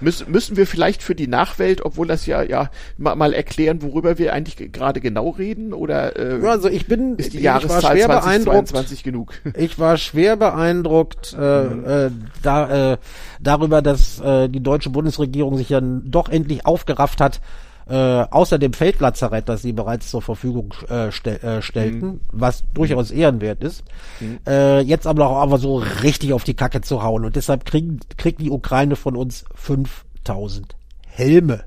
Müssen, 0.00 0.30
müssen 0.30 0.56
wir 0.56 0.66
vielleicht 0.66 1.02
für 1.02 1.14
die 1.14 1.26
Nachwelt, 1.26 1.82
obwohl 1.84 2.06
das 2.06 2.26
ja, 2.26 2.42
ja, 2.42 2.70
mal, 2.98 3.14
mal 3.14 3.32
erklären, 3.32 3.82
worüber 3.82 4.18
wir 4.18 4.32
eigentlich 4.32 4.72
gerade 4.72 5.00
genau 5.00 5.30
reden? 5.30 5.72
Oder 5.72 6.16
äh, 6.16 6.46
also 6.46 6.68
ich 6.68 6.86
bin, 6.86 7.16
ist 7.16 7.32
die 7.32 7.40
Jahreszahl 7.40 7.98
2022 7.98 9.02
genug? 9.02 9.32
Ich 9.56 9.78
war 9.78 9.96
schwer 9.96 10.36
beeindruckt 10.36 11.34
äh, 11.38 11.64
mhm. 11.64 11.84
äh, 11.86 12.10
da, 12.42 12.92
äh, 12.92 12.96
darüber, 13.40 13.80
dass 13.80 14.20
äh, 14.20 14.48
die 14.48 14.62
deutsche 14.62 14.90
Bundesregierung 14.90 15.56
sich 15.56 15.70
ja 15.70 15.80
doch 15.80 16.28
endlich 16.28 16.66
aufgerafft 16.66 17.20
hat, 17.20 17.40
äh, 17.88 17.94
außer 17.94 18.58
dem 18.58 18.72
Feldlazarett, 18.72 19.48
das 19.48 19.62
sie 19.62 19.72
bereits 19.72 20.10
zur 20.10 20.22
Verfügung 20.22 20.74
äh, 20.88 21.12
stell, 21.12 21.36
äh, 21.36 21.62
stellten, 21.62 22.08
mhm. 22.08 22.20
was 22.32 22.64
durchaus 22.74 23.10
ehrenwert 23.10 23.62
ist, 23.62 23.84
mhm. 24.20 24.38
äh, 24.46 24.80
jetzt 24.80 25.06
aber 25.06 25.28
auch 25.28 25.40
aber 25.40 25.58
so 25.58 25.76
richtig 26.02 26.32
auf 26.32 26.44
die 26.44 26.54
Kacke 26.54 26.80
zu 26.80 27.02
hauen. 27.02 27.24
Und 27.24 27.36
deshalb 27.36 27.64
kriegen, 27.64 28.00
kriegt 28.16 28.40
die 28.40 28.50
Ukraine 28.50 28.96
von 28.96 29.16
uns 29.16 29.44
5000 29.54 30.74
Helme. 31.06 31.64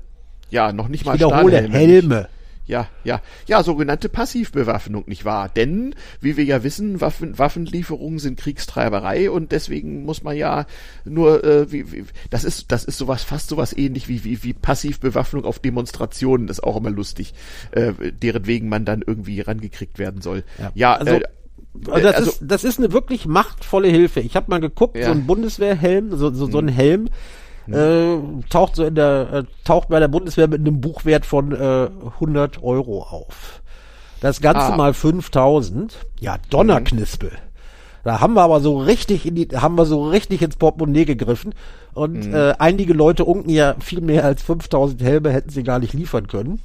Ja, 0.50 0.72
noch 0.72 0.88
nicht 0.88 1.06
mal 1.06 1.14
ich 1.14 1.20
wiederhole, 1.20 1.68
Helme. 1.68 2.28
Ja, 2.66 2.88
ja, 3.02 3.20
ja, 3.46 3.62
sogenannte 3.64 4.08
Passivbewaffnung, 4.08 5.04
nicht 5.06 5.24
wahr? 5.24 5.48
Denn, 5.48 5.94
wie 6.20 6.36
wir 6.36 6.44
ja 6.44 6.62
wissen, 6.62 7.00
Waffen, 7.00 7.36
Waffenlieferungen 7.36 8.20
sind 8.20 8.38
Kriegstreiberei 8.38 9.30
und 9.30 9.50
deswegen 9.50 10.04
muss 10.04 10.22
man 10.22 10.36
ja 10.36 10.66
nur, 11.04 11.42
äh, 11.42 11.72
wie, 11.72 11.90
wie, 11.90 12.04
das 12.30 12.44
ist, 12.44 12.70
das 12.70 12.84
ist 12.84 12.98
sowas, 12.98 13.24
fast 13.24 13.48
sowas 13.48 13.76
ähnlich 13.76 14.08
wie, 14.08 14.24
wie, 14.24 14.44
wie 14.44 14.52
Passivbewaffnung 14.52 15.44
auf 15.44 15.58
Demonstrationen, 15.58 16.46
das 16.46 16.58
ist 16.58 16.64
auch 16.64 16.76
immer 16.76 16.90
lustig, 16.90 17.34
äh, 17.72 17.92
deren 18.12 18.46
wegen 18.46 18.68
man 18.68 18.84
dann 18.84 19.02
irgendwie 19.04 19.40
rangekriegt 19.40 19.98
werden 19.98 20.20
soll. 20.20 20.44
Ja, 20.58 20.70
ja 20.74 20.94
also, 20.94 21.14
äh, 21.14 21.22
also 21.88 22.06
das, 22.06 22.14
also, 22.14 22.30
ist, 22.30 22.40
das 22.42 22.64
ist 22.64 22.78
eine 22.78 22.92
wirklich 22.92 23.26
machtvolle 23.26 23.88
Hilfe. 23.88 24.20
Ich 24.20 24.36
habe 24.36 24.50
mal 24.50 24.60
geguckt, 24.60 24.96
ja. 24.96 25.06
so 25.06 25.12
ein 25.12 25.26
Bundeswehrhelm, 25.26 26.16
so, 26.16 26.32
so, 26.32 26.46
so 26.46 26.58
ein 26.58 26.68
hm. 26.68 27.08
Helm, 27.66 28.40
äh, 28.40 28.48
taucht 28.48 28.76
so 28.76 28.84
in 28.84 28.94
der, 28.94 29.32
äh, 29.32 29.44
taucht 29.64 29.88
bei 29.88 30.00
der 30.00 30.08
Bundeswehr 30.08 30.48
mit 30.48 30.60
einem 30.60 30.80
Buchwert 30.80 31.26
von 31.26 31.52
äh, 31.52 31.88
100 32.14 32.62
Euro 32.62 33.02
auf. 33.02 33.62
Das 34.20 34.40
Ganze 34.40 34.72
ah. 34.72 34.76
mal 34.76 34.94
5000. 34.94 35.96
Ja, 36.20 36.36
Donnerknispel. 36.50 37.30
Mhm. 37.30 37.50
Da 38.02 38.20
haben 38.20 38.34
wir 38.34 38.42
aber 38.42 38.60
so 38.60 38.78
richtig 38.78 39.26
in 39.26 39.34
die, 39.34 39.48
haben 39.48 39.76
wir 39.76 39.84
so 39.84 40.08
richtig 40.08 40.42
ins 40.42 40.56
Portemonnaie 40.56 41.04
gegriffen. 41.04 41.54
Und 41.92 42.28
mhm. 42.28 42.34
äh, 42.34 42.54
einige 42.58 42.92
Leute 42.92 43.24
unken 43.24 43.50
ja 43.50 43.74
viel 43.80 44.00
mehr 44.00 44.24
als 44.24 44.42
5000 44.42 45.02
Helme 45.02 45.30
hätten 45.30 45.50
sie 45.50 45.62
gar 45.62 45.78
nicht 45.78 45.92
liefern 45.92 46.26
können. 46.26 46.60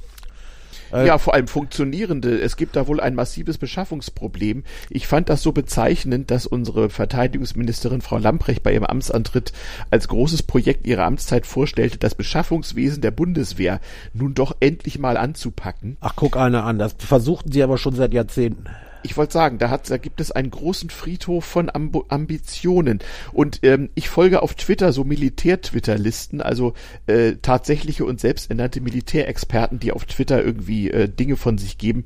Äh, 0.92 1.06
ja, 1.06 1.18
vor 1.18 1.34
allem 1.34 1.48
funktionierende. 1.48 2.38
Es 2.40 2.56
gibt 2.56 2.76
da 2.76 2.86
wohl 2.86 3.00
ein 3.00 3.14
massives 3.14 3.58
Beschaffungsproblem. 3.58 4.64
Ich 4.90 5.06
fand 5.06 5.28
das 5.28 5.42
so 5.42 5.52
bezeichnend, 5.52 6.30
dass 6.30 6.46
unsere 6.46 6.90
Verteidigungsministerin 6.90 8.00
Frau 8.00 8.18
Lamprecht 8.18 8.62
bei 8.62 8.72
ihrem 8.72 8.84
Amtsantritt 8.84 9.52
als 9.90 10.08
großes 10.08 10.42
Projekt 10.42 10.86
ihrer 10.86 11.04
Amtszeit 11.04 11.46
vorstellte, 11.46 11.98
das 11.98 12.14
Beschaffungswesen 12.14 13.02
der 13.02 13.10
Bundeswehr 13.10 13.80
nun 14.12 14.34
doch 14.34 14.56
endlich 14.60 14.98
mal 14.98 15.16
anzupacken. 15.16 15.96
Ach, 16.00 16.14
guck 16.16 16.36
einer 16.36 16.64
an. 16.64 16.78
Das 16.78 16.94
versuchten 16.98 17.52
sie 17.52 17.62
aber 17.62 17.78
schon 17.78 17.94
seit 17.94 18.12
Jahrzehnten 18.12 18.66
ich 19.06 19.16
wollte 19.16 19.32
sagen, 19.32 19.58
da, 19.58 19.70
hat, 19.70 19.88
da 19.88 19.96
gibt 19.96 20.20
es 20.20 20.32
einen 20.32 20.50
großen 20.50 20.90
Friedhof 20.90 21.44
von 21.44 21.70
Amb 21.70 21.96
Ambitionen. 22.08 22.98
Und 23.32 23.60
ähm, 23.62 23.90
ich 23.94 24.08
folge 24.08 24.42
auf 24.42 24.54
Twitter 24.54 24.92
so 24.92 25.04
Militär-Twitter-Listen, 25.04 26.42
also 26.42 26.74
äh, 27.06 27.36
tatsächliche 27.40 28.04
und 28.04 28.20
selbsternannte 28.20 28.80
Militärexperten, 28.80 29.78
die 29.78 29.92
auf 29.92 30.04
Twitter 30.04 30.44
irgendwie 30.44 30.90
äh, 30.90 31.08
Dinge 31.08 31.36
von 31.36 31.56
sich 31.56 31.78
geben. 31.78 32.04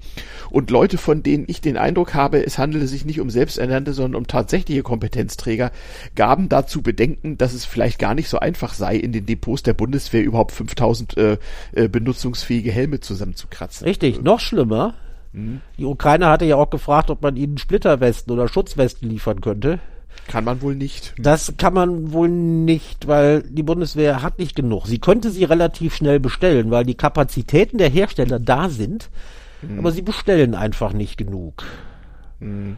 Und 0.50 0.70
Leute, 0.70 0.98
von 0.98 1.22
denen 1.22 1.44
ich 1.48 1.62
den 1.62 1.78
Eindruck 1.78 2.12
habe, 2.12 2.44
es 2.44 2.58
handele 2.58 2.86
sich 2.86 3.06
nicht 3.06 3.20
um 3.20 3.30
selbsternannte, 3.30 3.94
sondern 3.94 4.20
um 4.20 4.26
tatsächliche 4.26 4.82
Kompetenzträger, 4.82 5.72
gaben 6.14 6.50
dazu 6.50 6.82
Bedenken, 6.82 7.38
dass 7.38 7.54
es 7.54 7.64
vielleicht 7.64 7.98
gar 7.98 8.14
nicht 8.14 8.28
so 8.28 8.38
einfach 8.38 8.74
sei, 8.74 8.96
in 8.96 9.12
den 9.12 9.24
Depots 9.24 9.62
der 9.62 9.74
Bundeswehr 9.74 10.22
überhaupt 10.22 10.52
5000 10.52 11.16
äh, 11.16 11.38
äh, 11.72 11.88
benutzungsfähige 11.88 12.70
Helme 12.70 13.00
zusammenzukratzen. 13.00 13.86
Richtig, 13.86 14.22
noch 14.22 14.40
schlimmer 14.40 14.94
Mhm. 15.32 15.60
Die 15.78 15.84
Ukraine 15.84 16.26
hatte 16.26 16.44
ja 16.44 16.56
auch 16.56 16.70
gefragt, 16.70 17.10
ob 17.10 17.22
man 17.22 17.36
ihnen 17.36 17.58
Splitterwesten 17.58 18.32
oder 18.32 18.48
Schutzwesten 18.48 19.08
liefern 19.08 19.40
könnte. 19.40 19.80
Kann 20.26 20.44
man 20.44 20.60
wohl 20.60 20.74
nicht. 20.74 21.14
Das 21.18 21.54
kann 21.56 21.74
man 21.74 22.12
wohl 22.12 22.28
nicht, 22.28 23.06
weil 23.06 23.42
die 23.42 23.62
Bundeswehr 23.62 24.22
hat 24.22 24.38
nicht 24.38 24.54
genug. 24.54 24.86
Sie 24.86 24.98
könnte 24.98 25.30
sie 25.30 25.44
relativ 25.44 25.94
schnell 25.94 26.20
bestellen, 26.20 26.70
weil 26.70 26.84
die 26.84 26.94
Kapazitäten 26.94 27.78
der 27.78 27.88
Hersteller 27.88 28.38
da 28.38 28.68
sind, 28.68 29.10
mhm. 29.62 29.78
aber 29.78 29.92
sie 29.92 30.02
bestellen 30.02 30.54
einfach 30.54 30.92
nicht 30.92 31.16
genug. 31.16 31.64
Mhm. 32.38 32.76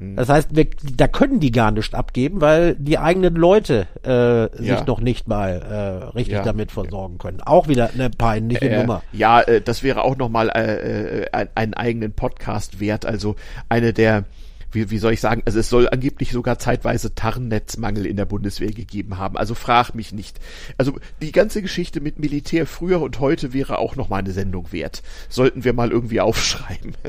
Mhm. 0.00 0.16
Das 0.16 0.28
heißt, 0.28 0.56
wir, 0.56 0.66
da 0.96 1.06
können 1.06 1.40
die 1.40 1.50
gar 1.50 1.70
nicht 1.70 1.94
abgeben, 1.94 2.40
weil 2.40 2.74
die 2.76 2.98
eigenen 2.98 3.34
Leute 3.34 3.86
äh, 4.02 4.56
sich 4.56 4.68
ja. 4.68 4.84
noch 4.84 5.00
nicht 5.00 5.28
mal 5.28 5.60
äh, 5.60 6.04
richtig 6.16 6.34
ja. 6.34 6.42
damit 6.42 6.72
versorgen 6.72 7.18
können. 7.18 7.40
Auch 7.42 7.68
wieder 7.68 7.90
eine 7.92 8.10
peinliche 8.10 8.68
äh, 8.68 8.80
Nummer. 8.80 9.02
Ja, 9.12 9.40
äh, 9.42 9.60
das 9.60 9.82
wäre 9.82 10.02
auch 10.02 10.16
nochmal 10.16 10.48
äh, 10.48 11.22
äh, 11.24 11.46
einen 11.54 11.74
eigenen 11.74 12.12
Podcast 12.12 12.80
wert. 12.80 13.04
Also 13.04 13.36
eine 13.68 13.92
der 13.92 14.24
wie, 14.72 14.90
wie 14.90 14.98
soll 14.98 15.12
ich 15.12 15.20
sagen, 15.20 15.42
also 15.46 15.58
es 15.58 15.68
soll 15.68 15.88
angeblich 15.88 16.30
sogar 16.30 16.58
zeitweise 16.58 17.14
Tarnnetzmangel 17.14 18.06
in 18.06 18.16
der 18.16 18.24
Bundeswehr 18.24 18.70
gegeben 18.70 19.18
haben. 19.18 19.36
Also 19.36 19.54
frag 19.54 19.94
mich 19.94 20.12
nicht. 20.12 20.38
Also 20.78 20.98
die 21.20 21.32
ganze 21.32 21.60
Geschichte 21.60 22.00
mit 22.00 22.20
Militär 22.20 22.66
früher 22.66 23.00
und 23.00 23.18
heute 23.18 23.52
wäre 23.52 23.78
auch 23.78 23.96
noch 23.96 24.08
mal 24.08 24.18
eine 24.18 24.30
Sendung 24.30 24.72
wert. 24.72 25.02
Sollten 25.28 25.64
wir 25.64 25.72
mal 25.72 25.90
irgendwie 25.90 26.20
aufschreiben. 26.20 26.94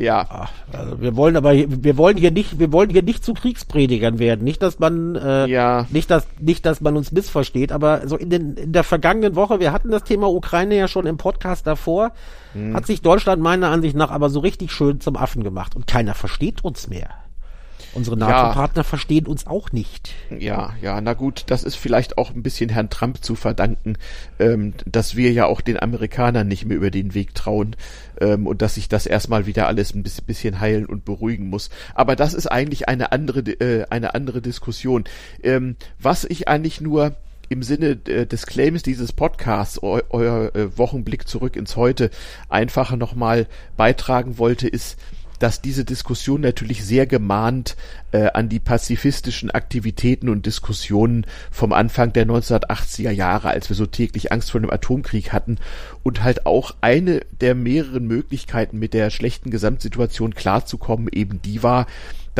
Ja. 0.00 0.26
Ach, 0.30 0.50
also 0.72 1.00
wir 1.00 1.14
wollen 1.14 1.36
aber, 1.36 1.52
wir 1.52 1.96
wollen 1.98 2.16
hier 2.16 2.30
nicht, 2.30 2.58
wir 2.58 2.72
wollen 2.72 2.88
hier 2.88 3.02
nicht 3.02 3.22
zu 3.22 3.34
Kriegspredigern 3.34 4.18
werden. 4.18 4.44
Nicht, 4.44 4.62
dass 4.62 4.78
man, 4.78 5.14
äh, 5.14 5.46
ja. 5.46 5.86
nicht, 5.90 6.10
dass, 6.10 6.26
nicht, 6.38 6.64
dass 6.64 6.80
man 6.80 6.96
uns 6.96 7.12
missversteht, 7.12 7.70
aber 7.70 8.08
so 8.08 8.16
in, 8.16 8.30
den, 8.30 8.54
in 8.54 8.72
der 8.72 8.82
vergangenen 8.82 9.36
Woche, 9.36 9.60
wir 9.60 9.72
hatten 9.72 9.90
das 9.90 10.04
Thema 10.04 10.30
Ukraine 10.30 10.76
ja 10.76 10.88
schon 10.88 11.06
im 11.06 11.18
Podcast 11.18 11.66
davor, 11.66 12.12
hm. 12.54 12.74
hat 12.74 12.86
sich 12.86 13.02
Deutschland 13.02 13.42
meiner 13.42 13.68
Ansicht 13.68 13.94
nach 13.94 14.10
aber 14.10 14.30
so 14.30 14.40
richtig 14.40 14.72
schön 14.72 15.00
zum 15.00 15.16
Affen 15.16 15.44
gemacht 15.44 15.76
und 15.76 15.86
keiner 15.86 16.14
versteht 16.14 16.64
uns 16.64 16.88
mehr. 16.88 17.10
Unsere 17.92 18.16
NATO-Partner 18.16 18.80
ja. 18.80 18.84
verstehen 18.84 19.26
uns 19.26 19.46
auch 19.46 19.72
nicht. 19.72 20.14
Ja, 20.38 20.74
ja, 20.80 21.00
na 21.00 21.14
gut, 21.14 21.44
das 21.48 21.64
ist 21.64 21.74
vielleicht 21.74 22.18
auch 22.18 22.30
ein 22.30 22.42
bisschen 22.42 22.70
Herrn 22.70 22.90
Trump 22.90 23.22
zu 23.24 23.34
verdanken, 23.34 23.94
ähm, 24.38 24.74
dass 24.86 25.16
wir 25.16 25.32
ja 25.32 25.46
auch 25.46 25.60
den 25.60 25.80
Amerikanern 25.80 26.46
nicht 26.46 26.66
mehr 26.66 26.76
über 26.76 26.90
den 26.90 27.14
Weg 27.14 27.34
trauen 27.34 27.74
ähm, 28.20 28.46
und 28.46 28.62
dass 28.62 28.76
sich 28.76 28.88
das 28.88 29.06
erstmal 29.06 29.46
wieder 29.46 29.66
alles 29.66 29.94
ein 29.94 30.04
bisschen 30.04 30.60
heilen 30.60 30.86
und 30.86 31.04
beruhigen 31.04 31.48
muss. 31.48 31.70
Aber 31.94 32.14
das 32.14 32.34
ist 32.34 32.46
eigentlich 32.46 32.88
eine 32.88 33.12
andere, 33.12 33.40
äh, 33.40 33.86
eine 33.90 34.14
andere 34.14 34.40
Diskussion. 34.40 35.04
Ähm, 35.42 35.76
was 35.98 36.24
ich 36.24 36.48
eigentlich 36.48 36.80
nur 36.80 37.16
im 37.50 37.64
Sinne 37.64 37.98
äh, 38.06 38.26
des 38.26 38.46
Claims 38.46 38.84
dieses 38.84 39.12
Podcasts, 39.12 39.82
eu 39.82 40.00
euer 40.10 40.54
äh, 40.54 40.78
Wochenblick 40.78 41.26
zurück 41.26 41.56
ins 41.56 41.74
Heute, 41.74 42.10
einfach 42.48 42.94
nochmal 42.94 43.48
beitragen 43.76 44.38
wollte, 44.38 44.68
ist, 44.68 44.96
dass 45.40 45.60
diese 45.60 45.84
Diskussion 45.84 46.42
natürlich 46.42 46.84
sehr 46.84 47.06
gemahnt 47.06 47.76
äh, 48.12 48.30
an 48.32 48.48
die 48.48 48.60
pazifistischen 48.60 49.50
Aktivitäten 49.50 50.28
und 50.28 50.46
Diskussionen 50.46 51.26
vom 51.50 51.72
Anfang 51.72 52.12
der 52.12 52.26
1980er 52.26 53.10
Jahre, 53.10 53.48
als 53.48 53.68
wir 53.68 53.74
so 53.74 53.86
täglich 53.86 54.30
Angst 54.30 54.52
vor 54.52 54.60
einem 54.60 54.70
Atomkrieg 54.70 55.32
hatten 55.32 55.58
und 56.04 56.22
halt 56.22 56.46
auch 56.46 56.76
eine 56.82 57.22
der 57.40 57.54
mehreren 57.54 58.06
Möglichkeiten 58.06 58.78
mit 58.78 58.94
der 58.94 59.10
schlechten 59.10 59.50
Gesamtsituation 59.50 60.34
klarzukommen 60.34 61.08
eben 61.10 61.42
die 61.42 61.62
war, 61.62 61.86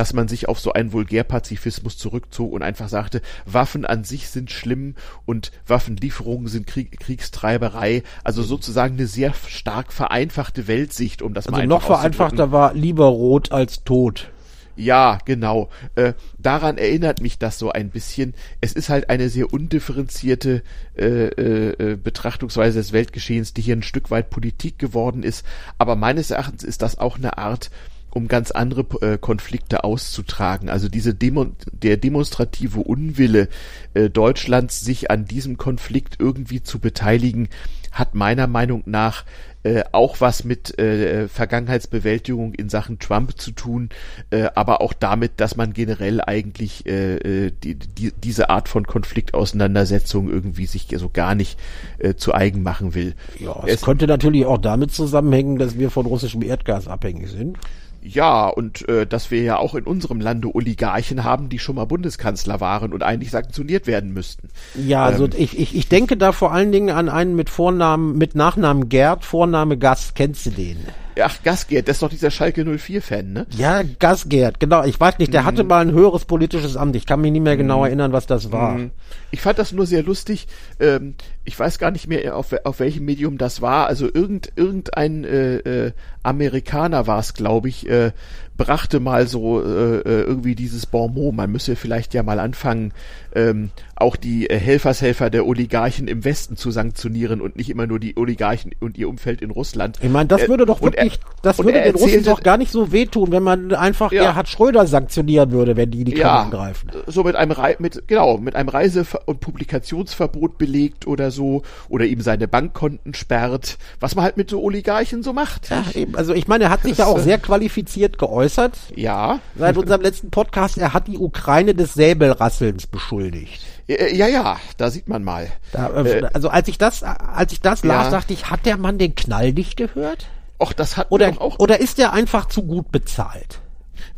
dass 0.01 0.15
man 0.15 0.29
sich 0.29 0.49
auf 0.49 0.59
so 0.59 0.73
einen 0.73 0.95
Vulgärpazifismus 0.95 1.99
zurückzog 1.99 2.55
und 2.55 2.63
einfach 2.63 2.89
sagte, 2.89 3.21
Waffen 3.45 3.85
an 3.85 4.03
sich 4.03 4.29
sind 4.29 4.51
schlimm 4.51 4.95
und 5.27 5.53
Waffenlieferungen 5.67 6.49
sind 6.49 6.67
Krieg, 6.67 6.99
Kriegstreiberei. 6.99 8.03
Also 8.25 8.43
sozusagen 8.43 8.95
eine 8.95 9.07
sehr 9.07 9.35
stark 9.35 9.93
vereinfachte 9.93 10.67
Weltsicht, 10.67 11.21
um 11.21 11.35
das 11.35 11.49
also 11.49 11.59
mal 11.59 11.67
noch 11.67 11.83
vereinfachter 11.83 12.51
war 12.51 12.73
lieber 12.73 13.09
rot 13.09 13.53
als 13.53 13.85
tot. 13.85 14.31
Ja, 14.75 15.19
genau. 15.27 15.69
Äh, 15.97 16.15
daran 16.39 16.79
erinnert 16.79 17.21
mich 17.21 17.39
das 17.39 17.59
so 17.59 17.71
ein 17.71 17.91
bisschen. 17.91 18.33
Es 18.63 18.73
ist 18.73 18.89
halt 18.89 19.11
eine 19.11 19.29
sehr 19.29 19.53
undifferenzierte 19.53 20.63
äh, 20.97 21.27
äh, 21.27 21.97
Betrachtungsweise 22.03 22.79
des 22.79 22.95
Weltgeschehens, 22.95 23.53
die 23.53 23.61
hier 23.61 23.77
ein 23.77 23.83
Stück 23.83 24.11
weit 24.11 24.31
Politik 24.31 24.79
geworden 24.79 25.25
ist. 25.25 25.45
Aber 25.77 25.95
meines 25.95 26.31
Erachtens 26.31 26.65
ist 26.65 26.81
das 26.81 26.97
auch 26.97 27.19
eine 27.19 27.37
Art 27.37 27.71
um 28.11 28.29
ganz 28.29 28.51
andere 28.51 28.85
äh, 29.01 29.19
Konflikte 29.19 29.85
auszutragen. 29.85 30.69
Also 30.69 30.89
diese 30.89 31.15
Demo 31.15 31.47
der 31.73 31.97
demonstrative 31.97 32.81
Unwille 32.81 33.49
äh, 33.95 34.11
Deutschlands, 34.11 34.81
sich 34.81 35.11
an 35.11 35.25
diesem 35.25 35.57
Konflikt 35.57 36.17
irgendwie 36.19 36.63
zu 36.63 36.79
beteiligen, 36.79 37.49
hat 37.93 38.15
meiner 38.15 38.47
Meinung 38.47 38.83
nach 38.87 39.25
äh, 39.63 39.83
auch 39.93 40.21
was 40.21 40.45
mit 40.45 40.79
äh, 40.79 41.29
Vergangenheitsbewältigung 41.29 42.55
in 42.55 42.69
Sachen 42.71 42.99
Trump 42.99 43.39
zu 43.39 43.51
tun, 43.51 43.91
äh, 44.31 44.49
aber 44.55 44.81
auch 44.81 44.95
damit, 44.95 45.33
dass 45.37 45.57
man 45.57 45.75
generell 45.75 46.21
eigentlich 46.23 46.87
äh, 46.87 47.17
äh 47.17 47.53
die, 47.63 47.75
die, 47.75 48.13
diese 48.13 48.49
Art 48.49 48.69
von 48.69 48.87
Konfliktauseinandersetzung 48.87 50.31
irgendwie 50.31 50.67
sich 50.67 50.89
so 50.97 51.11
gar 51.11 51.35
nicht 51.35 51.59
äh, 51.99 52.15
zu 52.15 52.33
eigen 52.33 52.63
machen 52.63 52.95
will. 52.95 53.15
Ja, 53.39 53.63
es, 53.67 53.75
es 53.75 53.83
könnte 53.83 54.07
natürlich 54.07 54.47
auch 54.47 54.59
damit 54.59 54.93
zusammenhängen, 54.93 55.59
dass 55.59 55.79
wir 55.79 55.91
von 55.91 56.07
russischem 56.07 56.43
Erdgas 56.43 56.89
abhängig 56.89 57.29
sind. 57.29 57.59
Ja, 58.03 58.49
und 58.49 58.89
äh, 58.89 59.07
dass 59.07 59.31
wir 59.31 59.43
ja 59.43 59.59
auch 59.59 59.75
in 59.75 59.85
unserem 59.85 60.21
Lande 60.21 60.55
Oligarchen 60.55 61.23
haben, 61.25 61.49
die 61.49 61.59
schon 61.59 61.77
mal 61.77 61.85
Bundeskanzler 61.85 62.61
waren 62.61 62.93
und 62.93 63.03
eigentlich 63.03 63.31
sanktioniert 63.31 63.87
werden 63.87 64.13
müssten. 64.13 64.49
Ja, 64.75 65.05
also 65.05 65.25
ähm, 65.25 65.33
ich, 65.37 65.59
ich, 65.59 65.77
ich 65.77 65.89
denke 65.89 66.17
da 66.17 66.33
vor 66.33 66.53
allen 66.53 66.73
Dingen 66.73 66.91
an 66.91 67.09
einen 67.09 67.37
mit 67.37 67.51
Vornamen, 67.51 68.17
mit 68.17 68.35
Nachnamen 68.35 68.89
Gerd, 68.89 69.25
Vorname 69.25 69.77
Gast. 69.77 70.15
Kennst 70.15 70.47
du 70.47 70.51
den? 70.51 70.79
Ach, 71.23 71.43
Gasgert, 71.43 71.89
das 71.89 71.97
ist 71.97 72.03
doch 72.03 72.09
dieser 72.09 72.31
Schalke 72.31 72.63
04-Fan, 72.63 73.33
ne? 73.33 73.47
Ja, 73.57 73.83
Gasgert, 73.83 74.61
genau. 74.61 74.85
Ich 74.85 74.99
weiß 74.99 75.19
nicht, 75.19 75.35
der 75.35 75.43
mhm. 75.43 75.47
hatte 75.47 75.65
mal 75.65 75.81
ein 75.81 75.93
höheres 75.93 76.25
politisches 76.25 76.77
Amt. 76.77 76.97
Ich 76.97 77.07
kann 77.07 77.21
mich 77.21 77.33
nicht 77.33 77.43
mehr 77.43 77.57
genau 77.57 77.81
mhm. 77.81 77.87
erinnern, 77.87 78.13
was 78.13 78.27
das 78.27 78.53
war. 78.53 78.79
Mhm. 78.79 78.91
Ich 79.31 79.41
fand 79.41 79.59
das 79.59 79.73
nur 79.73 79.87
sehr 79.87 80.03
lustig. 80.03 80.47
Ähm, 80.79 81.15
ich 81.45 81.59
weiß 81.59 81.79
gar 81.79 81.91
nicht 81.91 82.07
mehr, 82.07 82.37
auf, 82.37 82.55
auf 82.65 82.81
welchem 82.81 83.05
Medium 83.05 83.39
das 83.39 83.63
war. 83.63 83.87
Also 83.87 84.07
irgend, 84.13 84.53
irgendein 84.57 85.25
äh, 85.25 85.57
äh, 85.57 85.93
Amerikaner 86.23 87.07
war 87.07 87.19
es, 87.19 87.35
glaube 87.35 87.69
ich, 87.69 87.89
äh, 87.89 88.13
brachte 88.57 89.01
mal 89.01 89.27
so 89.27 89.63
äh, 89.63 90.01
äh, 90.01 90.23
irgendwie 90.23 90.55
dieses 90.55 90.85
Bonmot. 90.85 91.35
Man 91.35 91.51
müsse 91.51 91.77
vielleicht 91.77 92.13
ja 92.13 92.23
mal 92.23 92.39
anfangen, 92.39 92.93
ähm, 93.35 93.71
auch 93.97 94.17
die 94.17 94.51
äh, 94.51 94.59
Helfershelfer 94.59 95.31
der 95.31 95.47
Oligarchen 95.47 96.09
im 96.09 96.25
Westen 96.25 96.57
zu 96.57 96.71
sanktionieren 96.71 97.41
und 97.41 97.57
nicht 97.57 97.71
immer 97.71 97.87
nur 97.87 97.99
die 97.99 98.19
Oligarchen 98.19 98.73
und 98.81 98.99
ihr 98.99 99.09
Umfeld 99.09 99.41
in 99.41 99.51
Russland. 99.51 99.99
Ich 100.03 100.11
meine, 100.11 100.29
das 100.29 100.47
würde 100.47 100.67
doch 100.67 100.83
wirklich, 100.83 101.15
er, 101.15 101.19
das 101.41 101.59
würde 101.59 101.83
den 101.83 101.95
Russen 101.95 102.25
doch 102.25 102.43
gar 102.43 102.59
nicht 102.59 102.71
so 102.71 102.93
wehtun, 102.93 103.33
wenn 103.33 103.43
man 103.43 103.73
einfach 103.73 104.13
ja. 104.13 104.25
Gerhard 104.25 104.49
Schröder 104.49 104.87
sanktionieren 104.87 105.53
würde, 105.53 105.77
wenn 105.77 105.91
die 105.91 106.05
die 106.05 106.13
Kamera 106.13 106.45
ja, 106.45 106.51
greifen. 106.51 106.91
So 107.07 107.25
mit 107.25 107.37
einem 107.37 107.53
Re 107.53 107.77
mit 107.79 108.09
genau 108.09 108.37
mit 108.37 108.57
einem 108.57 108.69
Reise- 108.69 109.07
und 109.27 109.41
Publikationsverbot 109.41 110.59
belegt 110.59 111.07
oder 111.07 111.31
so 111.31 111.63
oder 111.89 112.05
ihm 112.05 112.21
seine 112.21 112.49
Bankkonten 112.49 113.15
sperrt, 113.15 113.79
was 114.01 114.15
man 114.15 114.25
halt 114.25 114.37
mit 114.37 114.51
so 114.51 114.63
Oligarchen 114.63 115.23
so 115.23 115.33
macht. 115.33 115.71
Ja, 115.71 115.85
eben. 115.95 116.17
Also 116.17 116.35
ich 116.35 116.49
meine, 116.49 116.65
er 116.65 116.71
hat 116.71 116.83
sich 116.83 116.97
das, 116.97 116.99
ja 116.99 117.07
auch 117.07 117.19
sehr 117.19 117.39
qualifiziert 117.39 118.19
geäußert. 118.19 118.77
Ja. 118.95 119.41
Seit 119.57 119.77
unserem 119.77 120.03
letzten 120.03 120.31
Podcast, 120.31 120.79
er 120.79 120.95
hat 120.95 121.09
die 121.09 121.19
Ukraine 121.19 121.75
des 121.75 121.95
Säbelrasselns 121.95 122.87
beschuldigt. 122.87 123.63
Ja, 123.87 124.29
ja, 124.29 124.57
da 124.77 124.91
sieht 124.91 125.09
man 125.09 125.25
mal. 125.25 125.49
Da, 125.73 126.05
äh, 126.05 126.29
also 126.33 126.49
als 126.49 126.69
ich 126.69 126.79
das, 126.79 127.03
als 127.03 127.53
ich 127.53 127.61
das 127.61 127.83
las, 127.85 128.11
dachte 128.11 128.33
ich, 128.33 128.51
hat 128.51 128.65
der 128.65 128.77
Mann 128.77 128.99
den 128.99 129.17
Knall 129.17 129.53
nicht 129.53 129.77
gehört? 129.77 130.29
Och, 130.61 130.73
das 130.75 130.97
hat 130.97 131.11
oder, 131.11 131.33
auch. 131.39 131.59
Oder 131.59 131.81
ist 131.81 131.99
der 131.99 132.13
einfach 132.13 132.47
zu 132.47 132.63
gut 132.63 132.93
bezahlt? 132.93 133.61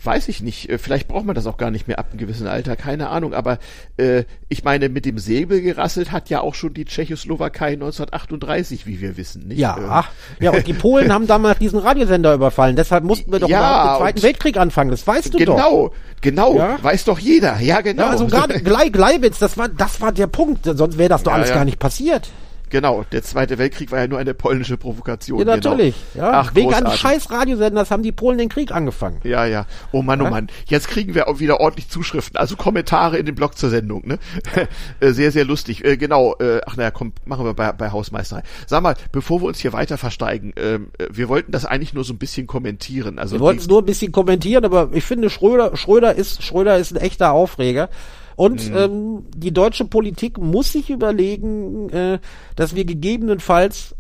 Weiß 0.04 0.28
ich 0.28 0.42
nicht, 0.42 0.68
äh, 0.68 0.78
vielleicht 0.78 1.08
braucht 1.08 1.24
man 1.24 1.34
das 1.34 1.46
auch 1.46 1.56
gar 1.56 1.70
nicht 1.70 1.88
mehr 1.88 1.98
ab 1.98 2.08
einem 2.10 2.18
gewissen 2.18 2.46
Alter, 2.46 2.76
keine 2.76 3.08
Ahnung, 3.08 3.34
aber 3.34 3.58
äh, 3.96 4.24
ich 4.48 4.64
meine, 4.64 4.88
mit 4.88 5.04
dem 5.04 5.18
Säbel 5.18 5.60
gerasselt 5.60 6.12
hat 6.12 6.30
ja 6.30 6.40
auch 6.40 6.54
schon 6.54 6.74
die 6.74 6.84
Tschechoslowakei 6.84 7.72
1938, 7.74 8.86
wie 8.86 9.00
wir 9.00 9.16
wissen, 9.16 9.48
nicht? 9.48 9.58
Ja, 9.58 10.04
äh. 10.40 10.44
ja, 10.44 10.50
und 10.50 10.66
die 10.66 10.74
Polen 10.74 11.12
haben 11.12 11.26
damals 11.26 11.58
diesen 11.58 11.78
Radiosender 11.78 12.34
überfallen, 12.34 12.76
deshalb 12.76 13.04
mussten 13.04 13.32
wir 13.32 13.40
doch 13.40 13.48
ja, 13.48 13.60
mal 13.60 13.94
den 13.94 13.98
Zweiten 13.98 14.22
Weltkrieg 14.22 14.56
anfangen, 14.56 14.90
das 14.90 15.06
weißt 15.06 15.34
du 15.34 15.38
genau, 15.38 15.56
doch. 15.56 15.92
Genau, 16.20 16.52
genau, 16.52 16.58
ja? 16.58 16.78
weiß 16.82 17.04
doch 17.04 17.18
jeder, 17.18 17.60
ja 17.60 17.80
genau. 17.80 18.04
Ja, 18.04 18.10
also 18.10 18.26
gerade 18.26 18.60
Gleibitz, 18.90 19.38
das 19.38 19.56
war, 19.56 19.68
das 19.68 20.00
war 20.00 20.12
der 20.12 20.26
Punkt, 20.26 20.64
sonst 20.64 20.98
wäre 20.98 21.08
das 21.08 21.22
doch 21.22 21.32
ja, 21.32 21.38
alles 21.38 21.50
gar 21.50 21.64
nicht 21.64 21.78
passiert. 21.78 22.30
Genau, 22.72 23.04
der 23.12 23.22
Zweite 23.22 23.58
Weltkrieg 23.58 23.92
war 23.92 23.98
ja 23.98 24.06
nur 24.06 24.18
eine 24.18 24.32
polnische 24.32 24.78
Provokation. 24.78 25.40
Ja, 25.40 25.44
natürlich. 25.44 25.94
Genau. 26.14 26.26
Ja. 26.26 26.40
Ach, 26.40 26.54
Wegen 26.54 26.72
eines 26.72 26.96
scheiß 26.98 27.30
Radiosenders 27.30 27.90
haben 27.90 28.02
die 28.02 28.12
Polen 28.12 28.38
den 28.38 28.48
Krieg 28.48 28.72
angefangen. 28.72 29.20
Ja, 29.24 29.44
ja. 29.44 29.66
Oh 29.92 30.00
Mann, 30.00 30.22
oh 30.22 30.30
Mann. 30.30 30.48
Jetzt 30.64 30.88
kriegen 30.88 31.14
wir 31.14 31.28
auch 31.28 31.38
wieder 31.38 31.60
ordentlich 31.60 31.90
Zuschriften, 31.90 32.38
also 32.38 32.56
Kommentare 32.56 33.18
in 33.18 33.26
den 33.26 33.34
Blog 33.34 33.58
zur 33.58 33.68
Sendung. 33.68 34.08
Ne? 34.08 34.18
Äh, 35.00 35.12
sehr, 35.12 35.32
sehr 35.32 35.44
lustig. 35.44 35.84
Äh, 35.84 35.96
genau. 35.96 36.36
Äh, 36.38 36.60
ach 36.64 36.76
naja, 36.76 36.90
komm, 36.90 37.12
machen 37.24 37.44
wir 37.44 37.54
bei, 37.54 37.72
bei 37.72 37.90
Hausmeisterei. 37.90 38.42
Sag 38.66 38.82
mal, 38.82 38.94
bevor 39.10 39.42
wir 39.42 39.46
uns 39.46 39.58
hier 39.58 39.72
weiter 39.72 39.98
versteigen, 39.98 40.52
ähm, 40.56 40.88
wir 41.10 41.28
wollten 41.28 41.52
das 41.52 41.64
eigentlich 41.64 41.92
nur 41.92 42.04
so 42.04 42.12
ein 42.14 42.18
bisschen 42.18 42.46
kommentieren. 42.46 43.18
Also 43.18 43.36
wir 43.36 43.40
wollten 43.40 43.60
es 43.60 43.68
nur 43.68 43.82
ein 43.82 43.86
bisschen 43.86 44.12
kommentieren, 44.12 44.64
aber 44.64 44.90
ich 44.92 45.04
finde, 45.04 45.28
Schröder, 45.28 45.76
Schröder 45.76 46.14
ist, 46.14 46.42
Schröder 46.42 46.78
ist 46.78 46.92
ein 46.92 46.98
echter 46.98 47.32
Aufreger. 47.32 47.90
Und 48.36 48.70
mhm. 48.70 48.76
ähm, 48.76 49.24
die 49.36 49.52
deutsche 49.52 49.84
Politik 49.84 50.38
muss 50.38 50.72
sich 50.72 50.90
überlegen, 50.90 51.90
äh, 51.90 52.18
dass 52.56 52.74
wir 52.74 52.84
gegebenenfalls 52.84 53.94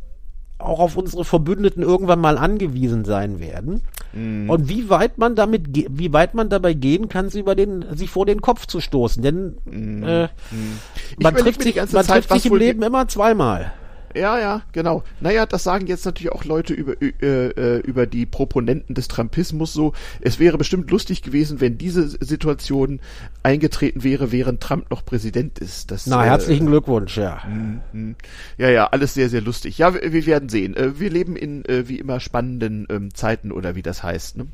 auch 0.62 0.78
auf 0.78 0.96
unsere 0.96 1.24
Verbündeten 1.24 1.82
irgendwann 1.82 2.20
mal 2.20 2.38
angewiesen 2.38 3.04
sein 3.04 3.40
werden. 3.40 3.82
Mhm. 4.12 4.48
Und 4.48 4.68
wie 4.68 4.88
weit 4.88 5.18
man 5.18 5.34
damit, 5.34 5.66
wie 5.72 6.12
weit 6.12 6.34
man 6.34 6.48
dabei 6.48 6.72
gehen 6.74 7.08
kann, 7.08 7.28
sie 7.28 7.40
über 7.40 7.54
den, 7.54 7.84
sich 7.96 8.10
vor 8.10 8.26
den 8.26 8.40
Kopf 8.40 8.66
zu 8.66 8.80
stoßen. 8.80 9.22
Denn 9.22 9.56
mhm. 9.64 10.02
äh, 10.04 10.22
mhm. 10.50 10.78
man 11.18 11.34
trifft 11.34 11.62
sich, 11.62 11.76
man 11.76 11.88
Zeit, 11.88 12.06
trifft 12.06 12.30
sich 12.30 12.46
im 12.46 12.56
Leben 12.56 12.82
immer 12.82 13.08
zweimal. 13.08 13.72
Ja, 14.14 14.38
ja, 14.38 14.62
genau. 14.72 15.02
Naja, 15.20 15.46
das 15.46 15.64
sagen 15.64 15.86
jetzt 15.86 16.04
natürlich 16.04 16.32
auch 16.32 16.44
Leute 16.44 16.74
über, 16.74 17.00
äh, 17.00 17.08
äh, 17.48 17.78
über 17.80 18.06
die 18.06 18.26
Proponenten 18.26 18.94
des 18.94 19.08
Trumpismus 19.08 19.72
so. 19.72 19.92
Es 20.20 20.38
wäre 20.38 20.58
bestimmt 20.58 20.90
lustig 20.90 21.22
gewesen, 21.22 21.60
wenn 21.60 21.78
diese 21.78 22.08
Situation 22.08 23.00
eingetreten 23.42 24.02
wäre, 24.02 24.32
während 24.32 24.60
Trump 24.60 24.90
noch 24.90 25.04
Präsident 25.04 25.58
ist. 25.58 25.90
Das, 25.90 26.06
Na, 26.06 26.24
äh, 26.24 26.28
herzlichen 26.28 26.66
Glückwunsch, 26.66 27.16
ja. 27.16 27.42
Mh, 27.48 27.80
mh. 27.92 28.14
Ja, 28.58 28.70
ja, 28.70 28.86
alles 28.86 29.14
sehr, 29.14 29.28
sehr 29.28 29.40
lustig. 29.40 29.78
Ja, 29.78 29.94
wir, 29.94 30.12
wir 30.12 30.26
werden 30.26 30.48
sehen. 30.48 30.76
Äh, 30.76 30.98
wir 30.98 31.10
leben 31.10 31.36
in, 31.36 31.64
wie 31.66 31.98
immer, 31.98 32.20
spannenden 32.20 32.86
ähm, 32.90 33.14
Zeiten 33.14 33.52
oder 33.52 33.74
wie 33.74 33.82
das 33.82 34.02
heißt, 34.02 34.36
ne? 34.36 34.46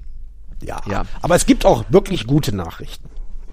Ja, 0.62 0.80
ja, 0.90 1.04
aber 1.22 1.36
es 1.36 1.46
gibt 1.46 1.64
auch 1.64 1.84
wirklich 1.90 2.26
gute 2.26 2.54
Nachrichten. 2.54 3.08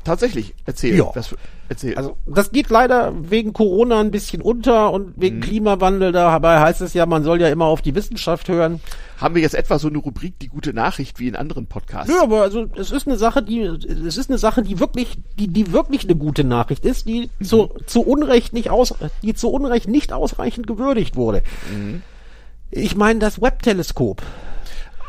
Tatsächlich. 0.05 0.53
Erzähl. 0.65 0.95
Ja. 0.95 1.11
Das, 1.13 1.35
erzähl. 1.67 1.95
Also 1.95 2.15
das 2.25 2.51
geht 2.51 2.69
leider 2.69 3.13
wegen 3.29 3.51
Corona 3.51 3.99
ein 3.99 4.11
bisschen 4.11 4.41
unter 4.41 4.93
und 4.93 5.13
wegen 5.17 5.37
mhm. 5.37 5.41
Klimawandel. 5.41 6.11
Dabei 6.13 6.59
heißt 6.61 6.81
es 6.81 6.93
ja, 6.93 7.05
man 7.05 7.23
soll 7.23 7.41
ja 7.41 7.49
immer 7.49 7.65
auf 7.65 7.81
die 7.81 7.95
Wissenschaft 7.95 8.47
hören. 8.47 8.79
Haben 9.17 9.35
wir 9.35 9.41
jetzt 9.41 9.55
etwa 9.55 9.79
so 9.79 9.87
eine 9.87 9.97
Rubrik, 9.97 10.39
die 10.39 10.47
gute 10.47 10.73
Nachricht 10.73 11.19
wie 11.19 11.27
in 11.27 11.35
anderen 11.35 11.67
Podcasts? 11.67 12.11
Ja, 12.13 12.23
aber 12.23 12.41
also 12.41 12.65
es 12.75 12.91
ist 12.91 13.07
eine 13.07 13.17
Sache, 13.17 13.43
die 13.43 13.61
es 13.61 14.17
ist 14.17 14.29
eine 14.29 14.37
Sache, 14.37 14.61
die 14.61 14.79
wirklich, 14.79 15.17
die 15.37 15.47
die 15.47 15.71
wirklich 15.73 16.05
eine 16.05 16.15
gute 16.15 16.43
Nachricht 16.43 16.85
ist, 16.85 17.07
die 17.07 17.29
mhm. 17.39 17.45
zu 17.45 17.69
zu 17.85 18.01
Unrecht 18.01 18.53
nicht 18.53 18.69
aus, 18.69 18.93
die 19.21 19.33
zu 19.33 19.49
Unrecht 19.49 19.89
nicht 19.89 20.13
ausreichend 20.13 20.67
gewürdigt 20.67 21.15
wurde. 21.15 21.43
Mhm. 21.71 22.01
Ich 22.71 22.95
meine 22.95 23.19
das 23.19 23.41
Webb-Teleskop. 23.41 24.21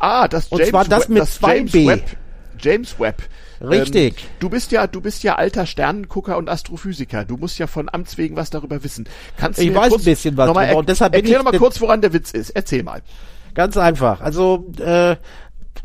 Ah, 0.01 0.29
das 0.29 0.51
James 0.51 0.61
Und 0.61 0.71
zwar 0.71 0.85
das 0.85 1.09
mit 1.09 1.19
das 1.19 1.41
2B. 1.41 1.87
Webb, 1.87 2.17
James 2.59 2.99
Webb. 2.99 3.23
Richtig. 3.61 4.23
Ähm, 4.23 4.29
du 4.41 4.51
bist 4.51 4.73
ja, 4.73 4.87
du 4.87 5.01
bist 5.01 5.23
ja 5.23 5.37
alter 5.37 5.67
Sternengucker 5.67 6.37
und 6.37 6.49
Astrophysiker. 6.49 7.25
Du 7.25 7.37
musst 7.37 7.59
ja 7.59 7.67
von 7.67 7.89
Amts 7.93 8.19
wegen 8.19 8.37
was 8.37 8.51
darüber 8.51 8.83
wissen. 8.85 9.09
Kannst 9.37 9.59
du 9.59 9.65
ich 9.65 9.71
mir 9.71 9.77
weiß 9.77 9.89
kurz 9.91 10.03
ein 10.03 10.05
bisschen 10.05 10.37
was 10.37 10.53
drüber. 10.53 10.77
Und 10.77 10.89
deshalb 10.89 11.15
erklär 11.15 11.39
doch 11.39 11.45
mal 11.45 11.59
kurz, 11.59 11.81
woran 11.81 12.01
der 12.01 12.13
Witz 12.13 12.33
ist. 12.33 12.51
Erzähl 12.51 12.83
mal. 12.83 13.03
Ganz 13.55 13.77
einfach. 13.77 14.21
Also 14.21 14.67
äh, 14.79 15.17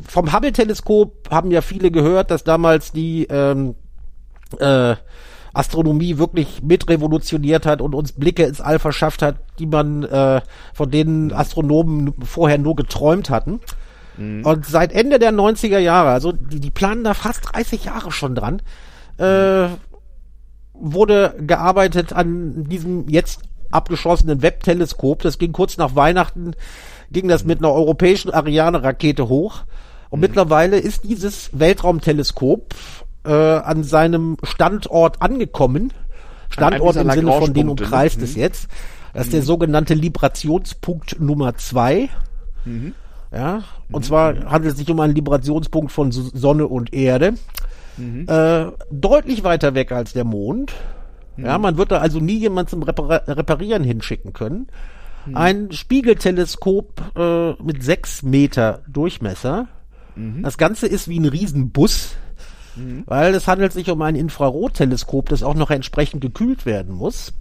vom 0.07 0.33
Hubble-Teleskop 0.33 1.29
haben 1.29 1.51
ja 1.51 1.61
viele 1.61 1.91
gehört, 1.91 2.31
dass 2.31 2.43
damals 2.43 2.91
die 2.91 3.25
ähm, 3.29 3.75
äh, 4.59 4.95
Astronomie 5.53 6.17
wirklich 6.17 6.63
mitrevolutioniert 6.63 7.65
hat 7.65 7.81
und 7.81 7.93
uns 7.93 8.13
Blicke 8.13 8.43
ins 8.43 8.61
All 8.61 8.79
verschafft 8.79 9.21
hat, 9.21 9.35
die 9.59 9.65
man 9.65 10.03
äh, 10.03 10.41
von 10.73 10.91
denen 10.91 11.33
Astronomen 11.33 12.13
vorher 12.23 12.57
nur 12.57 12.75
geträumt 12.75 13.29
hatten. 13.29 13.59
Mhm. 14.21 14.45
Und 14.45 14.65
seit 14.65 14.91
Ende 14.93 15.19
der 15.19 15.31
90er 15.31 15.79
Jahre, 15.79 16.09
also 16.09 16.31
die, 16.31 16.59
die 16.59 16.71
planen 16.71 17.03
da 17.03 17.13
fast 17.13 17.53
30 17.53 17.85
Jahre 17.85 18.11
schon 18.11 18.35
dran, 18.35 18.61
äh, 19.17 19.67
wurde 20.73 21.35
gearbeitet 21.39 22.13
an 22.13 22.65
diesem 22.65 23.07
jetzt 23.09 23.41
abgeschossenen 23.71 24.41
Webb-Teleskop. 24.41 25.21
Das 25.21 25.37
ging 25.37 25.53
kurz 25.53 25.77
nach 25.77 25.95
Weihnachten, 25.95 26.53
ging 27.11 27.27
das 27.27 27.45
mit 27.45 27.59
einer 27.59 27.71
europäischen 27.71 28.31
Ariane-Rakete 28.31 29.27
hoch. 29.27 29.63
Und 30.09 30.19
mhm. 30.19 30.21
mittlerweile 30.21 30.77
ist 30.77 31.03
dieses 31.03 31.49
Weltraumteleskop 31.53 32.75
äh, 33.23 33.31
an 33.31 33.83
seinem 33.83 34.37
Standort 34.43 35.21
angekommen. 35.21 35.93
Standort 36.49 36.97
im 36.97 37.09
Sinne 37.11 37.31
von 37.31 37.53
den 37.53 37.69
umkreist 37.69 38.17
ne? 38.17 38.25
es 38.25 38.35
jetzt. 38.35 38.67
Das 39.13 39.23
ist 39.23 39.29
mhm. 39.29 39.37
der 39.37 39.41
sogenannte 39.43 39.93
Librationspunkt 39.93 41.19
Nummer 41.19 41.55
zwei. 41.55 42.09
Mhm. 42.65 42.93
Ja, 43.31 43.63
und 43.91 44.03
mhm. 44.03 44.07
zwar 44.07 44.45
handelt 44.51 44.73
es 44.73 44.79
sich 44.79 44.89
um 44.89 44.99
einen 44.99 45.15
Librationspunkt 45.15 45.91
von 45.91 46.11
Sonne 46.11 46.67
und 46.67 46.93
Erde. 46.93 47.33
Mhm. 47.97 48.25
Äh, 48.27 48.71
deutlich 48.91 49.43
weiter 49.43 49.73
weg 49.73 49.91
als 49.91 50.13
der 50.13 50.25
Mond. 50.25 50.73
Mhm. 51.37 51.45
Ja, 51.45 51.57
man 51.57 51.77
wird 51.77 51.91
da 51.91 51.99
also 51.99 52.19
nie 52.19 52.37
jemand 52.37 52.69
zum 52.69 52.83
Repar 52.83 53.27
Reparieren 53.27 53.83
hinschicken 53.83 54.33
können. 54.33 54.67
Mhm. 55.25 55.37
Ein 55.37 55.71
Spiegelteleskop 55.71 57.01
äh, 57.15 57.51
mit 57.63 57.83
sechs 57.83 58.23
Meter 58.23 58.81
Durchmesser. 58.87 59.67
Mhm. 60.15 60.43
Das 60.43 60.57
Ganze 60.57 60.87
ist 60.87 61.07
wie 61.07 61.19
ein 61.19 61.25
Riesenbus, 61.25 62.15
mhm. 62.75 63.03
weil 63.05 63.33
es 63.33 63.47
handelt 63.47 63.71
sich 63.71 63.89
um 63.89 64.01
ein 64.01 64.15
Infrarotteleskop, 64.15 65.29
das 65.29 65.43
auch 65.43 65.55
noch 65.55 65.71
entsprechend 65.71 66.21
gekühlt 66.21 66.65
werden 66.65 66.95
muss. 66.95 67.33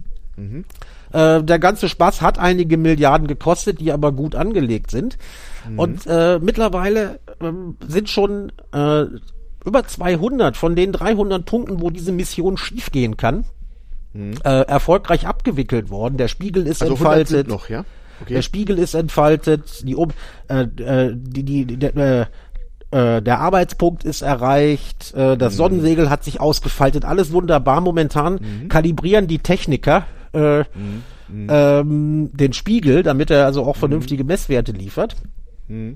Äh, 1.11 1.43
der 1.43 1.59
ganze 1.59 1.89
Spaß 1.89 2.21
hat 2.21 2.39
einige 2.39 2.77
Milliarden 2.77 3.27
gekostet, 3.27 3.79
die 3.79 3.91
aber 3.91 4.11
gut 4.11 4.35
angelegt 4.35 4.91
sind. 4.91 5.17
Mhm. 5.69 5.79
Und 5.79 6.07
äh, 6.07 6.39
mittlerweile 6.39 7.19
ähm, 7.41 7.77
sind 7.85 8.09
schon 8.09 8.51
äh, 8.73 9.05
über 9.65 9.85
200 9.85 10.57
von 10.57 10.75
den 10.75 10.91
300 10.91 11.45
Punkten, 11.45 11.81
wo 11.81 11.89
diese 11.89 12.11
Mission 12.11 12.57
schiefgehen 12.57 13.17
kann, 13.17 13.45
mhm. 14.13 14.33
äh, 14.43 14.61
erfolgreich 14.61 15.27
abgewickelt 15.27 15.89
worden. 15.89 16.17
Der 16.17 16.27
Spiegel 16.27 16.65
ist 16.65 16.81
also 16.81 16.93
entfaltet. 16.93 17.47
Noch, 17.47 17.69
ja? 17.69 17.83
okay. 18.21 18.35
Der 18.35 18.41
Spiegel 18.41 18.79
ist 18.79 18.93
entfaltet. 18.93 19.83
Die, 19.87 19.95
äh, 20.47 20.61
äh, 20.63 21.13
die, 21.13 21.43
die, 21.43 21.65
die 21.65 21.85
äh, 21.85 22.25
äh, 22.91 23.21
der 23.21 23.39
Arbeitspunkt 23.39 24.03
ist 24.03 24.21
erreicht, 24.21 25.13
äh, 25.13 25.37
das 25.37 25.53
mhm. 25.53 25.57
Sonnensegel 25.57 26.09
hat 26.09 26.23
sich 26.23 26.41
ausgefaltet, 26.41 27.05
alles 27.05 27.31
wunderbar. 27.31 27.81
Momentan 27.81 28.33
mhm. 28.33 28.67
kalibrieren 28.67 29.27
die 29.27 29.39
Techniker 29.39 30.05
äh, 30.33 30.59
mhm. 30.59 31.03
mhm. 31.27 31.47
ähm, 31.49 32.29
den 32.33 32.53
Spiegel, 32.53 33.03
damit 33.03 33.31
er 33.31 33.45
also 33.45 33.63
auch 33.63 33.75
vernünftige 33.75 34.23
Messwerte 34.23 34.71
liefert. 34.71 35.15
Mhm. 35.67 35.95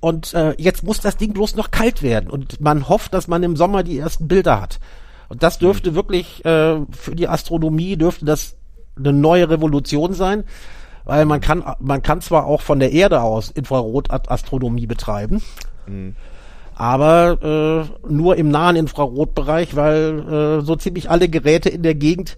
Und 0.00 0.32
äh, 0.34 0.54
jetzt 0.58 0.84
muss 0.84 1.00
das 1.00 1.16
Ding 1.16 1.32
bloß 1.32 1.56
noch 1.56 1.70
kalt 1.70 2.02
werden. 2.02 2.30
Und 2.30 2.60
man 2.60 2.88
hofft, 2.88 3.14
dass 3.14 3.26
man 3.26 3.42
im 3.42 3.56
Sommer 3.56 3.82
die 3.82 3.98
ersten 3.98 4.28
Bilder 4.28 4.60
hat. 4.60 4.78
Und 5.28 5.42
das 5.42 5.58
dürfte 5.58 5.90
mhm. 5.90 5.94
wirklich 5.94 6.44
äh, 6.44 6.80
für 6.90 7.14
die 7.14 7.28
Astronomie 7.28 7.96
dürfte 7.96 8.24
das 8.24 8.56
eine 8.96 9.12
neue 9.12 9.48
Revolution 9.48 10.12
sein, 10.12 10.44
weil 11.04 11.24
man 11.24 11.40
kann 11.40 11.64
man 11.78 12.02
kann 12.02 12.20
zwar 12.20 12.46
auch 12.46 12.60
von 12.60 12.80
der 12.80 12.92
Erde 12.92 13.22
aus 13.22 13.50
Infrarotastronomie 13.50 14.86
betreiben, 14.86 15.42
mhm. 15.86 16.16
aber 16.74 17.88
äh, 18.04 18.12
nur 18.12 18.36
im 18.36 18.50
nahen 18.50 18.76
Infrarotbereich, 18.76 19.76
weil 19.76 20.58
äh, 20.60 20.60
so 20.62 20.76
ziemlich 20.76 21.10
alle 21.10 21.28
Geräte 21.28 21.68
in 21.68 21.82
der 21.82 21.94
Gegend 21.94 22.36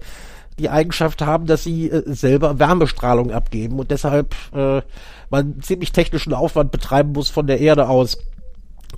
die 0.61 0.71
Eigenschaft 0.71 1.23
haben, 1.23 1.47
dass 1.47 1.65
sie 1.65 1.91
äh, 1.91 2.03
selber 2.07 2.59
Wärmestrahlung 2.59 3.31
abgeben 3.31 3.79
und 3.79 3.91
deshalb 3.91 4.35
äh, 4.55 4.83
man 5.31 5.61
ziemlich 5.63 5.93
technischen 5.93 6.35
Aufwand 6.35 6.71
betreiben 6.71 7.13
muss 7.13 7.31
von 7.31 7.47
der 7.47 7.61
Erde 7.61 7.89
aus, 7.89 8.19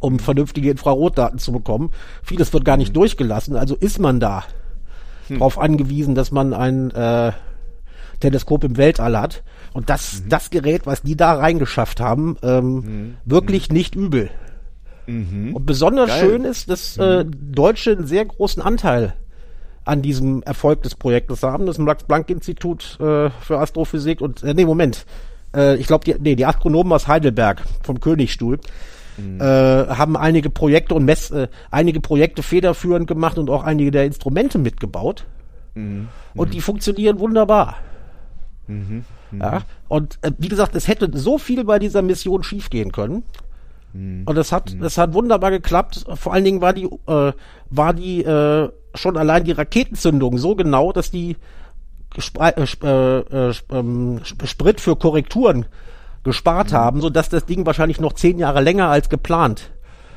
um 0.01 0.18
vernünftige 0.18 0.70
Infrarotdaten 0.70 1.38
zu 1.38 1.53
bekommen. 1.53 1.90
Vieles 2.22 2.53
wird 2.53 2.64
gar 2.64 2.77
nicht 2.77 2.90
mhm. 2.90 2.94
durchgelassen, 2.94 3.57
also 3.57 3.77
ist 3.77 3.98
man 3.98 4.20
da 4.20 4.44
hm. 5.29 5.38
darauf 5.38 5.59
angewiesen, 5.59 6.14
dass 6.14 6.33
man 6.33 6.53
ein 6.53 6.90
äh, 6.90 7.33
Teleskop 8.20 8.64
im 8.64 8.77
Weltall 8.77 9.18
hat. 9.18 9.42
Und 9.72 9.88
das, 9.88 10.22
mhm. 10.22 10.29
das 10.29 10.51
Gerät, 10.51 10.87
was 10.87 11.03
die 11.03 11.16
da 11.16 11.35
reingeschafft 11.35 12.01
haben, 12.01 12.37
ähm, 12.42 12.75
mhm. 12.75 13.16
wirklich 13.25 13.68
mhm. 13.68 13.77
nicht 13.77 13.94
übel. 13.94 14.31
Mhm. 15.07 15.55
Und 15.55 15.66
besonders 15.66 16.09
Geil. 16.09 16.20
schön 16.20 16.44
ist, 16.44 16.68
dass 16.70 16.96
äh, 16.98 17.25
mhm. 17.25 17.53
Deutsche 17.55 17.92
einen 17.92 18.07
sehr 18.07 18.25
großen 18.25 18.62
Anteil 18.62 19.14
an 19.85 20.03
diesem 20.03 20.42
Erfolg 20.42 20.83
des 20.83 20.95
Projektes 20.95 21.42
haben. 21.42 21.66
Das 21.66 21.79
Max-Planck-Institut 21.79 22.99
äh, 23.01 23.31
für 23.31 23.59
Astrophysik 23.59 24.21
und, 24.21 24.42
äh, 24.42 24.55
nee, 24.55 24.64
Moment, 24.64 25.07
äh, 25.55 25.77
ich 25.77 25.87
glaube, 25.87 26.05
die, 26.05 26.14
nee, 26.18 26.37
die 26.37 26.47
Astronomen 26.47 26.92
aus 26.92 27.09
Heidelberg 27.09 27.62
vom 27.83 28.01
Königstuhl 28.01 28.59
mhm. 29.16 29.40
äh, 29.40 29.45
haben 29.45 30.16
einige 30.16 30.51
Projekte 30.51 30.95
und 30.95 31.05
Mess, 31.05 31.31
äh, 31.31 31.49
einige 31.71 32.01
Projekte 32.01 32.42
federführend 32.42 33.07
gemacht 33.07 33.38
und 33.38 33.51
auch 33.51 33.64
einige 33.64 33.90
der 33.90 34.05
Instrumente 34.05 34.59
mitgebaut. 34.59 35.25
Mhm. 35.75 36.09
Und 36.35 36.55
die 36.55 36.61
funktionieren 36.61 37.18
wunderbar. 37.18 37.77
Mhm. 38.66 39.05
Ja, 39.40 39.62
und 39.88 40.18
äh, 40.23 40.33
wie 40.38 40.49
gesagt, 40.49 40.75
es 40.75 40.88
hätte 40.88 41.11
so 41.14 41.38
viel 41.38 41.64
bei 41.64 41.79
dieser 41.79 42.03
Mission 42.03 42.42
schiefgehen 42.42 42.92
können. 42.92 43.25
Mhm. 43.92 44.23
Und 44.27 44.37
es 44.37 44.53
hat, 44.53 44.75
mhm. 44.75 44.85
es 44.85 44.99
hat 44.99 45.14
wunderbar 45.14 45.51
geklappt. 45.51 46.05
Vor 46.14 46.33
allen 46.33 46.45
Dingen 46.45 46.61
war 46.61 46.73
die, 46.73 46.85
äh, 46.85 47.33
war 47.71 47.95
die 47.95 48.23
äh, 48.23 48.68
schon 48.94 49.16
allein 49.16 49.44
die 49.44 49.52
Raketenzündung 49.52 50.38
so 50.38 50.55
genau, 50.55 50.92
dass 50.92 51.11
die 51.11 51.37
Spre 52.18 52.55
äh, 52.57 52.66
äh, 52.85 53.50
äh, 53.50 53.55
ähm, 53.70 54.20
Sprit 54.44 54.81
für 54.81 54.96
Korrekturen 54.96 55.66
gespart 56.24 56.72
mhm. 56.72 56.76
haben, 56.76 57.00
so 57.00 57.11
dass 57.11 57.28
das 57.28 57.46
Ding 57.46 57.66
wahrscheinlich 57.66 58.00
noch 58.00 58.12
zehn 58.12 58.38
Jahre 58.38 58.61
länger 58.61 58.88
als 58.88 59.09
geplant 59.09 59.70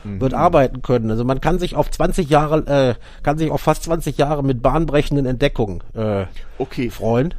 mhm. 0.04 0.22
wird 0.22 0.34
arbeiten 0.34 0.82
können. 0.82 1.10
Also 1.10 1.24
man 1.24 1.42
kann 1.42 1.60
sich 1.60 1.76
auf 1.76 1.90
20 1.90 2.30
Jahre, 2.30 2.68
äh, 2.68 2.96
kann 3.24 3.38
sich 3.38 3.50
auf 3.50 3.62
fast 3.62 3.84
20 3.84 4.18
Jahre 4.18 4.44
mit 4.44 4.62
bahnbrechenden 4.62 5.26
Entdeckungen 5.26 5.82
äh, 5.94 6.26
okay. 6.58 6.90
freuen. 6.90 7.34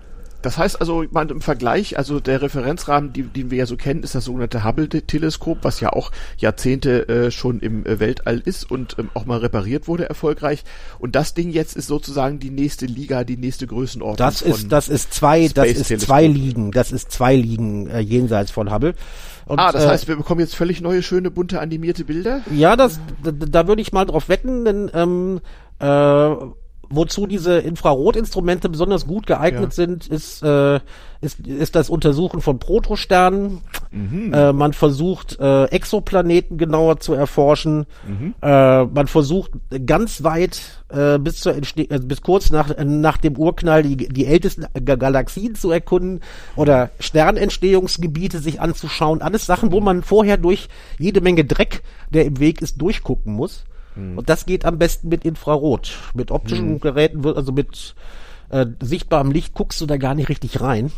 Das 0.47 0.59
heißt 0.59 0.81
also, 0.81 1.05
man 1.11 1.29
im 1.29 1.41
Vergleich, 1.41 1.99
also 1.99 2.21
der 2.21 2.41
Referenzrahmen, 2.41 3.13
die, 3.13 3.25
den 3.25 3.51
wir 3.51 3.59
ja 3.59 3.67
so 3.67 3.77
kennen, 3.77 4.05
ist 4.05 4.15
das 4.15 4.27
sogenannte 4.27 4.63
Hubble-Teleskop, 4.63 5.59
was 5.63 5.81
ja 5.81 5.93
auch 5.93 6.13
Jahrzehnte 6.39 7.09
äh, 7.09 7.31
schon 7.33 7.59
im 7.59 7.85
äh, 7.85 7.99
Weltall 7.99 8.43
ist 8.45 8.71
und 8.71 8.95
ähm, 9.01 9.11
auch 9.15 9.25
mal 9.25 9.39
repariert 9.39 9.89
wurde 9.89 10.09
erfolgreich. 10.09 10.63
Und 11.01 11.17
das 11.17 11.35
Ding 11.35 11.51
jetzt 11.51 11.75
ist 11.75 11.89
sozusagen 11.89 12.39
die 12.39 12.51
nächste 12.51 12.87
Liga, 12.87 13.25
die 13.25 13.37
nächste 13.37 13.67
Größenordnung. 13.67 14.19
Das 14.19 14.41
ist, 14.41 14.71
das 14.71 14.89
ist 14.89 15.13
zwei, 15.13 15.49
das 15.49 15.67
ist 15.67 16.01
zwei 16.03 16.29
Ligen, 16.29 16.71
das 16.71 16.93
ist 16.93 17.11
zwei 17.11 17.35
Ligen 17.35 17.91
äh, 17.91 17.99
jenseits 17.99 18.53
von 18.53 18.73
Hubble. 18.73 18.95
Und, 19.47 19.59
ah, 19.59 19.73
das 19.73 19.83
äh, 19.83 19.89
heißt, 19.89 20.07
wir 20.07 20.15
bekommen 20.15 20.39
jetzt 20.39 20.55
völlig 20.55 20.81
neue, 20.81 21.03
schöne, 21.03 21.33
bunte, 21.33 21.59
animierte 21.59 22.05
Bilder? 22.05 22.43
Ja, 22.53 22.77
das, 22.77 23.01
da, 23.25 23.33
da 23.33 23.67
würde 23.67 23.83
ich 23.83 23.93
mal 23.93 24.05
drauf 24.05 24.29
wetten, 24.29 24.65
denn 24.65 24.93
ähm, 24.95 25.41
äh, 25.81 26.37
wozu 26.89 27.27
diese 27.27 27.59
Infrarotinstrumente 27.59 28.69
besonders 28.69 29.07
gut 29.07 29.27
geeignet 29.27 29.65
ja. 29.65 29.71
sind, 29.71 30.07
ist, 30.07 30.43
äh, 30.43 30.81
ist, 31.21 31.41
ist 31.41 31.75
das 31.75 31.91
Untersuchen 31.91 32.41
von 32.41 32.59
Protosternen. 32.59 33.61
Mhm. 33.91 34.33
Äh, 34.33 34.53
man 34.53 34.73
versucht, 34.73 35.39
äh, 35.41 35.65
Exoplaneten 35.67 36.59
genauer 36.59 37.01
zu 37.01 37.15
erforschen. 37.15 37.87
Mhm. 38.07 38.35
Äh, 38.43 38.85
man 38.85 39.07
versucht 39.07 39.53
ganz 39.87 40.23
weit 40.23 40.61
äh, 40.89 41.19
bis, 41.19 41.41
zur 41.41 41.55
Entste 41.55 41.91
äh, 41.91 41.99
bis 41.99 42.23
kurz 42.23 42.51
nach, 42.51 42.77
nach 42.85 43.17
dem 43.17 43.37
Urknall 43.37 43.83
die, 43.83 43.97
die 43.97 44.27
ältesten 44.27 44.67
Galaxien 44.85 45.55
zu 45.55 45.71
erkunden 45.71 46.21
oder 46.55 46.91
Sternentstehungsgebiete 47.01 48.39
sich 48.39 48.61
anzuschauen. 48.61 49.23
Alles 49.23 49.47
Sachen, 49.47 49.73
wo 49.73 49.81
man 49.81 50.03
vorher 50.03 50.37
durch 50.37 50.69
jede 50.99 51.21
Menge 51.21 51.45
Dreck, 51.45 51.83
der 52.13 52.25
im 52.25 52.39
Weg 52.39 52.63
ist, 52.63 52.81
durchgucken 52.81 53.33
muss. 53.33 53.65
Mhm. 53.97 54.19
Und 54.19 54.29
das 54.29 54.47
geht 54.47 54.65
am 54.65 54.79
besten 54.79 55.09
mit 55.09 55.25
Infrarot. 55.25 55.93
Mit 56.15 56.31
optischen 56.31 56.75
mhm. 56.75 56.81
Geräten 56.81 57.25
wird, 57.25 57.37
also 57.37 57.53
mit 57.53 57.95
äh, 58.51 58.67
sichtbarem 58.81 59.31
Licht 59.31 59.55
guckst 59.55 59.81
du 59.81 59.87
da 59.87 59.97
gar 59.97 60.15
nicht 60.15 60.29
richtig 60.29 60.61
rein. 60.61 60.93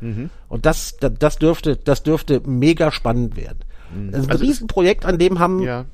Mhm. 0.00 0.30
Und 0.48 0.66
das, 0.66 0.96
das, 0.98 1.12
das 1.18 1.38
dürfte, 1.38 1.76
das 1.76 2.02
dürfte 2.02 2.40
mega 2.44 2.92
spannend 2.92 3.36
werden. 3.36 3.60
Mhm. 3.94 4.10
Das 4.12 4.20
ist 4.20 4.26
ein 4.26 4.32
also 4.32 4.44
Riesenprojekt, 4.44 5.04
an 5.04 5.18
dem 5.18 5.38
haben 5.38 5.62
ja. 5.62 5.84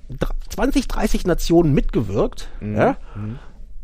20, 0.51 0.89
30 0.89 1.26
Nationen 1.26 1.72
mitgewirkt. 1.72 2.49
Mhm. 2.61 2.76
Ja? 2.76 2.97
Mhm. 3.14 3.39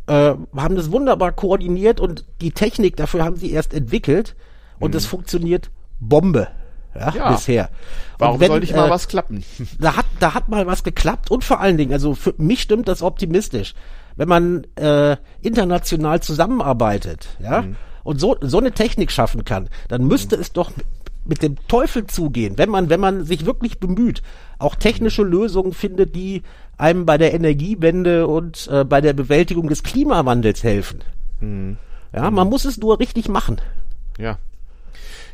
Äh, 0.07 0.35
haben 0.57 0.77
das 0.77 0.93
wunderbar 0.93 1.33
koordiniert 1.33 2.01
und 2.01 2.25
die 2.41 2.51
Technik 2.51 2.97
dafür 2.97 3.25
haben 3.25 3.37
sie 3.37 3.51
erst 3.51 3.73
entwickelt 3.73 4.37
und 4.79 4.95
es 4.95 5.07
funktioniert 5.07 5.71
Bombe. 6.01 6.49
Ja, 6.95 7.13
ja. 7.15 7.33
bisher. 7.33 7.71
Warum 8.19 8.41
wenn, 8.41 8.49
soll 8.49 8.61
nicht 8.61 8.75
mal 8.75 8.87
äh, 8.87 8.91
was 8.91 9.09
klappen? 9.09 9.45
Da 9.79 9.97
hat, 9.97 10.07
da 10.21 10.35
hat 10.35 10.49
mal 10.49 10.67
was 10.67 10.85
geklappt 10.85 11.31
und 11.31 11.45
vor 11.45 11.61
allen 11.61 11.77
Dingen, 11.77 11.93
also 11.93 12.15
für 12.15 12.35
mich 12.39 12.63
stimmt 12.63 12.89
das 12.89 13.03
optimistisch. 13.03 13.75
Wenn 14.17 14.29
man 14.29 14.67
äh, 14.77 15.17
international 15.43 16.23
zusammenarbeitet, 16.23 17.29
ja, 17.41 17.63
mhm. 17.63 17.77
und 18.05 18.21
so, 18.21 18.37
so 18.41 18.59
eine 18.59 18.73
Technik 18.73 19.11
schaffen 19.11 19.45
kann, 19.45 19.69
dann 19.89 20.07
müsste 20.07 20.37
mhm. 20.37 20.43
es 20.43 20.53
doch 20.53 20.71
mit 21.25 21.43
dem 21.43 21.57
Teufel 21.69 22.07
zugehen, 22.07 22.59
wenn 22.59 22.69
man, 22.69 22.91
wenn 22.91 23.01
man 23.01 23.25
sich 23.25 23.47
wirklich 23.47 23.81
bemüht, 23.81 24.23
auch 24.59 24.75
technische 24.75 25.23
Lösungen 25.23 25.73
findet, 25.73 26.15
die 26.15 26.43
einem 26.77 27.07
bei 27.07 27.19
der 27.19 27.35
Energiewende 27.35 28.27
und 28.27 28.69
äh, 28.71 28.85
bei 28.85 29.01
der 29.01 29.15
Bewältigung 29.15 29.69
des 29.69 29.83
Klimawandels 29.83 30.63
helfen. 30.63 31.03
Mhm. 31.41 31.79
Ja, 32.13 32.31
man 32.31 32.49
muss 32.49 32.65
es 32.65 32.79
nur 32.79 33.01
richtig 33.01 33.29
machen. 33.29 33.61
Ja. 34.19 34.39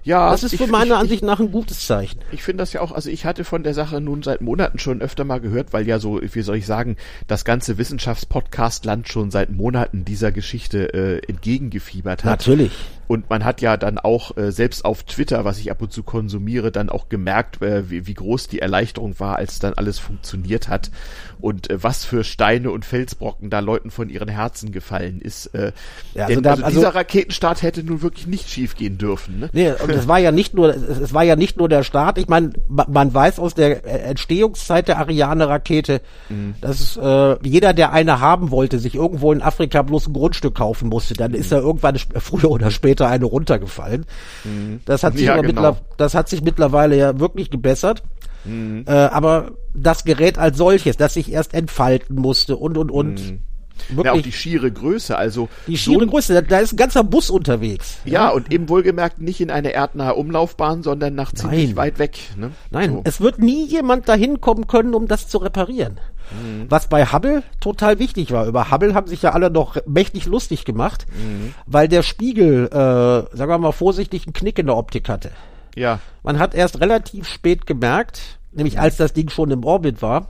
Ja, 0.03 0.31
das 0.31 0.43
ist 0.43 0.57
für 0.57 0.65
ich, 0.65 0.71
meine 0.71 0.91
ich, 0.91 0.97
Ansicht 0.97 1.23
nach 1.23 1.41
ein 1.41 1.53
gutes 1.53 1.87
Zeichen. 1.87 2.21
Ich 2.33 2.43
finde 2.43 2.63
das 2.63 2.73
ja 2.73 2.81
auch, 2.81 2.93
also 2.93 3.11
ich 3.11 3.25
hatte 3.25 3.45
von 3.45 3.63
der 3.63 3.75
Sache 3.75 4.01
nun 4.01 4.23
seit 4.23 4.41
Monaten 4.41 4.79
schon 4.79 5.03
öfter 5.03 5.25
mal 5.25 5.41
gehört, 5.41 5.73
weil 5.73 5.87
ja 5.87 5.99
so, 5.99 6.21
wie 6.23 6.43
soll 6.43 6.57
ich 6.57 6.67
sagen, 6.67 6.97
das 7.27 7.45
ganze 7.45 7.79
Wissenschaftspodcast-Land 7.79 9.09
schon 9.09 9.31
seit 9.31 9.51
Monaten 9.51 10.05
dieser 10.05 10.33
Geschichte 10.33 10.93
äh, 10.95 11.19
entgegengefiebert 11.29 12.25
hat. 12.25 12.31
Natürlich. 12.31 12.73
Und 13.11 13.29
man 13.29 13.45
hat 13.45 13.61
ja 13.61 13.77
dann 13.77 13.99
auch 13.99 14.37
äh, 14.37 14.53
selbst 14.53 14.85
auf 14.85 15.03
Twitter, 15.03 15.45
was 15.45 15.59
ich 15.59 15.73
ab 15.73 15.83
und 15.83 15.93
zu 15.93 16.05
konsumiere, 16.05 16.71
dann 16.71 16.89
auch 16.89 17.09
gemerkt, 17.09 17.61
äh, 17.61 17.91
wie, 17.91 18.07
wie 18.07 18.15
groß 18.15 18.47
die 18.47 18.61
Erleichterung 18.61 19.19
war, 19.19 19.35
als 19.35 19.59
dann 19.59 19.75
alles 19.75 19.99
funktioniert 19.99 20.69
hat 20.69 20.93
und 21.41 21.71
äh, 21.71 21.83
was 21.83 22.05
für 22.05 22.23
Steine 22.23 22.71
und 22.71 22.85
Felsbrocken 22.85 23.51
da 23.51 23.59
Leuten 23.59 23.91
von 23.91 24.11
ihren 24.11 24.29
Herzen 24.29 24.71
gefallen 24.71 25.21
ist. 25.21 25.47
Äh, 25.47 25.73
ja, 26.15 26.27
also, 26.27 26.35
denn, 26.35 26.43
da, 26.45 26.51
also, 26.51 26.65
also 26.67 26.79
dieser 26.79 26.95
Raketenstart 26.95 27.63
hätte 27.65 27.83
nun 27.83 28.01
wirklich 28.01 28.29
nicht 28.29 28.49
schiefgehen 28.49 28.97
dürfen. 28.97 29.41
Ne? 29.41 29.51
Nee, 29.53 29.73
und 29.73 29.91
es 29.91 30.07
war 30.07 30.21
ja 30.21 30.31
nicht 30.31 30.55
nur, 30.55 30.69
es 30.69 31.13
war 31.13 31.25
ja 31.25 31.35
nicht 31.35 31.57
nur 31.57 31.69
der 31.69 31.83
Start. 31.83 32.17
Ich 32.17 32.29
meine, 32.29 32.53
man 32.69 33.13
weiß 33.13 33.41
aus 33.41 33.55
der 33.55 33.85
Entstehungszeit 34.07 34.87
der 34.87 34.99
Ariane-Rakete, 34.99 36.01
mhm. 36.29 36.55
dass 36.61 36.97
äh, 36.97 37.37
jeder, 37.43 37.73
der 37.73 37.93
eine 37.93 38.21
haben 38.21 38.53
wollte, 38.53 38.79
sich 38.79 38.95
irgendwo 38.95 39.33
in 39.33 39.43
Afrika 39.43 39.83
bloß 39.83 40.07
ein 40.07 40.13
Grundstück 40.13 40.55
kaufen 40.55 40.89
musste. 40.89 41.15
Dann 41.15 41.33
mhm. 41.33 41.39
ist 41.39 41.51
er 41.51 41.59
irgendwann 41.59 41.99
früher 41.99 42.53
oder 42.53 42.71
später 42.71 43.00
Meter 43.01 43.09
eine 43.09 43.25
runtergefallen. 43.25 44.07
Mhm. 44.45 44.81
Das 44.85 45.03
hat 45.03 45.15
sich 45.17 45.27
ja, 45.27 45.41
genau. 45.41 45.77
das 45.97 46.15
hat 46.15 46.29
sich 46.29 46.43
mittlerweile 46.43 46.97
ja 46.97 47.19
wirklich 47.19 47.51
gebessert. 47.51 48.03
Mhm. 48.45 48.85
Äh, 48.87 48.93
aber 48.93 49.53
das 49.75 50.05
Gerät 50.05 50.39
als 50.39 50.57
solches, 50.57 50.97
das 50.97 51.15
sich 51.15 51.33
erst 51.33 51.55
entfalten 51.55 52.17
musste 52.17 52.57
und 52.57 52.79
und 52.79 52.91
und. 52.91 53.21
Mhm. 53.21 53.41
Wirklich, 53.89 54.05
ja, 54.05 54.13
auch 54.13 54.23
die 54.23 54.33
schiere 54.33 54.71
Größe, 54.71 55.17
also. 55.17 55.49
Die 55.67 55.79
schiere 55.79 56.05
so 56.05 56.11
Größe, 56.11 56.35
da, 56.35 56.43
da, 56.43 56.59
ist 56.59 56.75
ein 56.75 56.77
ganzer 56.77 57.03
Bus 57.03 57.31
unterwegs. 57.31 57.97
Ja, 58.05 58.13
ja, 58.13 58.29
und 58.29 58.53
eben 58.53 58.69
wohlgemerkt 58.69 59.23
nicht 59.23 59.41
in 59.41 59.51
eine 59.51 59.71
erdnahe 59.71 60.15
Umlaufbahn, 60.15 60.83
sondern 60.83 61.15
nach 61.15 61.33
ziemlich 61.33 61.69
Nein. 61.69 61.77
weit 61.77 61.99
weg. 61.99 62.19
Ne? 62.37 62.51
Nein, 62.71 62.93
so. 62.93 63.01
es 63.05 63.23
wird 63.23 63.39
nie 63.39 63.67
jemand 63.67 64.07
dahin 64.07 64.43
kommen 64.43 64.67
können, 64.67 64.93
um 64.95 65.09
das 65.09 65.29
zu 65.29 65.39
reparieren. 65.39 65.99
Mhm. 66.31 66.67
Was 66.69 66.89
bei 66.89 67.07
Hubble 67.07 67.43
total 67.61 67.99
wichtig 67.99 68.33
war. 68.33 68.47
Über 68.47 68.71
Hubble 68.71 68.95
haben 68.95 69.07
sich 69.07 69.23
ja 69.23 69.33
alle 69.33 69.51
noch 69.51 69.77
mächtig 69.87 70.27
lustig 70.27 70.65
gemacht, 70.65 71.07
mhm. 71.11 71.55
weil 71.67 71.89
der 71.89 72.03
Spiegel, 72.03 72.67
äh, 72.67 73.37
sagen 73.37 73.51
wir 73.51 73.59
mal 73.59 73.73
vorsichtig, 73.73 74.27
einen 74.27 74.33
Knick 74.33 74.59
in 74.59 74.67
der 74.67 74.77
Optik 74.77 75.09
hatte. 75.09 75.31
Ja. 75.75 76.01
Man 76.23 76.39
hat 76.39 76.55
erst 76.55 76.81
relativ 76.81 77.29
spät 77.29 77.67
gemerkt, 77.67 78.39
nämlich 78.53 78.79
als 78.79 78.97
das 78.97 79.13
Ding 79.13 79.31
schon 79.31 79.51
im 79.51 79.65
Orbit 79.65 80.03
war, 80.03 80.29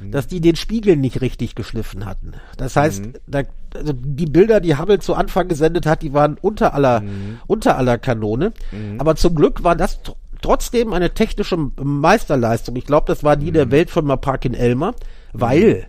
mhm. 0.00 0.10
dass 0.10 0.26
die 0.26 0.40
den 0.40 0.56
Spiegel 0.56 0.96
nicht 0.96 1.20
richtig 1.20 1.54
geschliffen 1.54 2.06
hatten. 2.06 2.32
Das 2.56 2.76
heißt, 2.76 3.06
mhm. 3.06 3.12
da, 3.26 3.42
also 3.74 3.92
die 3.92 4.26
Bilder, 4.26 4.60
die 4.60 4.76
Hubble 4.76 4.98
zu 4.98 5.14
Anfang 5.14 5.48
gesendet 5.48 5.86
hat, 5.86 6.02
die 6.02 6.12
waren 6.12 6.36
unter 6.40 6.74
aller, 6.74 7.00
mhm. 7.00 7.40
unter 7.46 7.76
aller 7.76 7.98
Kanone. 7.98 8.52
Mhm. 8.70 9.00
Aber 9.00 9.16
zum 9.16 9.34
Glück 9.34 9.64
war 9.64 9.76
das 9.76 10.00
trotzdem 10.42 10.92
eine 10.92 11.12
technische 11.12 11.56
Meisterleistung. 11.56 12.76
Ich 12.76 12.86
glaube, 12.86 13.06
das 13.06 13.24
war 13.24 13.36
die 13.36 13.52
der 13.52 13.66
mhm. 13.66 13.70
Welt 13.72 13.90
von 13.90 14.04
Mapakin 14.04 14.54
Elmer, 14.54 14.94
weil 15.32 15.86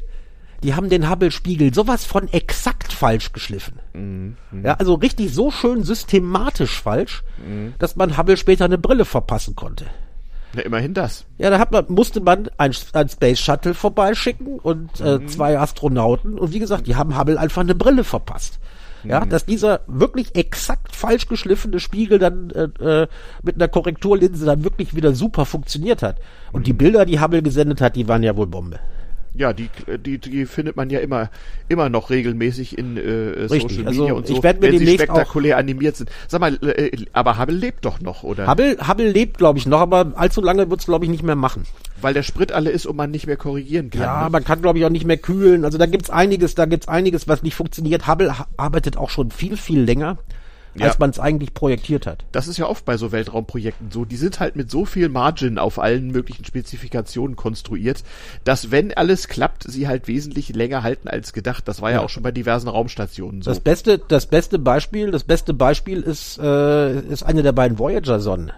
die 0.64 0.76
haben 0.76 0.90
den 0.90 1.10
Hubble-Spiegel 1.10 1.74
sowas 1.74 2.06
von 2.06 2.28
exakt 2.28 2.94
falsch 2.94 3.34
geschliffen. 3.34 3.80
Mhm. 3.94 4.36
Ja, 4.64 4.76
also 4.76 4.94
richtig 4.94 5.34
so 5.34 5.50
schön 5.50 5.84
systematisch 5.84 6.80
falsch, 6.80 7.24
mhm. 7.44 7.74
dass 7.80 7.96
man 7.96 8.18
Hubble 8.18 8.38
später 8.38 8.66
eine 8.66 8.78
Brille 8.78 9.06
verpassen 9.06 9.56
konnte. 9.56 9.86
Ja, 10.54 10.62
immerhin 10.62 10.94
das. 10.94 11.26
Ja, 11.38 11.50
da 11.50 11.60
hat 11.60 11.72
man, 11.72 11.86
musste 11.88 12.20
man 12.20 12.50
ein, 12.58 12.74
ein 12.94 13.10
Space 13.10 13.40
Shuttle 13.40 13.74
vorbeischicken 13.74 14.60
und 14.60 15.00
äh, 15.00 15.18
mhm. 15.18 15.28
zwei 15.28 15.58
Astronauten. 15.58 16.38
Und 16.38 16.54
wie 16.54 16.60
gesagt, 16.60 16.88
die 16.88 16.96
haben 16.96 17.18
Hubble 17.18 17.40
einfach 17.40 17.62
eine 17.62 17.76
Brille 17.76 18.04
verpasst. 18.04 18.60
Ja, 19.04 19.22
mhm. 19.22 19.30
dass 19.30 19.46
dieser 19.48 19.80
wirklich 19.88 20.36
exakt 20.36 20.96
falsch 20.96 21.28
geschliffene 21.28 21.80
Spiegel 21.80 22.20
dann 22.20 22.52
äh, 22.52 22.66
äh, 22.84 23.08
mit 23.42 23.56
einer 23.56 23.68
Korrekturlinse 23.68 24.46
dann 24.46 24.64
wirklich 24.64 24.94
wieder 24.94 25.16
super 25.16 25.46
funktioniert 25.46 26.04
hat. 26.04 26.18
Und 26.52 26.68
die 26.68 26.74
mhm. 26.74 26.78
Bilder, 26.78 27.06
die 27.06 27.20
Hubble 27.20 27.42
gesendet 27.42 27.82
hat, 27.82 27.96
die 27.96 28.08
waren 28.08 28.22
ja 28.22 28.38
wohl 28.38 28.46
Bombe. 28.46 28.80
Ja, 29.34 29.54
die, 29.54 29.70
die, 30.06 30.18
die 30.18 30.46
findet 30.46 30.76
man 30.76 30.90
ja 30.90 31.00
immer, 31.00 31.30
immer 31.70 31.88
noch 31.88 32.10
regelmäßig 32.10 32.78
in 32.78 32.98
äh, 32.98 33.48
Social 33.48 33.68
Media 33.70 33.88
also 33.88 34.16
und 34.16 34.28
so, 34.28 34.34
ich 34.36 34.44
mir 34.44 34.62
wenn 34.62 34.78
sie 34.78 34.94
spektakulär 34.94 35.58
animiert 35.58 35.96
sind. 35.96 36.10
Sag 36.28 36.42
mal, 36.42 36.56
äh, 36.62 37.06
aber 37.14 37.38
Hubble 37.38 37.56
lebt 37.56 37.86
doch 37.86 38.02
noch, 38.02 38.24
oder? 38.24 38.48
Hubble, 38.48 38.78
Hubble 38.86 39.10
lebt, 39.10 39.38
glaube 39.38 39.58
ich, 39.58 39.66
noch, 39.66 39.80
aber 39.80 40.12
allzu 40.16 40.42
lange 40.42 40.70
wird's, 40.70 40.86
glaube 40.86 41.06
ich, 41.06 41.12
nicht 41.12 41.24
mehr 41.24 41.38
machen. 41.38 41.64
Weil 42.02 42.14
der 42.14 42.24
Sprit 42.24 42.52
alle 42.52 42.72
ist 42.72 42.86
und 42.86 42.98
man 42.98 43.10
nicht 43.12 43.26
mehr 43.26 43.38
korrigieren 43.38 43.90
kann. 43.90 44.02
Ja, 44.02 44.24
ne? 44.26 44.30
man 44.32 44.44
kann, 44.44 44.62
glaube 44.62 44.80
ich, 44.80 44.86
auch 44.86 44.90
nicht 44.90 45.06
mehr 45.06 45.18
kühlen. 45.18 45.64
Also 45.64 45.78
da 45.78 45.86
gibt's 45.86 46.10
einiges, 46.10 46.56
da 46.56 46.66
gibt's 46.66 46.90
einiges, 46.90 47.28
was 47.28 47.42
nicht 47.42 47.56
funktioniert. 47.56 48.08
Hubble 48.08 48.36
arbeitet 48.58 48.98
auch 48.98 49.10
schon 49.10 49.32
viel, 49.32 49.56
viel 49.56 49.82
länger 49.82 50.18
ja. 50.76 50.88
als 50.88 51.00
man 51.00 51.10
es 51.10 51.20
eigentlich 51.20 51.54
projektiert 51.54 52.08
hat. 52.08 52.26
Das 52.32 52.48
ist 52.48 52.58
ja 52.58 52.68
oft 52.68 52.86
bei 52.86 52.98
so 52.98 53.12
Weltraumprojekten 53.12 53.92
so. 53.92 54.06
Die 54.06 54.16
sind 54.16 54.40
halt 54.40 54.56
mit 54.56 54.72
so 54.72 54.86
viel 54.86 55.10
Margin 55.10 55.58
auf 55.58 55.80
allen 55.80 56.12
möglichen 56.12 56.46
Spezifikationen 56.46 57.36
konstruiert, 57.36 58.04
dass 58.44 58.72
wenn 58.72 58.94
alles 58.94 59.28
klappt, 59.28 59.64
sie 59.64 59.88
halt 59.88 60.08
wesentlich 60.08 60.50
länger 60.56 60.84
halten 60.84 61.08
als 61.08 61.34
gedacht. 61.34 61.68
Das 61.68 61.82
war 61.82 61.92
ja, 61.92 61.98
ja 61.98 62.04
auch 62.04 62.10
schon 62.10 62.24
bei 62.24 62.32
diversen 62.32 62.68
Raumstationen 62.68 63.42
so. 63.42 63.52
Das 63.52 63.60
beste, 63.60 63.98
das 63.98 64.26
beste 64.26 64.60
Beispiel, 64.60 65.12
das 65.12 65.24
beste 65.24 65.54
Beispiel 65.54 66.02
ist, 66.02 66.38
äh, 66.38 67.00
ist 67.02 67.24
eine 67.24 67.44
der 67.44 67.52
beiden 67.52 67.78
Voyager-Sonnen. 67.78 68.52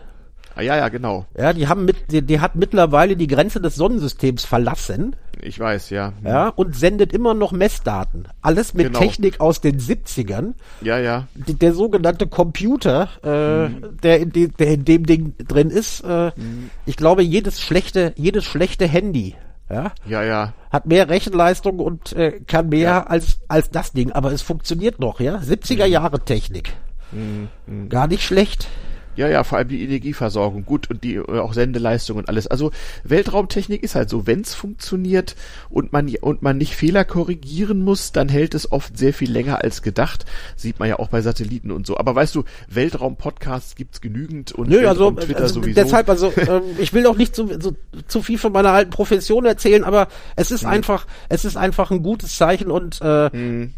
Ah, 0.56 0.62
ja, 0.62 0.78
ja, 0.78 0.90
genau. 0.90 1.26
Ja, 1.38 1.54
die 1.54 1.68
haben 1.68 1.86
mit, 1.86 2.12
die, 2.12 2.22
die 2.22 2.40
hat 2.40 2.56
mittlerweile 2.56 3.16
die 3.16 3.28
Grenze 3.28 3.60
des 3.60 3.76
Sonnensystems 3.76 4.46
verlassen. 4.46 5.16
Ich 5.42 5.60
weiß, 5.60 5.90
ja. 5.90 6.14
Ja, 6.24 6.50
und 6.50 6.76
sendet 6.76 7.12
immer 7.12 7.34
noch 7.34 7.52
Messdaten. 7.52 8.28
Alles 8.42 8.74
mit 8.74 8.88
genau. 8.88 9.00
Technik 9.00 9.40
aus 9.40 9.62
den 9.62 9.80
70ern. 9.80 10.54
Ja, 10.82 11.00
ja. 11.00 11.28
Die, 11.34 11.56
der 11.56 11.74
sogenannte 11.74 12.28
Computer, 12.28 13.10
äh, 13.24 13.68
mhm. 13.68 13.98
der, 14.02 14.20
in 14.20 14.32
de, 14.32 14.48
der 14.48 14.68
in 14.68 14.86
dem 14.86 15.06
Ding 15.06 15.34
drin 15.40 15.70
ist, 15.70 16.02
äh, 16.02 16.32
mhm. 16.36 16.70
ich 16.86 16.98
glaube, 16.98 17.24
jedes 17.24 17.60
schlechte, 17.60 18.14
jedes 18.16 18.46
schlechte 18.46 18.88
Handy, 18.88 19.36
ja, 19.70 19.92
ja, 20.06 20.24
ja. 20.24 20.54
hat 20.72 20.86
mehr 20.86 21.10
Rechenleistung 21.10 21.80
und 21.80 22.14
äh, 22.14 22.42
kann 22.46 22.70
mehr 22.70 22.80
ja. 22.80 23.04
als, 23.04 23.40
als 23.48 23.72
das 23.72 23.92
Ding. 23.92 24.12
Aber 24.12 24.32
es 24.32 24.44
funktioniert 24.44 25.00
noch, 25.00 25.20
ja. 25.20 25.38
70er 25.38 25.86
mhm. 25.88 25.92
Jahre 25.92 26.20
Technik. 26.20 26.74
Mhm. 27.12 27.50
Mhm. 27.66 27.90
Gar 27.90 28.08
nicht 28.08 28.24
schlecht. 28.24 28.68
Ja, 29.16 29.28
ja, 29.28 29.44
vor 29.44 29.58
allem 29.58 29.68
die 29.68 29.84
Energieversorgung, 29.84 30.66
gut 30.66 30.90
und 30.90 31.04
die 31.04 31.16
äh, 31.16 31.40
auch 31.40 31.54
Sendeleistung 31.54 32.18
und 32.18 32.30
alles. 32.30 32.48
Also 32.48 32.72
Weltraumtechnik 33.04 33.84
ist 33.84 33.96
halt 33.96 34.10
so, 34.10 34.26
wenn's 34.28 34.54
funktioniert 34.54 35.36
und 35.70 35.94
man 35.94 36.14
und 36.22 36.42
man 36.42 36.58
nicht 36.58 36.76
Fehler 36.76 37.06
korrigieren 37.06 37.82
muss, 37.84 38.12
dann 38.12 38.30
hält 38.30 38.56
es 38.56 38.72
oft 38.72 38.98
sehr 38.98 39.14
viel 39.14 39.32
länger 39.32 39.64
als 39.64 39.82
gedacht. 39.82 40.26
Sieht 40.56 40.80
man 40.80 40.90
ja 40.90 41.00
auch 41.00 41.10
bei 41.10 41.22
Satelliten 41.22 41.72
und 41.72 41.86
so. 41.86 41.98
Aber 41.98 42.16
weißt 42.16 42.36
du, 42.36 42.44
Weltraum-Podcasts 42.70 43.76
gibt's 43.76 44.02
genügend 44.02 44.52
und 44.52 44.70
Nö, 44.70 44.88
also, 44.88 45.12
Twitter 45.12 45.42
also 45.42 45.62
sowieso. 45.62 45.82
Deshalb, 45.82 46.10
also 46.10 46.32
äh, 46.32 46.62
ich 46.80 46.94
will 46.94 47.06
auch 47.08 47.18
nicht 47.18 47.36
zu, 47.36 47.60
so, 47.60 47.76
zu 48.08 48.22
viel 48.22 48.38
von 48.38 48.52
meiner 48.52 48.72
alten 48.72 48.92
Profession 48.92 49.46
erzählen, 49.46 49.84
aber 49.84 50.08
es 50.36 50.52
ist 50.52 50.64
hm. 50.64 50.70
einfach, 50.70 51.08
es 51.30 51.46
ist 51.46 51.58
einfach 51.58 51.92
ein 51.92 52.04
gutes 52.04 52.38
Zeichen 52.38 52.72
und 52.72 53.02
äh, 53.02 53.30
hm. 53.30 53.74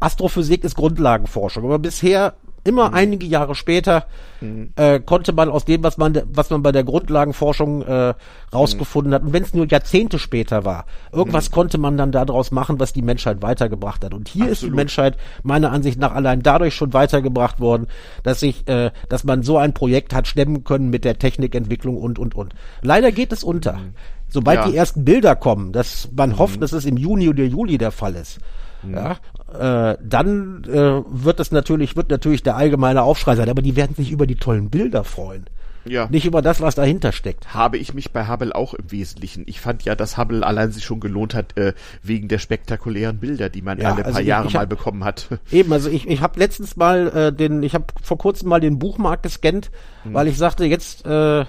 Astrophysik 0.00 0.64
ist 0.64 0.74
Grundlagenforschung. 0.74 1.64
Aber 1.64 1.78
bisher 1.78 2.34
immer 2.64 2.88
mhm. 2.90 2.94
einige 2.94 3.26
Jahre 3.26 3.54
später 3.54 4.06
mhm. 4.40 4.72
äh, 4.76 5.00
konnte 5.00 5.32
man 5.32 5.48
aus 5.48 5.64
dem, 5.64 5.82
was 5.82 5.98
man, 5.98 6.20
was 6.32 6.50
man 6.50 6.62
bei 6.62 6.72
der 6.72 6.84
Grundlagenforschung 6.84 7.82
äh, 7.82 8.14
rausgefunden 8.52 9.10
mhm. 9.10 9.14
hat, 9.14 9.22
und 9.22 9.32
wenn 9.32 9.42
es 9.42 9.54
nur 9.54 9.66
Jahrzehnte 9.66 10.18
später 10.18 10.64
war, 10.64 10.86
irgendwas 11.12 11.50
mhm. 11.50 11.54
konnte 11.54 11.78
man 11.78 11.96
dann 11.96 12.12
daraus 12.12 12.50
machen, 12.50 12.80
was 12.80 12.92
die 12.92 13.02
Menschheit 13.02 13.42
weitergebracht 13.42 14.04
hat. 14.04 14.14
Und 14.14 14.28
hier 14.28 14.44
Absolut. 14.44 14.52
ist 14.52 14.62
die 14.62 14.70
Menschheit 14.70 15.16
meiner 15.42 15.72
Ansicht 15.72 15.98
nach 15.98 16.14
allein 16.14 16.42
dadurch 16.42 16.74
schon 16.74 16.92
weitergebracht 16.92 17.60
worden, 17.60 17.86
dass 18.22 18.40
sich, 18.40 18.66
äh, 18.68 18.90
dass 19.08 19.24
man 19.24 19.42
so 19.42 19.58
ein 19.58 19.74
Projekt 19.74 20.14
hat 20.14 20.26
stemmen 20.26 20.64
können 20.64 20.90
mit 20.90 21.04
der 21.04 21.18
Technikentwicklung 21.18 21.96
und 21.96 22.18
und 22.18 22.34
und. 22.34 22.54
Leider 22.82 23.12
geht 23.12 23.32
es 23.32 23.44
unter. 23.44 23.74
Mhm. 23.74 23.94
Sobald 24.28 24.58
ja. 24.58 24.68
die 24.68 24.76
ersten 24.76 25.04
Bilder 25.04 25.36
kommen, 25.36 25.72
dass 25.72 26.08
man 26.14 26.30
mhm. 26.30 26.38
hofft, 26.38 26.62
dass 26.62 26.72
es 26.72 26.84
im 26.84 26.96
Juni 26.96 27.28
oder 27.28 27.44
Juli 27.44 27.78
der 27.78 27.90
Fall 27.90 28.14
ist, 28.14 28.40
mhm. 28.82 28.94
ja, 28.94 29.92
äh, 29.92 29.96
dann 30.02 30.64
äh, 30.64 31.02
wird 31.06 31.40
es 31.40 31.52
natürlich, 31.52 31.96
wird 31.96 32.10
natürlich 32.10 32.42
der 32.42 32.56
allgemeine 32.56 33.02
Aufschrei 33.02 33.36
sein, 33.36 33.48
aber 33.48 33.62
die 33.62 33.76
werden 33.76 33.96
sich 33.96 34.10
über 34.10 34.26
die 34.26 34.36
tollen 34.36 34.70
Bilder 34.70 35.04
freuen. 35.04 35.46
Ja. 35.84 36.06
Nicht 36.10 36.26
über 36.26 36.42
das, 36.42 36.60
was 36.60 36.74
dahinter 36.74 37.12
steckt. 37.12 37.54
Habe 37.54 37.78
ich 37.78 37.94
mich 37.94 38.12
bei 38.12 38.28
Hubble 38.28 38.54
auch 38.54 38.74
im 38.74 38.90
Wesentlichen. 38.90 39.44
Ich 39.46 39.60
fand 39.60 39.84
ja, 39.84 39.94
dass 39.94 40.18
Hubble 40.18 40.46
allein 40.46 40.70
sich 40.70 40.84
schon 40.84 41.00
gelohnt 41.00 41.34
hat, 41.34 41.56
äh, 41.56 41.72
wegen 42.02 42.28
der 42.28 42.38
spektakulären 42.38 43.18
Bilder, 43.18 43.48
die 43.48 43.62
man 43.62 43.78
ja, 43.78 43.92
alle 43.92 44.04
also 44.04 44.12
paar 44.12 44.20
ich, 44.20 44.26
Jahre 44.26 44.48
ich 44.48 44.54
hab, 44.54 44.62
mal 44.62 44.66
bekommen 44.66 45.04
hat. 45.04 45.28
Eben, 45.50 45.72
also 45.72 45.88
ich, 45.88 46.06
ich 46.08 46.20
habe 46.20 46.38
letztens 46.38 46.76
mal 46.76 47.08
äh, 47.08 47.32
den, 47.32 47.62
ich 47.62 47.74
habe 47.74 47.86
vor 48.02 48.18
kurzem 48.18 48.48
mal 48.48 48.60
den 48.60 48.78
Buchmarkt 48.78 49.22
gescannt, 49.22 49.70
hm. 50.02 50.14
weil 50.14 50.28
ich 50.28 50.36
sagte, 50.36 50.64
jetzt 50.64 51.06
äh, 51.06 51.44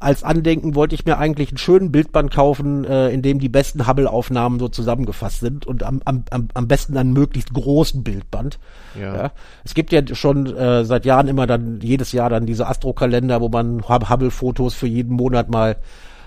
als 0.00 0.24
Andenken 0.24 0.74
wollte 0.74 0.94
ich 0.94 1.04
mir 1.04 1.18
eigentlich 1.18 1.50
einen 1.50 1.58
schönen 1.58 1.92
Bildband 1.92 2.32
kaufen, 2.32 2.84
äh, 2.84 3.10
in 3.10 3.20
dem 3.20 3.38
die 3.38 3.50
besten 3.50 3.86
Hubble-Aufnahmen 3.86 4.58
so 4.58 4.68
zusammengefasst 4.68 5.40
sind 5.40 5.66
und 5.66 5.82
am, 5.82 6.00
am, 6.06 6.24
am 6.30 6.68
besten 6.68 6.96
einen 6.96 7.12
möglichst 7.12 7.52
großen 7.52 8.02
Bildband. 8.02 8.58
Ja. 8.98 9.14
ja. 9.14 9.32
Es 9.62 9.74
gibt 9.74 9.92
ja 9.92 10.02
schon 10.14 10.46
äh, 10.56 10.84
seit 10.84 11.04
Jahren 11.04 11.28
immer 11.28 11.46
dann 11.46 11.80
jedes 11.82 12.12
Jahr 12.12 12.30
dann 12.30 12.46
diese 12.46 12.66
Astrokalender, 12.66 13.42
wo 13.42 13.50
man 13.50 13.86
Hubble-Fotos 13.88 14.74
für 14.74 14.86
jeden 14.86 15.14
Monat 15.14 15.50
mal 15.50 15.76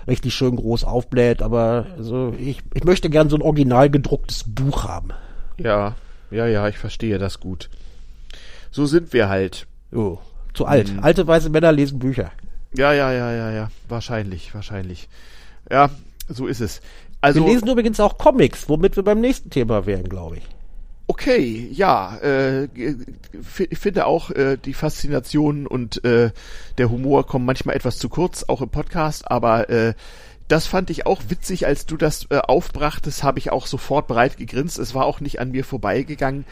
richtig 0.06 0.34
schön 0.34 0.56
groß 0.56 0.84
aufbläht, 0.84 1.42
aber 1.42 1.86
also 1.96 2.34
ich, 2.38 2.60
ich 2.74 2.84
möchte 2.84 3.10
gern 3.10 3.28
so 3.28 3.36
ein 3.36 3.42
original 3.42 3.90
gedrucktes 3.90 4.44
Buch 4.46 4.84
haben. 4.84 5.08
Ja, 5.58 5.94
ja, 6.30 6.46
ja, 6.46 6.68
ich 6.68 6.78
verstehe 6.78 7.18
das 7.18 7.40
gut. 7.40 7.70
So 8.70 8.86
sind 8.86 9.12
wir 9.12 9.28
halt. 9.28 9.66
Oh, 9.92 10.18
zu 10.52 10.66
alt. 10.66 10.90
Hm. 10.90 11.02
Alte 11.02 11.26
weiße 11.26 11.50
Männer 11.50 11.72
lesen 11.72 11.98
Bücher. 11.98 12.30
Ja, 12.76 12.92
ja, 12.92 13.12
ja, 13.12 13.32
ja, 13.32 13.50
ja. 13.52 13.70
Wahrscheinlich, 13.88 14.54
wahrscheinlich. 14.54 15.08
Ja, 15.70 15.90
so 16.28 16.46
ist 16.46 16.60
es. 16.60 16.80
Also, 17.20 17.44
wir 17.44 17.52
lesen 17.52 17.68
übrigens 17.68 18.00
auch 18.00 18.18
Comics, 18.18 18.68
womit 18.68 18.96
wir 18.96 19.02
beim 19.02 19.20
nächsten 19.20 19.50
Thema 19.50 19.86
wären, 19.86 20.08
glaube 20.08 20.38
ich. 20.38 20.42
Okay, 21.06 21.68
ja, 21.70 22.16
äh, 22.22 22.64
ich 22.64 23.78
finde 23.78 24.06
auch 24.06 24.30
äh, 24.30 24.56
die 24.56 24.72
Faszination 24.72 25.66
und 25.66 26.02
äh, 26.04 26.30
der 26.78 26.90
Humor 26.90 27.26
kommen 27.26 27.44
manchmal 27.44 27.76
etwas 27.76 27.98
zu 27.98 28.08
kurz, 28.08 28.44
auch 28.44 28.62
im 28.62 28.70
Podcast, 28.70 29.30
aber 29.30 29.68
äh, 29.68 29.94
das 30.48 30.66
fand 30.66 30.90
ich 30.90 31.06
auch 31.06 31.22
witzig, 31.28 31.66
als 31.66 31.86
du 31.86 31.96
das 31.96 32.26
äh, 32.30 32.38
aufbrachtest, 32.38 33.22
habe 33.22 33.38
ich 33.38 33.50
auch 33.50 33.66
sofort 33.66 34.06
breit 34.06 34.36
gegrinst. 34.36 34.78
Es 34.78 34.94
war 34.94 35.06
auch 35.06 35.20
nicht 35.20 35.40
an 35.40 35.52
mir 35.52 35.64
vorbeigegangen 35.64 36.44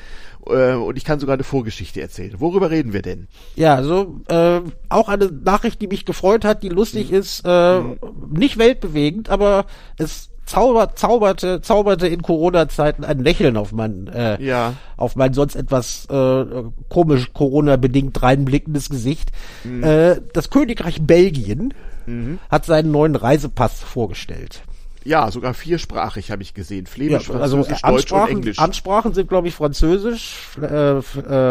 äh, 0.47 0.75
und 0.75 0.97
ich 0.97 1.05
kann 1.05 1.21
sogar 1.21 1.35
eine 1.35 1.45
Vorgeschichte 1.45 2.01
erzählen. 2.01 2.35
Worüber 2.39 2.71
reden 2.71 2.93
wir 2.93 3.03
denn? 3.03 3.29
Ja, 3.57 3.75
also 3.75 4.21
äh, 4.29 4.61
auch 4.89 5.09
eine 5.09 5.27
Nachricht, 5.27 5.81
die 5.81 5.89
mich 5.89 6.05
gefreut 6.05 6.45
hat, 6.45 6.63
die 6.63 6.69
lustig 6.69 7.11
mhm. 7.11 7.17
ist, 7.17 7.43
äh, 7.45 7.81
mhm. 7.81 7.99
nicht 8.31 8.59
weltbewegend, 8.59 9.29
aber 9.31 9.67
es 9.99 10.31
zaubert, 10.45 10.99
zauberte, 10.99 11.61
zauberte 11.61 12.07
in 12.09 12.23
Corona-Zeiten 12.23 13.05
ein 13.05 13.21
Lächeln 13.21 13.57
auf 13.57 13.73
mein, 13.73 14.09
äh, 14.09 14.43
ja. 14.43 14.75
auf 14.97 15.17
mein 15.17 15.33
sonst 15.33 15.55
etwas 15.55 16.07
äh, 16.11 16.45
komisch 16.89 17.33
Corona-bedingt 17.33 18.23
reinblickendes 18.23 18.91
Gesicht. 18.91 19.31
Mhm. 19.65 19.85
Äh, 19.85 20.21
das 20.33 20.51
Königreich 20.51 21.03
Belgien 21.03 21.75
mhm. 22.07 22.39
hat 22.51 22.67
seinen 22.67 22.91
neuen 22.91 23.17
Reisepass 23.17 23.81
vorgestellt. 23.81 24.63
Ja, 25.05 25.31
sogar 25.31 25.55
viersprachig 25.55 26.31
habe 26.31 26.43
ich 26.43 26.55
gesehen. 26.55 26.87
Flämisch, 26.87 27.29
ja, 27.29 27.35
also 27.35 27.57
Französisch, 27.57 27.83
Deutsch 27.83 28.13
und 28.13 28.29
Englisch. 28.29 28.59
Ansprachen 28.59 29.15
sind, 29.15 29.29
glaube 29.29 29.49
ich, 29.49 29.55
Französisch, 29.55 30.37
äh, 30.61 30.99
äh, 30.99 31.03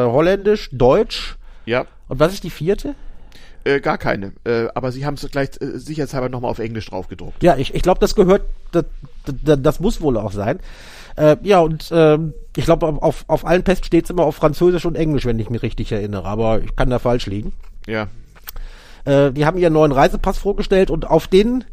Holländisch, 0.06 0.70
Deutsch. 0.72 1.36
Ja. 1.66 1.86
Und 2.08 2.20
was 2.20 2.34
ist 2.34 2.44
die 2.44 2.50
vierte? 2.50 2.96
Äh, 3.64 3.80
gar 3.80 3.98
keine. 3.98 4.34
Äh, 4.44 4.68
aber 4.74 4.92
sie 4.92 5.06
haben 5.06 5.14
es 5.16 5.30
gleich 5.30 5.50
äh, 5.60 5.78
sicherheitshalber 5.78 6.30
nochmal 6.30 6.52
auf 6.52 6.60
Englisch 6.60 6.90
draufgedruckt. 6.90 7.44
Ja, 7.44 7.58
ich, 7.58 7.74
ich 7.74 7.82
glaube, 7.82 8.00
das 8.00 8.16
gehört, 8.16 8.44
das, 8.72 8.86
das, 9.26 9.60
das 9.62 9.80
muss 9.80 10.02
wohl 10.02 10.18
auch 10.18 10.32
sein. 10.32 10.60
Äh, 11.16 11.38
ja, 11.44 11.60
und 11.60 11.90
ähm, 11.92 12.34
ich 12.56 12.66
glaube, 12.66 12.88
auf, 12.88 13.26
auf 13.28 13.46
allen 13.46 13.64
Pässen 13.64 13.84
steht 13.84 14.06
es 14.06 14.10
immer 14.10 14.24
auf 14.24 14.36
Französisch 14.36 14.86
und 14.86 14.96
Englisch, 14.96 15.26
wenn 15.26 15.40
ich 15.40 15.50
mich 15.50 15.62
richtig 15.62 15.92
erinnere. 15.92 16.26
Aber 16.26 16.62
ich 16.62 16.76
kann 16.76 16.90
da 16.90 17.00
falsch 17.00 17.28
liegen. 17.28 17.54
Ja. 17.86 18.08
Äh, 19.06 19.32
die 19.32 19.46
haben 19.46 19.58
ihren 19.58 19.74
neuen 19.74 19.92
Reisepass 19.92 20.38
vorgestellt 20.38 20.90
und 20.90 21.08
auf 21.08 21.28
den 21.28 21.64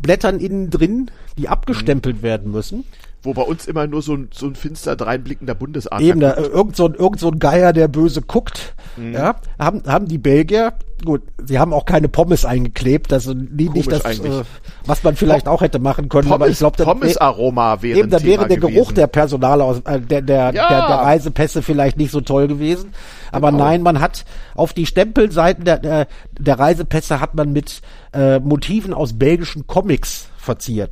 Blättern 0.00 0.38
innen 0.38 0.70
drin, 0.70 1.10
die 1.36 1.48
abgestempelt 1.48 2.18
mhm. 2.18 2.22
werden 2.22 2.52
müssen. 2.52 2.84
Wo 3.22 3.34
bei 3.34 3.42
uns 3.42 3.66
immer 3.66 3.86
nur 3.86 4.00
so 4.00 4.14
ein, 4.14 4.28
so 4.32 4.46
ein 4.46 4.54
finster 4.54 4.94
dreinblickender 4.94 5.54
Bundesadler 5.54 6.06
Eben, 6.06 6.20
da, 6.20 6.36
irgend, 6.36 6.76
so 6.76 6.86
ein, 6.86 6.94
irgend 6.94 7.18
so 7.18 7.28
ein 7.30 7.38
Geier, 7.40 7.72
der 7.72 7.88
böse 7.88 8.22
guckt, 8.22 8.74
mhm. 8.96 9.12
ja, 9.12 9.36
haben, 9.58 9.82
haben 9.86 10.06
die 10.06 10.18
Belgier, 10.18 10.74
gut, 11.04 11.22
sie 11.44 11.58
haben 11.58 11.72
auch 11.72 11.84
keine 11.84 12.08
Pommes 12.08 12.44
eingeklebt, 12.44 13.12
also 13.12 13.34
nie, 13.34 13.68
nicht 13.70 13.90
das, 13.90 14.04
äh, 14.04 14.44
was 14.86 15.02
man 15.02 15.16
vielleicht 15.16 15.48
auch 15.48 15.62
hätte 15.62 15.80
machen 15.80 16.08
können, 16.08 16.28
Pommes, 16.28 16.34
aber 16.34 16.48
ich 16.48 16.58
glaube, 16.58 16.84
Pommes-Aroma 16.84 17.82
wäre 17.82 17.98
Eben, 17.98 18.10
da 18.10 18.22
wäre 18.22 18.46
der 18.46 18.58
gewesen. 18.58 18.74
Geruch 18.74 18.92
der 18.92 19.08
Personal 19.08 19.62
aus, 19.62 19.80
äh, 19.80 20.00
der, 20.00 20.22
der, 20.22 20.52
ja. 20.54 20.68
der, 20.68 20.86
der 20.86 20.96
Reisepässe 20.98 21.62
vielleicht 21.62 21.96
nicht 21.96 22.12
so 22.12 22.20
toll 22.20 22.46
gewesen. 22.46 22.92
Aber 23.32 23.50
genau. 23.50 23.64
nein, 23.64 23.82
man 23.82 24.00
hat 24.00 24.24
auf 24.54 24.72
die 24.72 24.86
Stempelseiten 24.86 25.64
der, 25.64 25.78
der, 25.78 26.06
der 26.38 26.58
Reisepässe 26.58 27.20
hat 27.20 27.34
man 27.34 27.52
mit 27.52 27.82
äh, 28.12 28.38
Motiven 28.38 28.94
aus 28.94 29.18
belgischen 29.18 29.66
Comics 29.66 30.28
verziert. 30.38 30.90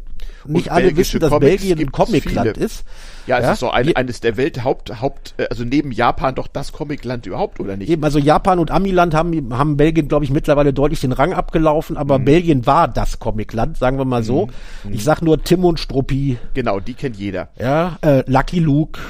Nicht 0.49 0.71
alle 0.71 0.97
wissen, 0.97 1.21
dass 1.21 1.31
Comics 1.31 1.63
Belgien 1.63 1.79
ein 1.79 1.93
Comicland 1.93 2.57
ist. 2.57 2.85
Ja, 3.27 3.39
es 3.39 3.45
ja? 3.45 3.53
ist 3.53 3.61
so 3.61 3.71
ein, 3.71 3.95
eines 3.97 4.21
der 4.21 4.37
Welthaupt, 4.37 5.01
Haupt, 5.01 5.35
äh, 5.37 5.47
also 5.49 5.65
neben 5.65 5.91
Japan 5.91 6.35
doch 6.35 6.47
das 6.47 6.73
Comicland 6.73 7.27
überhaupt, 7.27 7.61
oder 7.61 7.77
nicht? 7.77 7.89
Eben, 7.89 8.05
also 8.05 8.19
Japan 8.19 8.59
und 8.59 8.71
Amiland 8.71 9.15
haben, 9.15 9.57
haben 9.57 9.77
Belgien, 9.77 10.09
glaube 10.09 10.25
ich, 10.25 10.31
mittlerweile 10.31 10.73
deutlich 10.73 11.01
den 11.01 11.13
Rang 11.13 11.33
abgelaufen, 11.33 11.97
aber 11.97 12.19
mhm. 12.19 12.25
Belgien 12.25 12.67
war 12.67 12.89
das 12.89 13.19
Comicland, 13.19 13.77
sagen 13.77 13.99
wir 13.99 14.05
mal 14.05 14.23
so. 14.23 14.47
Mhm. 14.85 14.93
Ich 14.93 15.05
sag 15.05 15.23
nur 15.23 15.43
Tim 15.43 15.65
und 15.65 15.81
Struppi. 15.81 16.39
Genau, 16.55 16.81
die 16.81 16.95
kennt 16.95 17.17
jeder. 17.17 17.49
Ja, 17.59 17.99
äh, 18.03 18.23
Lucky 18.27 18.61
Luke. 18.61 19.01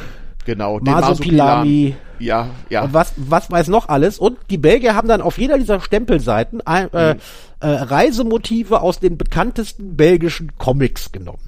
Genau, 0.46 0.78
den 0.78 0.94
Masopilami. 0.94 1.96
Ja, 2.18 2.48
ja. 2.70 2.84
Und 2.84 2.94
was, 2.94 3.12
was 3.16 3.50
weiß 3.50 3.68
noch 3.68 3.88
alles. 3.88 4.18
Und 4.18 4.38
die 4.48 4.56
Belgier 4.56 4.94
haben 4.94 5.08
dann 5.08 5.20
auf 5.20 5.38
jeder 5.38 5.58
dieser 5.58 5.80
Stempelseiten 5.80 6.62
äh, 6.64 6.84
mhm. 6.84 7.20
äh, 7.60 7.66
Reisemotive 7.66 8.80
aus 8.80 9.00
den 9.00 9.18
bekanntesten 9.18 9.96
belgischen 9.96 10.56
Comics 10.56 11.12
genommen. 11.12 11.40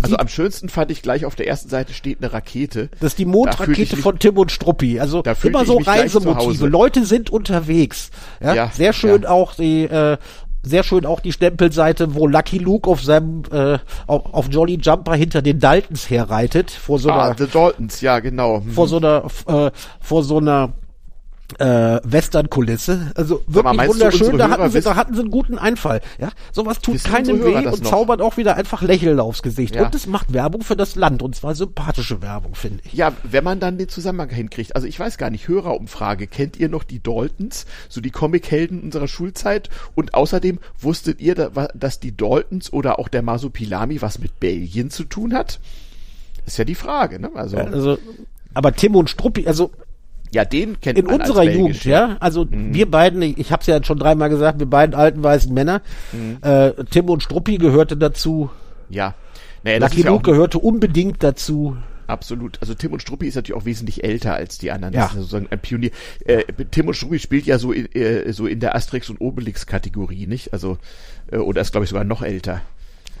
Also 0.00 0.16
am 0.16 0.28
schönsten 0.28 0.68
fand 0.68 0.92
ich 0.92 1.02
gleich 1.02 1.24
auf 1.24 1.34
der 1.34 1.48
ersten 1.48 1.68
Seite 1.68 1.92
steht 1.92 2.18
eine 2.20 2.32
Rakete. 2.32 2.88
Das 3.00 3.12
ist 3.12 3.18
die 3.18 3.24
Mondrakete 3.24 3.96
von 3.96 4.18
Tim 4.18 4.38
und 4.38 4.52
Struppi. 4.52 5.00
Also 5.00 5.22
immer 5.42 5.64
so 5.64 5.78
Reisemotive. 5.78 6.66
Leute 6.68 7.04
sind 7.04 7.30
unterwegs. 7.30 8.10
Ja, 8.40 8.54
ja 8.54 8.70
sehr 8.72 8.92
schön 8.92 9.22
ja. 9.22 9.30
auch 9.30 9.54
die 9.54 9.84
äh, 9.84 10.16
sehr 10.68 10.84
schön 10.84 11.06
auch 11.06 11.20
die 11.20 11.32
Stempelseite, 11.32 12.14
wo 12.14 12.26
Lucky 12.26 12.58
Luke 12.58 12.88
auf 12.88 13.02
seinem 13.02 13.42
äh, 13.50 13.78
auf, 14.06 14.32
auf 14.32 14.48
Jolly 14.50 14.78
Jumper 14.80 15.14
hinter 15.14 15.42
den 15.42 15.58
Daltons 15.58 16.10
herreitet 16.10 16.70
vor 16.70 16.98
so 16.98 17.10
ah, 17.10 17.26
einer 17.26 17.38
The 17.38 17.46
Daltons, 17.46 18.00
ja 18.00 18.20
genau. 18.20 18.62
Vor 18.72 18.88
so 18.88 18.98
einer 18.98 19.24
äh, 19.46 19.70
vor 20.00 20.22
so 20.22 20.38
einer 20.38 20.72
äh, 21.58 22.00
Western-Kulisse. 22.04 23.12
Also 23.14 23.42
wirklich 23.46 23.76
mal, 23.76 23.88
wunderschön. 23.88 24.36
Da 24.36 24.50
hatten, 24.50 24.70
sie, 24.70 24.80
da 24.80 24.96
hatten 24.96 25.14
sie 25.14 25.20
einen 25.20 25.30
guten 25.30 25.58
Einfall. 25.58 26.00
Ja, 26.18 26.30
sowas 26.52 26.80
tut 26.80 27.02
keinem 27.02 27.42
weh 27.42 27.66
und 27.66 27.82
noch? 27.82 27.90
zaubert 27.90 28.20
auch 28.20 28.36
wieder 28.36 28.56
einfach 28.56 28.82
Lächeln 28.82 29.18
aufs 29.18 29.42
Gesicht. 29.42 29.74
Ja. 29.74 29.86
Und 29.86 29.94
es 29.94 30.06
macht 30.06 30.32
Werbung 30.32 30.62
für 30.62 30.76
das 30.76 30.94
Land 30.94 31.22
und 31.22 31.34
zwar 31.34 31.54
sympathische 31.54 32.20
Werbung, 32.20 32.54
finde 32.54 32.80
ich. 32.84 32.92
Ja, 32.92 33.12
wenn 33.22 33.44
man 33.44 33.60
dann 33.60 33.78
den 33.78 33.88
Zusammenhang 33.88 34.30
hinkriegt. 34.30 34.76
Also 34.76 34.86
ich 34.86 34.98
weiß 35.00 35.16
gar 35.16 35.30
nicht, 35.30 35.48
Hörerumfrage. 35.48 36.26
Kennt 36.26 36.58
ihr 36.58 36.68
noch 36.68 36.84
die 36.84 37.02
Daltons, 37.02 37.66
so 37.88 38.00
die 38.00 38.10
Comichelden 38.10 38.82
unserer 38.82 39.08
Schulzeit? 39.08 39.70
Und 39.94 40.14
außerdem 40.14 40.58
wusstet 40.78 41.20
ihr, 41.20 41.34
dass 41.34 42.00
die 42.00 42.16
Daltons 42.16 42.72
oder 42.72 42.98
auch 42.98 43.08
der 43.08 43.22
Masupilami 43.22 44.02
was 44.02 44.18
mit 44.18 44.38
Belgien 44.38 44.90
zu 44.90 45.04
tun 45.04 45.34
hat? 45.34 45.60
Ist 46.46 46.58
ja 46.58 46.64
die 46.64 46.74
Frage, 46.74 47.20
ne? 47.20 47.30
Also, 47.34 47.58
also 47.58 47.98
aber 48.54 48.72
Tim 48.72 48.96
und 48.96 49.10
Struppi, 49.10 49.46
also 49.46 49.70
ja, 50.30 50.44
den 50.44 50.80
kennt 50.80 50.98
in 50.98 51.06
man 51.06 51.20
unserer 51.20 51.42
Jugend, 51.44 51.84
ja. 51.84 52.16
Also 52.20 52.44
mhm. 52.44 52.74
wir 52.74 52.90
beiden, 52.90 53.22
ich, 53.22 53.38
ich 53.38 53.52
habe 53.52 53.60
es 53.60 53.66
ja 53.66 53.82
schon 53.82 53.98
dreimal 53.98 54.28
gesagt, 54.28 54.58
wir 54.58 54.66
beiden 54.66 54.94
alten 54.94 55.22
weißen 55.22 55.52
Männer. 55.52 55.82
Mhm. 56.12 56.38
Äh, 56.42 56.72
Tim 56.90 57.08
und 57.08 57.22
Struppi 57.22 57.58
gehörte 57.58 57.96
dazu. 57.96 58.50
Ja. 58.88 59.14
Naja, 59.62 59.78
Lucky 59.78 60.02
ja 60.02 60.10
Luke 60.10 60.30
gehörte 60.30 60.58
unbedingt 60.58 61.22
dazu. 61.22 61.76
Absolut. 62.06 62.58
Also 62.62 62.74
Tim 62.74 62.92
und 62.92 63.02
Struppi 63.02 63.26
ist 63.26 63.34
natürlich 63.34 63.60
auch 63.60 63.66
wesentlich 63.66 64.02
älter 64.02 64.34
als 64.34 64.56
die 64.56 64.70
anderen. 64.70 64.94
Ja. 64.94 65.02
Das 65.02 65.10
ist 65.10 65.16
sozusagen 65.16 65.48
ein 65.50 65.58
Pionier. 65.58 65.90
Äh, 66.24 66.44
Tim 66.70 66.88
und 66.88 66.94
Struppi 66.94 67.18
spielt 67.18 67.44
ja 67.44 67.58
so 67.58 67.70
in, 67.70 67.92
äh, 67.92 68.32
so 68.32 68.46
in 68.46 68.60
der 68.60 68.74
Asterix 68.74 69.10
und 69.10 69.20
Obelix 69.20 69.66
Kategorie, 69.66 70.26
nicht? 70.26 70.54
Also 70.54 70.78
äh, 71.30 71.36
oder 71.36 71.60
ist 71.60 71.72
glaube 71.72 71.84
ich 71.84 71.90
sogar 71.90 72.04
noch 72.04 72.22
älter. 72.22 72.62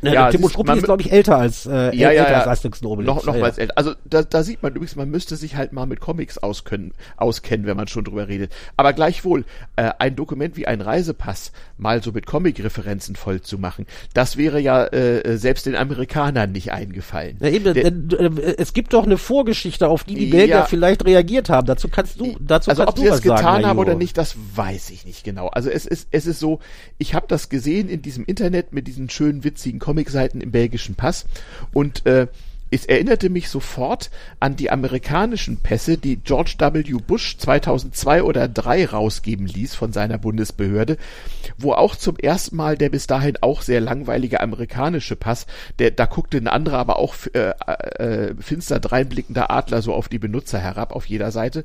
Ja, 0.02 0.12
ja 0.12 0.30
Timo 0.30 0.48
Struppi 0.48 0.76
ist, 0.76 0.84
glaube 0.84 1.02
ich, 1.02 1.12
älter 1.12 1.38
als, 1.38 1.66
äh, 1.66 1.94
ja, 1.94 2.10
ja, 2.10 2.10
älter 2.10 2.30
ja, 2.30 2.38
als 2.38 2.46
Asterix 2.46 2.80
und 2.82 3.04
Noch, 3.04 3.24
noch 3.24 3.34
ja, 3.34 3.46
älter. 3.46 3.76
Also 3.76 3.94
da, 4.04 4.22
da 4.22 4.42
sieht 4.42 4.62
man 4.62 4.72
übrigens, 4.72 4.96
man 4.96 5.10
müsste 5.10 5.36
sich 5.36 5.56
halt 5.56 5.72
mal 5.72 5.86
mit 5.86 6.00
Comics 6.00 6.38
auskennen, 6.38 6.92
auskennen, 7.16 7.66
wenn 7.66 7.76
man 7.76 7.88
schon 7.88 8.04
drüber 8.04 8.28
redet. 8.28 8.52
Aber 8.76 8.92
gleichwohl, 8.92 9.44
äh, 9.76 9.90
ein 9.98 10.16
Dokument 10.16 10.56
wie 10.56 10.66
ein 10.66 10.80
Reisepass 10.80 11.52
mal 11.76 12.02
so 12.02 12.12
mit 12.12 12.26
Comic-Referenzen 12.26 13.16
voll 13.16 13.40
zu 13.40 13.58
machen, 13.58 13.86
das 14.14 14.36
wäre 14.36 14.60
ja 14.60 14.84
äh, 14.86 15.36
selbst 15.38 15.66
den 15.66 15.76
Amerikanern 15.76 16.52
nicht 16.52 16.72
eingefallen. 16.72 17.36
Ja, 17.40 17.48
eben, 17.48 17.74
Der, 17.74 17.86
äh, 17.86 18.54
es 18.58 18.72
gibt 18.72 18.92
doch 18.92 19.04
eine 19.04 19.18
Vorgeschichte, 19.18 19.88
auf 19.88 20.04
die 20.04 20.14
die 20.14 20.26
Belgier 20.26 20.64
vielleicht 20.68 21.04
reagiert 21.04 21.48
haben. 21.48 21.66
Dazu 21.66 21.88
kannst 21.88 22.20
du, 22.20 22.36
dazu 22.40 22.70
also 22.70 22.84
kannst 22.84 22.98
ob 22.98 23.04
sie 23.04 23.10
es 23.10 23.22
getan 23.22 23.38
sagen, 23.38 23.66
haben 23.66 23.78
oder 23.78 23.94
nicht, 23.94 24.16
das 24.16 24.36
weiß 24.54 24.90
ich 24.90 25.04
nicht 25.04 25.24
genau. 25.24 25.48
Also 25.48 25.70
es 25.70 25.86
ist, 25.86 26.08
es 26.10 26.26
ist 26.26 26.38
so, 26.38 26.60
ich 26.98 27.14
habe 27.14 27.26
das 27.28 27.48
gesehen 27.48 27.88
in 27.88 28.02
diesem 28.02 28.24
Internet 28.24 28.72
mit 28.72 28.86
diesen 28.86 29.10
schönen 29.10 29.44
witzigen 29.44 29.78
Comicseiten 29.88 30.42
im 30.42 30.50
belgischen 30.50 30.96
Pass 30.96 31.24
und 31.72 32.04
äh, 32.04 32.26
es 32.70 32.84
erinnerte 32.84 33.30
mich 33.30 33.48
sofort 33.48 34.10
an 34.38 34.54
die 34.54 34.70
amerikanischen 34.70 35.56
Pässe, 35.56 35.96
die 35.96 36.16
George 36.16 36.56
W. 36.58 36.82
Bush 37.06 37.38
2002 37.38 38.22
oder 38.22 38.46
3 38.46 38.84
rausgeben 38.88 39.46
ließ 39.46 39.74
von 39.74 39.94
seiner 39.94 40.18
Bundesbehörde, 40.18 40.98
wo 41.56 41.72
auch 41.72 41.96
zum 41.96 42.18
ersten 42.18 42.56
Mal 42.56 42.76
der 42.76 42.90
bis 42.90 43.06
dahin 43.06 43.38
auch 43.40 43.62
sehr 43.62 43.80
langweilige 43.80 44.42
amerikanische 44.42 45.16
Pass, 45.16 45.46
der 45.78 45.92
da 45.92 46.04
guckte 46.04 46.36
ein 46.36 46.48
anderer, 46.48 46.76
aber 46.76 46.98
auch 46.98 47.14
äh, 47.32 47.54
äh, 48.02 48.34
finster 48.38 48.80
dreinblickender 48.80 49.50
Adler 49.50 49.80
so 49.80 49.94
auf 49.94 50.10
die 50.10 50.18
Benutzer 50.18 50.58
herab 50.58 50.94
auf 50.94 51.06
jeder 51.06 51.32
Seite. 51.32 51.64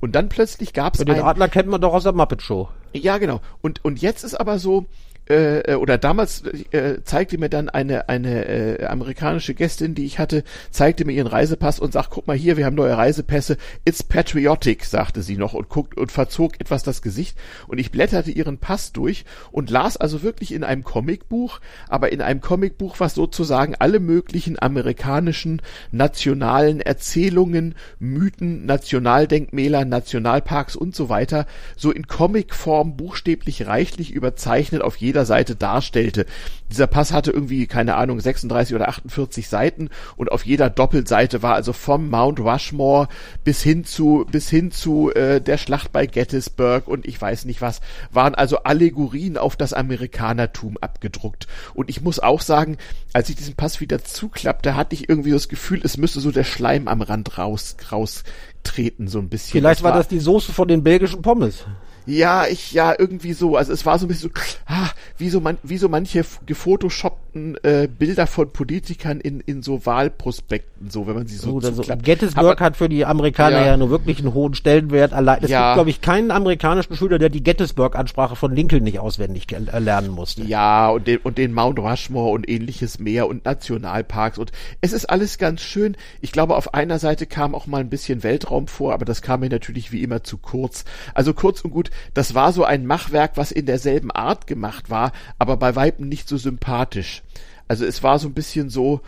Und 0.00 0.16
dann 0.16 0.28
plötzlich 0.28 0.72
gab 0.72 0.94
es 0.94 1.04
den 1.04 1.20
Adler 1.20 1.48
kennt 1.48 1.68
man 1.68 1.80
doch 1.80 1.92
aus 1.92 2.02
der 2.02 2.12
Muppet 2.12 2.42
Show. 2.42 2.68
Ja, 2.92 3.18
genau. 3.18 3.40
Und 3.60 3.84
und 3.84 4.02
jetzt 4.02 4.24
ist 4.24 4.34
aber 4.34 4.58
so, 4.58 4.86
äh, 5.30 5.60
äh, 5.60 5.74
oder 5.76 5.96
damals 5.96 6.42
äh, 6.72 7.02
zeigte 7.04 7.38
mir 7.38 7.48
dann 7.48 7.68
eine 7.68 8.08
eine 8.08 8.44
äh, 8.46 8.84
amerikanische 8.86 9.54
Gästin, 9.54 9.94
die 9.94 10.04
ich 10.04 10.18
hatte, 10.18 10.42
zeigte 10.70 11.04
mir 11.04 11.12
ihren 11.12 11.28
Reisepass 11.28 11.78
und 11.78 11.92
sagt, 11.92 12.10
guck 12.10 12.26
mal 12.26 12.36
hier, 12.36 12.56
wir 12.56 12.66
haben 12.66 12.74
neue 12.74 12.96
Reisepässe. 12.96 13.56
It's 13.84 14.02
patriotic, 14.02 14.84
sagte 14.84 15.22
sie 15.22 15.36
noch 15.36 15.54
und 15.54 15.68
guckt 15.68 15.96
und 15.96 16.10
verzog 16.10 16.60
etwas 16.60 16.82
das 16.82 17.00
Gesicht 17.00 17.38
und 17.68 17.78
ich 17.78 17.92
blätterte 17.92 18.32
ihren 18.32 18.58
Pass 18.58 18.92
durch 18.92 19.24
und 19.52 19.70
las 19.70 19.96
also 19.96 20.22
wirklich 20.22 20.52
in 20.52 20.64
einem 20.64 20.84
Comicbuch, 20.84 21.60
aber 21.88 22.10
in 22.12 22.22
einem 22.22 22.40
Comicbuch, 22.40 22.98
was 22.98 23.14
sozusagen 23.14 23.76
alle 23.78 24.00
möglichen 24.00 24.60
amerikanischen 24.60 25.62
nationalen 25.92 26.80
Erzählungen, 26.80 27.76
Mythen, 28.00 28.66
Nationaldenkmäler, 28.66 29.84
Nationalparks 29.84 30.74
und 30.74 30.96
so 30.96 31.08
weiter 31.08 31.46
so 31.76 31.92
in 31.92 32.06
Comicform 32.06 32.96
buchstäblich 32.96 33.66
reichlich 33.66 34.12
überzeichnet 34.12 34.82
auf 34.82 34.96
jeder 34.96 35.19
jeder 35.20 35.26
Seite 35.26 35.54
darstellte. 35.54 36.24
Dieser 36.70 36.86
Pass 36.86 37.12
hatte 37.12 37.30
irgendwie, 37.30 37.66
keine 37.66 37.96
Ahnung, 37.96 38.20
36 38.20 38.74
oder 38.74 38.88
48 38.88 39.48
Seiten 39.48 39.90
und 40.16 40.32
auf 40.32 40.46
jeder 40.46 40.70
Doppelseite 40.70 41.42
war 41.42 41.54
also 41.54 41.72
vom 41.72 42.08
Mount 42.08 42.40
Rushmore 42.40 43.08
bis 43.44 43.62
hin 43.62 43.84
zu, 43.84 44.24
bis 44.30 44.48
hin 44.48 44.70
zu 44.70 45.12
äh, 45.12 45.40
der 45.40 45.58
Schlacht 45.58 45.92
bei 45.92 46.06
Gettysburg 46.06 46.88
und 46.88 47.06
ich 47.06 47.20
weiß 47.20 47.44
nicht 47.44 47.60
was, 47.60 47.80
waren 48.12 48.34
also 48.34 48.62
Allegorien 48.62 49.36
auf 49.36 49.56
das 49.56 49.72
Amerikanertum 49.72 50.78
abgedruckt. 50.80 51.46
Und 51.74 51.90
ich 51.90 52.00
muss 52.00 52.18
auch 52.18 52.40
sagen, 52.40 52.78
als 53.12 53.28
ich 53.28 53.36
diesen 53.36 53.56
Pass 53.56 53.80
wieder 53.80 54.02
zuklappte, 54.02 54.74
hatte 54.76 54.94
ich 54.94 55.08
irgendwie 55.08 55.32
das 55.32 55.48
Gefühl, 55.48 55.80
es 55.84 55.96
müsste 55.96 56.20
so 56.20 56.30
der 56.30 56.44
Schleim 56.44 56.88
am 56.88 57.02
Rand 57.02 57.36
raus, 57.36 57.76
raustreten, 57.90 59.08
so 59.08 59.18
ein 59.18 59.28
bisschen. 59.28 59.60
Vielleicht 59.60 59.80
das 59.80 59.84
war, 59.84 59.90
war 59.90 59.98
das 59.98 60.08
die 60.08 60.20
Soße 60.20 60.52
von 60.52 60.68
den 60.68 60.82
belgischen 60.82 61.20
Pommes. 61.20 61.66
Ja, 62.10 62.48
ich, 62.48 62.72
ja, 62.72 62.92
irgendwie 62.98 63.34
so. 63.34 63.56
Also 63.56 63.72
es 63.72 63.86
war 63.86 63.96
so 63.96 64.06
ein 64.06 64.08
bisschen 64.08 64.32
so, 64.34 64.40
ah, 64.66 64.90
wie 65.16 65.30
so, 65.30 65.40
man, 65.40 65.58
wie 65.62 65.78
so 65.78 65.88
manche 65.88 66.24
gefotoshoppten 66.44 67.29
äh, 67.34 67.88
Bilder 67.88 68.26
von 68.26 68.50
Politikern 68.50 69.20
in, 69.20 69.40
in 69.40 69.62
so 69.62 69.86
Wahlprospekten, 69.86 70.90
so, 70.90 71.06
wenn 71.06 71.14
man 71.14 71.26
sie 71.26 71.36
so 71.36 71.52
Oder 71.52 71.72
so. 71.72 71.82
Gettysburg 72.02 72.56
Aber, 72.56 72.64
hat 72.64 72.76
für 72.76 72.88
die 72.88 73.04
Amerikaner 73.04 73.60
ja, 73.60 73.66
ja 73.66 73.76
nur 73.76 73.90
wirklich 73.90 74.18
einen 74.18 74.34
hohen 74.34 74.54
Stellenwert. 74.54 75.12
Allein, 75.12 75.42
es 75.42 75.50
ja. 75.50 75.68
gibt, 75.68 75.76
glaube 75.76 75.90
ich, 75.90 76.00
keinen 76.00 76.30
amerikanischen 76.30 76.96
Schüler, 76.96 77.18
der 77.18 77.28
die 77.28 77.42
Gettysburg-Ansprache 77.42 78.36
von 78.36 78.54
Lincoln 78.54 78.82
nicht 78.82 78.98
auswendig 78.98 79.46
lernen 79.50 80.10
musste. 80.10 80.42
Ja, 80.42 80.90
und 80.90 81.06
den, 81.06 81.18
und 81.18 81.38
den 81.38 81.52
Mount 81.52 81.78
Rushmore 81.78 82.30
und 82.30 82.48
ähnliches 82.48 82.98
mehr 82.98 83.28
und 83.28 83.44
Nationalparks 83.44 84.38
und 84.38 84.52
es 84.80 84.92
ist 84.92 85.06
alles 85.06 85.38
ganz 85.38 85.60
schön. 85.60 85.96
Ich 86.20 86.32
glaube, 86.32 86.56
auf 86.56 86.74
einer 86.74 86.98
Seite 86.98 87.26
kam 87.26 87.54
auch 87.54 87.66
mal 87.66 87.80
ein 87.80 87.90
bisschen 87.90 88.22
Weltraum 88.22 88.66
vor, 88.66 88.92
aber 88.92 89.04
das 89.04 89.22
kam 89.22 89.40
mir 89.40 89.50
natürlich 89.50 89.92
wie 89.92 90.02
immer 90.02 90.22
zu 90.22 90.38
kurz. 90.38 90.84
Also 91.14 91.34
kurz 91.34 91.60
und 91.60 91.70
gut, 91.70 91.90
das 92.14 92.34
war 92.34 92.52
so 92.52 92.64
ein 92.64 92.86
Machwerk, 92.86 93.32
was 93.36 93.52
in 93.52 93.66
derselben 93.66 94.10
Art 94.10 94.46
gemacht 94.46 94.90
war, 94.90 95.12
aber 95.38 95.56
bei 95.56 95.76
Weitem 95.76 96.08
nicht 96.08 96.28
so 96.28 96.36
sympathisch. 96.36 97.22
Also 97.70 97.84
es 97.86 98.02
war 98.02 98.18
so 98.18 98.26
ein 98.26 98.34
bisschen 98.34 98.68
so, 98.68 99.00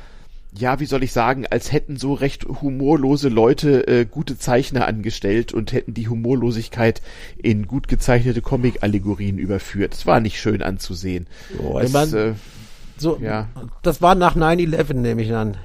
ja, 0.57 0.79
wie 0.79 0.87
soll 0.87 1.03
ich 1.03 1.11
sagen, 1.11 1.49
als 1.51 1.73
hätten 1.73 1.97
so 1.97 2.15
recht 2.15 2.45
humorlose 2.45 3.29
Leute 3.29 3.89
äh, 3.89 4.05
gute 4.05 4.39
Zeichner 4.39 4.87
angestellt 4.87 5.53
und 5.53 5.73
hätten 5.73 5.95
die 5.95 6.07
Humorlosigkeit 6.07 7.03
in 7.43 7.67
gut 7.67 7.89
gezeichnete 7.89 8.41
Comic-Allegorien 8.41 9.37
überführt. 9.39 9.95
Es 9.95 10.07
war 10.07 10.21
nicht 10.21 10.41
schön 10.41 10.63
anzusehen. 10.63 11.27
Oh, 11.59 11.81
es, 11.81 11.93
man, 11.93 12.15
äh, 12.15 12.35
so, 12.97 13.19
ja. 13.21 13.49
Das 13.83 14.01
war 14.01 14.15
nach 14.15 14.37
9-11, 14.37 14.95
nehme 14.95 15.23
ich 15.23 15.35
an 15.35 15.57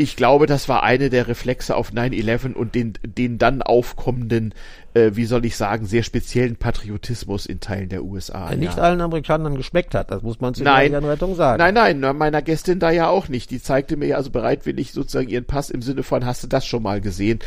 ich 0.00 0.16
glaube, 0.16 0.46
das 0.46 0.68
war 0.68 0.82
eine 0.82 1.10
der 1.10 1.28
Reflexe 1.28 1.76
auf 1.76 1.92
9-11 1.92 2.54
und 2.54 2.74
den, 2.74 2.94
den 3.04 3.36
dann 3.36 3.60
aufkommenden, 3.60 4.54
äh, 4.94 5.10
wie 5.14 5.24
soll 5.24 5.44
ich 5.44 5.56
sagen, 5.56 5.86
sehr 5.86 6.02
speziellen 6.02 6.56
Patriotismus 6.56 7.46
in 7.46 7.60
Teilen 7.60 7.88
der 7.88 8.04
USA. 8.04 8.48
Der 8.48 8.58
ja. 8.58 8.64
nicht 8.64 8.78
allen 8.78 9.00
Amerikanern 9.00 9.56
geschmeckt 9.56 9.94
hat, 9.94 10.10
das 10.10 10.22
muss 10.22 10.40
man 10.40 10.54
zu 10.54 10.64
nein, 10.64 10.92
der 10.92 11.02
Rettung 11.02 11.34
sagen. 11.36 11.58
Nein, 11.58 11.74
nein, 11.74 12.16
meiner 12.16 12.42
Gästin 12.42 12.80
da 12.80 12.90
ja 12.90 13.08
auch 13.08 13.28
nicht. 13.28 13.50
Die 13.50 13.62
zeigte 13.62 13.96
mir 13.96 14.06
ja 14.06 14.16
also 14.16 14.30
bereitwillig 14.30 14.92
sozusagen 14.92 15.28
ihren 15.28 15.44
Pass 15.44 15.70
im 15.70 15.82
Sinne 15.82 16.02
von, 16.02 16.26
hast 16.26 16.42
du 16.42 16.46
das 16.48 16.66
schon 16.66 16.82
mal 16.82 17.00
gesehen? 17.00 17.38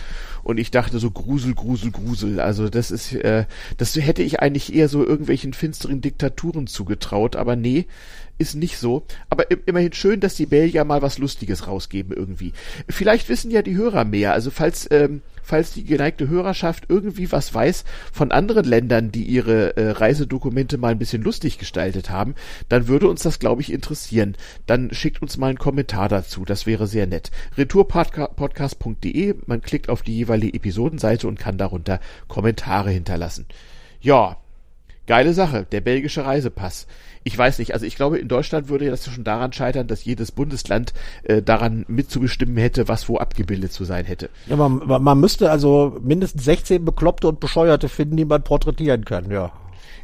Und 0.43 0.57
ich 0.57 0.71
dachte 0.71 0.99
so, 0.99 1.11
Grusel, 1.11 1.53
Grusel, 1.53 1.91
Grusel. 1.91 2.39
Also 2.39 2.69
das 2.69 2.91
ist, 2.91 3.13
äh, 3.13 3.45
das 3.77 3.95
hätte 3.95 4.23
ich 4.23 4.39
eigentlich 4.39 4.73
eher 4.73 4.89
so 4.89 5.05
irgendwelchen 5.05 5.53
finsteren 5.53 6.01
Diktaturen 6.01 6.67
zugetraut, 6.67 7.35
aber 7.35 7.55
nee, 7.55 7.87
ist 8.37 8.55
nicht 8.55 8.77
so. 8.77 9.05
Aber 9.29 9.45
immerhin 9.65 9.93
schön, 9.93 10.19
dass 10.19 10.35
die 10.35 10.45
Belgier 10.45 10.83
mal 10.85 11.01
was 11.01 11.17
Lustiges 11.17 11.67
rausgeben 11.67 12.15
irgendwie. 12.15 12.53
Vielleicht 12.89 13.29
wissen 13.29 13.51
ja 13.51 13.61
die 13.61 13.75
Hörer 13.75 14.05
mehr. 14.05 14.33
Also 14.33 14.49
falls, 14.49 14.87
ähm, 14.91 15.21
falls 15.43 15.73
die 15.73 15.83
geneigte 15.83 16.27
Hörerschaft 16.27 16.85
irgendwie 16.89 17.31
was 17.31 17.53
weiß 17.53 17.83
von 18.11 18.31
anderen 18.31 18.65
Ländern, 18.65 19.11
die 19.11 19.23
ihre 19.23 19.77
äh, 19.77 19.91
Reisedokumente 19.91 20.77
mal 20.77 20.91
ein 20.91 20.99
bisschen 20.99 21.21
lustig 21.21 21.59
gestaltet 21.59 22.09
haben, 22.09 22.35
dann 22.69 22.87
würde 22.87 23.07
uns 23.07 23.23
das, 23.23 23.39
glaube 23.39 23.61
ich, 23.61 23.71
interessieren. 23.71 24.35
Dann 24.65 24.93
schickt 24.93 25.21
uns 25.21 25.37
mal 25.37 25.47
einen 25.47 25.59
Kommentar 25.59 26.09
dazu. 26.09 26.45
Das 26.45 26.65
wäre 26.65 26.87
sehr 26.87 27.07
nett. 27.07 27.31
Retourpodcast.de. 27.57 29.35
Man 29.45 29.61
klickt 29.61 29.89
auf 29.89 30.01
die 30.01 30.15
jeweilige 30.15 30.57
Episodenseite 30.57 31.27
und 31.27 31.39
kann 31.39 31.57
darunter 31.57 31.99
Kommentare 32.27 32.89
hinterlassen. 32.89 33.45
Ja, 34.01 34.37
geile 35.07 35.33
Sache. 35.33 35.65
Der 35.71 35.81
belgische 35.81 36.25
Reisepass 36.25 36.87
ich 37.23 37.37
weiß 37.37 37.59
nicht, 37.59 37.73
also 37.73 37.85
ich 37.85 37.95
glaube, 37.95 38.19
in 38.19 38.27
Deutschland 38.27 38.69
würde 38.69 38.89
das 38.89 39.05
schon 39.05 39.23
daran 39.23 39.53
scheitern, 39.53 39.87
dass 39.87 40.03
jedes 40.03 40.31
Bundesland 40.31 40.93
äh, 41.23 41.41
daran 41.41 41.85
mitzubestimmen 41.87 42.57
hätte, 42.57 42.87
was 42.87 43.07
wo 43.07 43.17
abgebildet 43.17 43.71
zu 43.71 43.85
sein 43.85 44.05
hätte. 44.05 44.29
Ja, 44.47 44.55
man, 44.55 44.81
man 44.85 45.19
müsste 45.19 45.49
also 45.49 45.97
mindestens 46.01 46.43
16 46.45 46.83
Bekloppte 46.83 47.27
und 47.27 47.39
Bescheuerte 47.39 47.89
finden, 47.89 48.17
die 48.17 48.25
man 48.25 48.43
porträtieren 48.43 49.05
kann, 49.05 49.31
ja. 49.31 49.51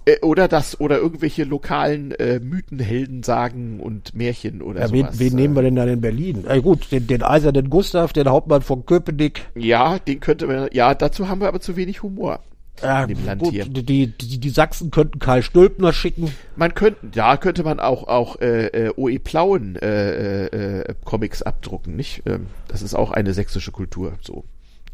Äh, 0.05 0.19
oder 0.21 0.47
das, 0.47 0.79
oder 0.79 0.97
irgendwelche 0.97 1.43
lokalen 1.43 2.11
äh, 2.11 2.39
Mythenhelden 2.39 3.23
sagen 3.23 3.81
und 3.81 4.15
Märchen 4.15 4.61
oder 4.61 4.81
ja, 4.81 4.87
sowas. 4.87 5.19
Wen, 5.19 5.31
wen 5.31 5.35
nehmen 5.35 5.55
wir 5.55 5.63
denn 5.63 5.75
dann 5.75 5.89
in 5.89 6.01
Berlin? 6.01 6.45
Äh, 6.47 6.61
gut, 6.61 6.91
den, 6.91 7.07
den 7.07 7.21
eisernen 7.21 7.69
Gustav, 7.69 8.13
den 8.13 8.29
Hauptmann 8.29 8.61
von 8.61 8.85
Köpenick. 8.85 9.47
Ja, 9.55 9.99
den 9.99 10.21
könnte 10.21 10.47
man, 10.47 10.69
ja, 10.71 10.95
dazu 10.95 11.27
haben 11.27 11.41
wir 11.41 11.49
aber 11.49 11.59
zu 11.59 11.75
wenig 11.75 12.01
Humor 12.01 12.39
ja, 12.81 13.03
in 13.03 13.09
dem 13.09 13.25
Land 13.25 13.41
gut, 13.41 13.51
hier. 13.51 13.65
Die, 13.65 14.07
die, 14.07 14.39
die 14.39 14.49
Sachsen 14.49 14.91
könnten 14.91 15.19
Karl 15.19 15.43
Stülpner 15.43 15.93
schicken. 15.93 16.31
Man 16.55 16.73
könnte, 16.73 16.99
ja, 17.13 17.37
könnte 17.37 17.63
man 17.63 17.79
auch 17.79 18.07
auch 18.07 18.39
äh, 18.41 18.67
äh 18.67 18.93
OE 18.95 19.19
Plauen 19.19 19.75
äh, 19.75 20.45
äh, 20.45 20.93
Comics 21.03 21.41
abdrucken, 21.41 21.95
nicht? 21.95 22.23
Ähm, 22.25 22.47
das 22.67 22.81
ist 22.81 22.95
auch 22.95 23.11
eine 23.11 23.33
sächsische 23.33 23.71
Kultur, 23.71 24.13
so. 24.21 24.43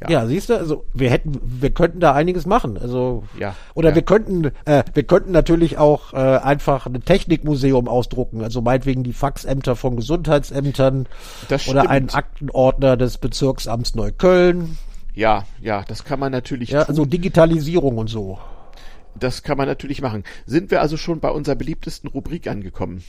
Ja. 0.02 0.10
ja, 0.10 0.28
siehst 0.28 0.50
du, 0.50 0.58
also 0.58 0.84
wir 0.94 1.10
hätten, 1.10 1.40
wir 1.42 1.70
könnten 1.70 2.02
da 2.02 2.14
einiges 2.14 2.46
machen. 2.46 2.78
Also 2.78 3.24
ja, 3.40 3.56
oder 3.76 3.90
ja. 3.90 3.96
wir 3.96 4.02
könnten, 4.02 4.52
äh, 4.66 4.84
wir 4.94 5.04
könnten 5.04 5.32
natürlich 5.32 5.78
auch 5.78 6.12
äh, 6.12 6.18
einfach 6.18 6.86
ein 6.86 7.06
Technikmuseum 7.06 7.88
ausdrucken. 7.88 8.44
Also 8.44 8.62
meinetwegen 8.62 9.04
die 9.04 9.14
Faxämter 9.14 9.78
von 9.78 9.96
Gesundheitsämtern 9.96 11.08
oder 11.70 11.90
einen 11.90 12.10
Aktenordner 12.10 12.98
des 12.98 13.18
Bezirksamts 13.20 13.96
Neukölln. 13.96 14.78
Ja, 15.16 15.45
ja, 15.61 15.84
das 15.88 16.03
kann 16.03 16.20
man 16.20 16.32
natürlich 16.32 16.70
ja, 16.70 16.82
tun. 16.84 16.89
Also 16.89 17.05
Digitalisierung 17.05 17.97
und 17.97 18.07
so. 18.07 18.38
Das 19.18 19.43
kann 19.43 19.57
man 19.57 19.68
natürlich 19.68 20.01
machen. 20.01 20.24
Sind 20.45 20.72
wir 20.72 20.82
also 20.82 20.97
schon 20.97 21.22
bei 21.22 21.30
unserer 21.30 21.55
beliebtesten 21.55 22.09
Rubrik 22.09 22.47
angekommen? 22.47 23.03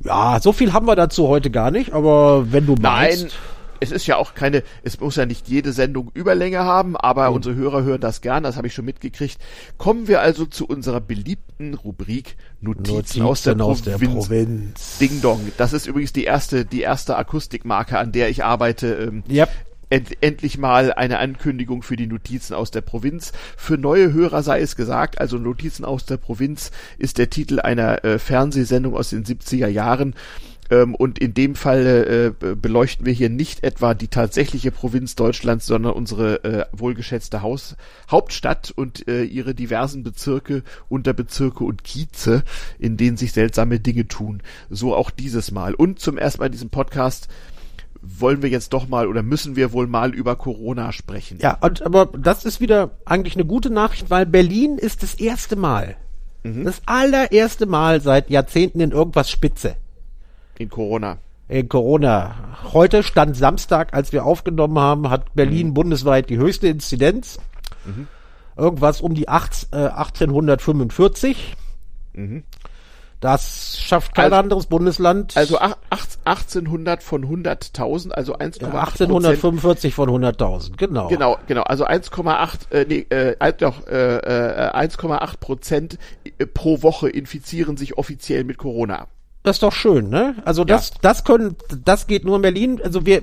Ja, 0.00 0.38
so 0.40 0.52
viel 0.52 0.72
haben 0.72 0.86
wir 0.86 0.96
dazu 0.96 1.28
heute 1.28 1.50
gar 1.50 1.70
nicht, 1.70 1.92
aber 1.92 2.52
wenn 2.52 2.66
du 2.66 2.74
meinst. 2.74 3.22
Nein, 3.22 3.32
es 3.80 3.90
ist 3.90 4.06
ja 4.06 4.16
auch 4.16 4.34
keine, 4.34 4.62
es 4.82 5.00
muss 5.00 5.16
ja 5.16 5.26
nicht 5.26 5.48
jede 5.48 5.72
Sendung 5.72 6.10
Überlänge 6.14 6.60
haben, 6.60 6.96
aber 6.96 7.30
mhm. 7.30 7.36
unsere 7.36 7.54
Hörer 7.54 7.82
hören 7.82 8.00
das 8.00 8.20
gern, 8.20 8.42
das 8.42 8.56
habe 8.56 8.66
ich 8.66 8.74
schon 8.74 8.84
mitgekriegt. 8.84 9.38
Kommen 9.78 10.08
wir 10.08 10.20
also 10.20 10.46
zu 10.46 10.66
unserer 10.66 11.00
beliebten 11.00 11.74
Rubrik 11.74 12.36
Notizen, 12.60 12.94
Notizen 12.94 13.22
aus, 13.22 13.42
der, 13.42 13.60
aus 13.60 13.82
Provinz. 13.82 14.00
der, 14.00 14.06
Provinz. 14.06 14.98
Ding 14.98 15.20
Dong. 15.22 15.52
Das 15.56 15.72
ist 15.72 15.86
übrigens 15.86 16.12
die 16.12 16.24
erste, 16.24 16.64
die 16.64 16.82
erste 16.82 17.16
Akustikmarke, 17.16 17.98
an 17.98 18.12
der 18.12 18.28
ich 18.28 18.44
arbeite. 18.44 18.94
Ähm, 18.94 19.24
yep 19.28 19.50
end, 19.94 20.22
endlich 20.22 20.58
mal 20.58 20.92
eine 20.92 21.18
Ankündigung 21.18 21.82
für 21.82 21.96
die 21.96 22.06
Notizen 22.06 22.54
aus 22.54 22.70
der 22.70 22.80
Provinz. 22.80 23.32
Für 23.56 23.78
neue 23.78 24.12
Hörer 24.12 24.42
sei 24.42 24.60
es 24.60 24.76
gesagt, 24.76 25.20
also 25.20 25.38
Notizen 25.38 25.84
aus 25.84 26.04
der 26.04 26.16
Provinz 26.16 26.72
ist 26.98 27.18
der 27.18 27.30
Titel 27.30 27.60
einer 27.60 28.04
äh, 28.04 28.18
Fernsehsendung 28.18 28.94
aus 28.94 29.10
den 29.10 29.24
70er 29.24 29.68
Jahren 29.68 30.14
Ähm, 30.70 30.94
und 30.94 31.18
in 31.18 31.34
dem 31.34 31.56
Fall 31.56 32.32
äh, 32.42 32.54
beleuchten 32.54 33.04
wir 33.04 33.12
hier 33.12 33.28
nicht 33.28 33.62
etwa 33.64 33.92
die 33.92 34.08
tatsächliche 34.08 34.70
Provinz 34.70 35.14
Deutschlands, 35.14 35.66
sondern 35.66 35.92
unsere 35.92 36.42
äh, 36.42 36.64
wohlgeschätzte 36.72 37.42
Haus 37.42 37.76
Hauptstadt 38.10 38.72
und 38.74 39.06
äh, 39.06 39.24
ihre 39.24 39.54
diversen 39.54 40.02
Bezirke, 40.02 40.62
Unterbezirke 40.88 41.64
und 41.64 41.84
Kieze, 41.84 42.44
in 42.78 42.96
denen 42.96 43.18
sich 43.18 43.32
seltsame 43.32 43.78
Dinge 43.78 44.08
tun. 44.08 44.42
So 44.70 44.94
auch 44.94 45.10
dieses 45.10 45.50
Mal. 45.50 45.74
Und 45.74 46.00
zum 46.00 46.16
ersten 46.16 46.40
Mal 46.40 46.46
in 46.46 46.52
diesem 46.52 46.70
Podcast 46.70 47.28
wollen 48.06 48.42
wir 48.42 48.50
jetzt 48.50 48.72
doch 48.72 48.88
mal 48.88 49.06
oder 49.06 49.22
müssen 49.22 49.56
wir 49.56 49.72
wohl 49.72 49.86
mal 49.86 50.14
über 50.14 50.36
Corona 50.36 50.92
sprechen. 50.92 51.38
Ja, 51.40 51.58
und, 51.60 51.82
aber 51.82 52.06
das 52.06 52.44
ist 52.44 52.60
wieder 52.60 52.90
eigentlich 53.04 53.34
eine 53.34 53.44
gute 53.44 53.70
Nachricht, 53.70 54.10
weil 54.10 54.26
Berlin 54.26 54.78
ist 54.78 55.02
das 55.02 55.14
erste 55.14 55.56
Mal, 55.56 55.96
mhm. 56.42 56.64
das 56.64 56.82
allererste 56.86 57.66
Mal 57.66 58.00
seit 58.00 58.30
Jahrzehnten 58.30 58.80
in 58.80 58.90
irgendwas 58.90 59.30
Spitze. 59.30 59.76
In 60.58 60.68
Corona. 60.68 61.18
In 61.48 61.68
Corona. 61.68 62.34
Heute 62.72 63.02
stand 63.02 63.36
Samstag, 63.36 63.92
als 63.92 64.12
wir 64.12 64.24
aufgenommen 64.24 64.78
haben, 64.78 65.10
hat 65.10 65.34
Berlin 65.34 65.68
mhm. 65.68 65.74
bundesweit 65.74 66.30
die 66.30 66.38
höchste 66.38 66.68
Inzidenz. 66.68 67.38
Mhm. 67.84 68.08
Irgendwas 68.56 69.00
um 69.00 69.14
die 69.14 69.28
acht, 69.28 69.68
äh, 69.72 69.76
1845. 69.76 71.56
Mhm. 72.14 72.44
Das 73.24 73.78
schafft 73.80 74.14
kein 74.14 74.26
also, 74.26 74.36
anderes 74.36 74.66
Bundesland. 74.66 75.34
Also 75.34 75.56
1800 75.58 77.02
von 77.02 77.24
100.000, 77.24 78.10
also 78.10 78.36
1,8 78.36 78.60
ja, 78.60 78.68
1845 78.68 79.94
von 79.94 80.10
100.000, 80.10 80.76
genau. 80.76 81.08
Genau, 81.08 81.38
genau. 81.46 81.62
Also 81.62 81.86
1,8 81.86 82.70
äh, 82.70 82.84
nee, 82.86 83.06
äh, 83.08 83.52
doch 83.56 83.86
äh, 83.86 84.16
äh, 84.18 84.72
1,8 84.74 85.38
Prozent 85.38 85.98
äh, 86.36 86.44
pro 86.44 86.82
Woche 86.82 87.08
infizieren 87.08 87.78
sich 87.78 87.96
offiziell 87.96 88.44
mit 88.44 88.58
Corona. 88.58 89.06
Das 89.42 89.56
ist 89.56 89.62
doch 89.62 89.72
schön, 89.72 90.10
ne? 90.10 90.34
Also 90.44 90.64
das, 90.64 90.90
ja. 90.90 90.96
das 91.00 91.24
können, 91.24 91.56
das 91.82 92.06
geht 92.06 92.26
nur 92.26 92.36
in 92.36 92.42
Berlin. 92.42 92.78
Also 92.84 93.06
wir, 93.06 93.22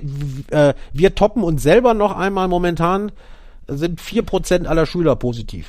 äh, 0.50 0.74
wir 0.92 1.14
toppen 1.14 1.44
uns 1.44 1.62
selber 1.62 1.94
noch 1.94 2.16
einmal 2.16 2.48
momentan. 2.48 3.12
Sind 3.68 4.00
vier 4.00 4.22
Prozent 4.24 4.66
aller 4.66 4.86
Schüler 4.86 5.14
positiv. 5.14 5.68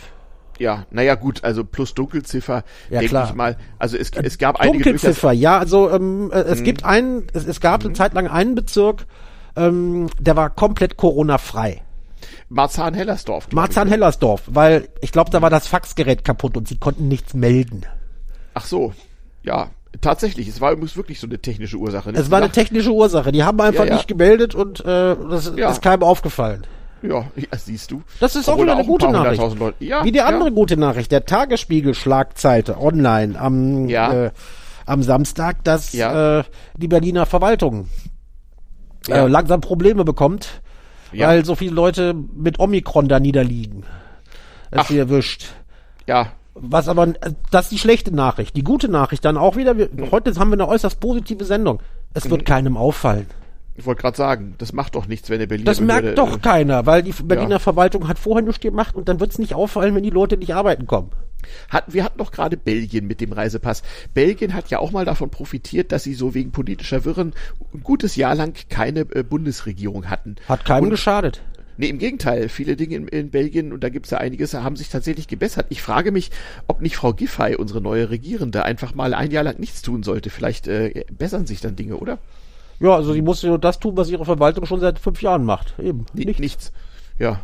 Ja, 0.60 0.86
naja 0.92 1.16
gut, 1.16 1.44
also 1.44 1.64
plus 1.64 1.94
Dunkelziffer, 1.94 2.64
ja, 2.90 3.00
denke 3.00 3.24
ich 3.28 3.34
mal. 3.34 3.58
Also 3.80 3.98
es, 3.98 4.12
es 4.12 4.38
gab 4.38 4.60
einige 4.60 4.84
Dunkelziffer, 4.84 5.32
ja, 5.32 5.58
also 5.58 5.90
ähm, 5.90 6.32
äh, 6.32 6.40
es 6.40 6.60
hm. 6.60 6.64
gibt 6.66 6.86
einen, 6.86 7.28
es, 7.34 7.46
es 7.46 7.60
gab 7.60 7.84
eine 7.84 7.94
Zeit 7.94 8.14
lang 8.14 8.28
einen 8.28 8.56
Bezirk, 8.56 9.06
ähm, 9.56 10.10
der 10.20 10.36
war 10.36 10.50
komplett 10.50 10.98
Corona-frei. 10.98 11.82
Marzahn-Hellersdorf. 12.50 13.52
Marzahn-Hellersdorf, 13.52 14.44
weil 14.48 14.88
ich 15.02 15.12
glaube, 15.12 15.32
da 15.32 15.42
war 15.42 15.50
das 15.50 15.68
Faxgerät 15.68 16.24
kaputt 16.24 16.56
und 16.58 16.68
sie 16.68 16.78
konnten 16.78 17.08
nichts 17.08 17.34
melden. 17.34 17.86
Ach 18.54 18.66
so, 18.66 18.94
ja, 19.44 19.70
Tatsächlich, 20.02 20.48
es 20.48 20.60
war 20.60 20.72
übrigens 20.72 20.98
wirklich 20.98 21.20
so 21.20 21.28
eine 21.28 21.40
technische 21.40 21.78
Ursache. 21.78 22.12
Ne? 22.12 22.18
Es 22.18 22.32
war 22.32 22.40
eine 22.40 22.50
technische 22.50 22.92
Ursache. 22.92 23.32
Die 23.32 23.44
haben 23.44 23.62
einfach 23.62 23.84
ja, 23.84 23.92
ja. 23.92 23.96
nicht 23.96 24.08
gemeldet 24.08 24.56
und 24.56 24.80
äh, 24.80 24.84
das 25.30 25.54
ja. 25.56 25.70
ist 25.70 25.82
keinem 25.82 26.04
aufgefallen. 26.04 26.66
Ja, 27.04 27.26
ja, 27.36 27.58
siehst 27.58 27.92
du. 27.92 28.02
Das 28.20 28.36
ist 28.36 28.48
Obwohl 28.48 28.62
auch 28.62 28.64
wieder 28.64 28.78
eine 28.78 28.88
gute 28.88 29.10
Nachricht. 29.10 29.42
Ja, 29.80 30.04
Wie 30.04 30.12
die 30.12 30.22
andere 30.22 30.52
gute 30.52 30.78
Nachricht. 30.78 31.12
Der 31.12 31.26
Tagesspiegel 31.26 31.94
Schlagzeile 31.94 32.78
online 32.80 33.40
am, 33.40 33.90
äh, 33.90 34.32
am 34.86 35.04
Samstag, 35.04 35.64
dass 35.64 35.94
äh, 35.94 36.44
die 36.78 36.88
Berliner 36.88 37.26
Verwaltung 37.26 37.88
äh, 39.10 39.28
langsam 39.28 39.62
Probleme 39.62 40.06
bekommt, 40.06 40.62
weil 41.12 41.46
so 41.46 41.56
viele 41.56 41.76
Leute 41.76 42.14
mit 42.14 42.60
Omikron 42.60 43.08
da 43.08 43.20
niederliegen. 43.20 43.84
Das 44.72 44.88
sie 44.88 44.98
erwischt. 44.98 45.46
Ja, 46.08 46.32
was 46.56 46.88
aber, 46.88 47.14
das 47.52 47.66
ist 47.66 47.72
die 47.72 47.80
schlechte 47.80 48.14
Nachricht. 48.14 48.56
Die 48.56 48.64
gute 48.64 48.88
Nachricht 48.88 49.26
dann 49.26 49.38
auch 49.38 49.56
wieder, 49.56 49.78
wir, 49.78 49.90
mhm. 49.92 50.12
heute 50.12 50.34
haben 50.36 50.50
wir 50.50 50.54
eine 50.54 50.68
äußerst 50.68 51.00
positive 51.00 51.46
Sendung. 51.46 51.82
Es 52.14 52.26
mhm. 52.26 52.32
wird 52.32 52.46
keinem 52.46 52.78
auffallen. 52.78 53.28
Ich 53.76 53.86
wollte 53.86 54.02
gerade 54.02 54.18
sagen, 54.18 54.56
das 54.60 54.72
macht 54.72 54.96
doch 54.96 55.08
nichts, 55.08 55.30
wenn 55.30 55.40
der 55.40 55.48
Berliner 55.48 55.72
Das 55.72 55.80
merkt 55.80 56.02
Behörde, 56.02 56.16
doch 56.16 56.38
äh, 56.38 56.40
keiner, 56.40 56.86
weil 56.86 57.02
die 57.02 57.12
Berliner 57.12 57.52
ja. 57.52 57.60
Verwaltung 57.60 58.08
hat 58.08 58.20
vorher 58.20 58.44
nichts 58.44 58.62
gemacht 58.62 58.96
und 58.96 59.10
dann 59.10 59.20
wird 59.20 59.32
es 59.32 59.40
nicht 59.40 59.56
auffallen, 59.56 59.96
wenn 59.96 60.04
die 60.04 60.12
Leute 60.12 60.38
nicht 60.38 60.54
arbeiten 60.54 60.86
kommen. 60.86 61.10
Hat, 61.70 61.92
wir 61.94 62.04
hatten 62.04 62.20
doch 62.20 62.32
gerade 62.32 62.56
Belgien 62.56 63.08
mit 63.08 63.20
dem 63.20 63.34
Reisepass. 63.34 63.82
Belgien 64.14 64.54
hat 64.54 64.70
ja 64.70 64.80
auch 64.80 64.92
mal 64.92 65.06
davon 65.06 65.30
profitiert, 65.30 65.92
dass 65.92 66.04
sie 66.04 66.14
so 66.14 66.34
wegen 66.34 66.52
politischer 66.52 67.04
Wirren 67.04 67.34
ein 67.74 67.82
gutes 67.82 68.16
Jahr 68.16 68.36
lang 68.36 68.56
keine 68.70 69.02
äh, 69.02 69.24
Bundesregierung 69.24 70.10
hatten. 70.10 70.36
Hat 70.48 70.66
keinem 70.66 70.86
und, 70.86 70.90
geschadet. 70.92 71.42
Nee, 71.78 71.90
im 71.90 71.98
Gegenteil. 71.98 72.50
Viele 72.50 72.76
Dinge 72.76 72.96
in, 72.96 73.08
in 73.08 73.32
Belgien, 73.32 73.74
und 73.74 73.84
da 73.84 73.90
gibt's 73.90 74.12
ja 74.12 74.20
einiges, 74.20 74.54
haben 74.54 74.76
sich 74.76 74.90
tatsächlich 74.90 75.28
gebessert. 75.28 75.66
Ich 75.70 75.82
frage 75.82 76.12
mich, 76.12 76.30
ob 76.68 76.82
nicht 76.82 76.96
Frau 76.96 77.14
Giffey, 77.14 77.56
unsere 77.56 77.82
neue 77.82 78.10
Regierende, 78.10 78.64
einfach 78.64 78.94
mal 78.94 79.14
ein 79.14 79.32
Jahr 79.32 79.44
lang 79.44 79.60
nichts 79.60 79.82
tun 79.82 80.04
sollte. 80.04 80.30
Vielleicht 80.30 80.68
äh, 80.68 81.06
bessern 81.12 81.48
sich 81.48 81.62
dann 81.62 81.76
Dinge, 81.76 81.98
oder? 81.98 82.20
Ja, 82.84 82.96
also 82.96 83.14
sie 83.14 83.22
muss 83.22 83.42
nur 83.44 83.60
das 83.60 83.80
tun, 83.80 83.96
was 83.96 84.10
ihre 84.10 84.26
Verwaltung 84.26 84.66
schon 84.66 84.82
seit 84.82 85.00
fünf 85.00 85.22
Jahren 85.22 85.46
macht. 85.46 85.74
Eben. 85.80 86.06
nichts. 86.14 86.40
nichts. 86.42 86.74
Ja, 87.18 87.40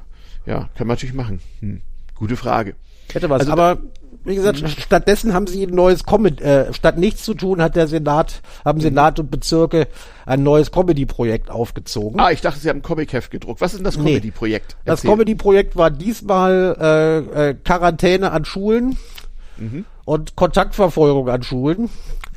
ja, 0.45 0.67
kann 0.75 0.85
man 0.85 0.95
natürlich 0.95 1.15
machen. 1.15 1.39
Hm. 1.61 1.81
Gute 2.13 2.35
Frage. 2.35 2.75
Hätte 3.13 3.29
was. 3.29 3.39
Also, 3.39 3.53
aber 3.53 3.77
wie 4.25 4.35
gesagt, 4.35 4.59
stattdessen 4.69 5.33
haben 5.33 5.47
sie 5.47 5.65
ein 5.65 5.73
neues 5.73 6.03
Comedy, 6.03 6.43
äh, 6.43 6.73
statt 6.73 6.97
nichts 6.97 7.23
zu 7.23 7.35
tun, 7.35 7.61
hat 7.61 7.77
der 7.77 7.87
Senat, 7.87 8.41
haben 8.65 8.81
Senat 8.81 9.17
und 9.17 9.31
Bezirke 9.31 9.87
ein 10.25 10.43
neues 10.43 10.71
Comedy-Projekt 10.71 11.49
aufgezogen. 11.49 12.19
Ah, 12.19 12.31
ich 12.31 12.41
dachte, 12.41 12.59
sie 12.59 12.67
haben 12.67 12.79
ein 12.79 12.83
Comic-Heft 12.83 13.31
gedruckt. 13.31 13.61
Was 13.61 13.71
ist 13.71 13.77
denn 13.77 13.85
das 13.85 13.95
Comedy-Projekt? 13.95 14.75
Nee, 14.79 14.91
das 14.91 15.03
Comedy-Projekt 15.03 15.77
war 15.77 15.89
diesmal 15.89 16.75
äh, 16.81 17.49
äh, 17.49 17.53
Quarantäne 17.53 18.31
an 18.31 18.43
Schulen 18.43 18.97
mhm. 19.55 19.85
Und 20.09 20.35
Kontaktverfolgung 20.35 21.29
an 21.29 21.43
Schulen. 21.43 21.87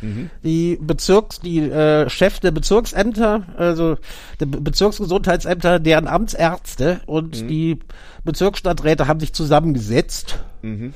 Mhm. 0.02 0.28
Die 0.44 0.78
Bezirks, 0.78 1.40
die 1.40 1.60
äh, 1.60 2.10
Chef 2.10 2.38
der 2.38 2.50
Bezirksämter, 2.50 3.46
also 3.56 3.96
der 4.40 4.46
Bezirksgesundheitsämter, 4.46 5.78
deren 5.78 6.06
Amtsärzte 6.06 7.00
und 7.06 7.40
mhm. 7.40 7.48
die 7.48 7.78
Bezirksstadträte 8.24 9.08
haben 9.08 9.20
sich 9.20 9.32
zusammengesetzt. 9.32 10.38
Mhm 10.60 10.92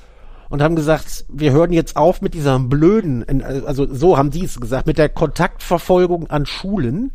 und 0.49 0.63
haben 0.63 0.77
gesagt, 0.77 1.25
wir 1.29 1.51
hören 1.51 1.73
jetzt 1.73 1.97
auf 1.97 2.23
mit 2.23 2.33
dieser 2.33 2.61
blöden, 2.61 3.43
also 3.67 3.93
so 3.93 4.17
haben 4.17 4.31
die 4.31 4.45
es 4.45 4.61
gesagt, 4.61 4.87
mit 4.87 4.97
der 4.97 5.09
Kontaktverfolgung 5.09 6.31
an 6.31 6.47
Schulen. 6.47 7.11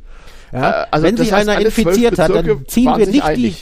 Ja, 0.52 0.82
äh, 0.82 0.88
also 0.92 1.08
wenn 1.08 1.16
sich 1.16 1.34
einer 1.34 1.58
infiziert 1.62 2.20
hat, 2.20 2.36
dann 2.36 2.66
ziehen 2.68 2.94
wir 2.98 3.08
nicht 3.08 3.38
die, 3.38 3.56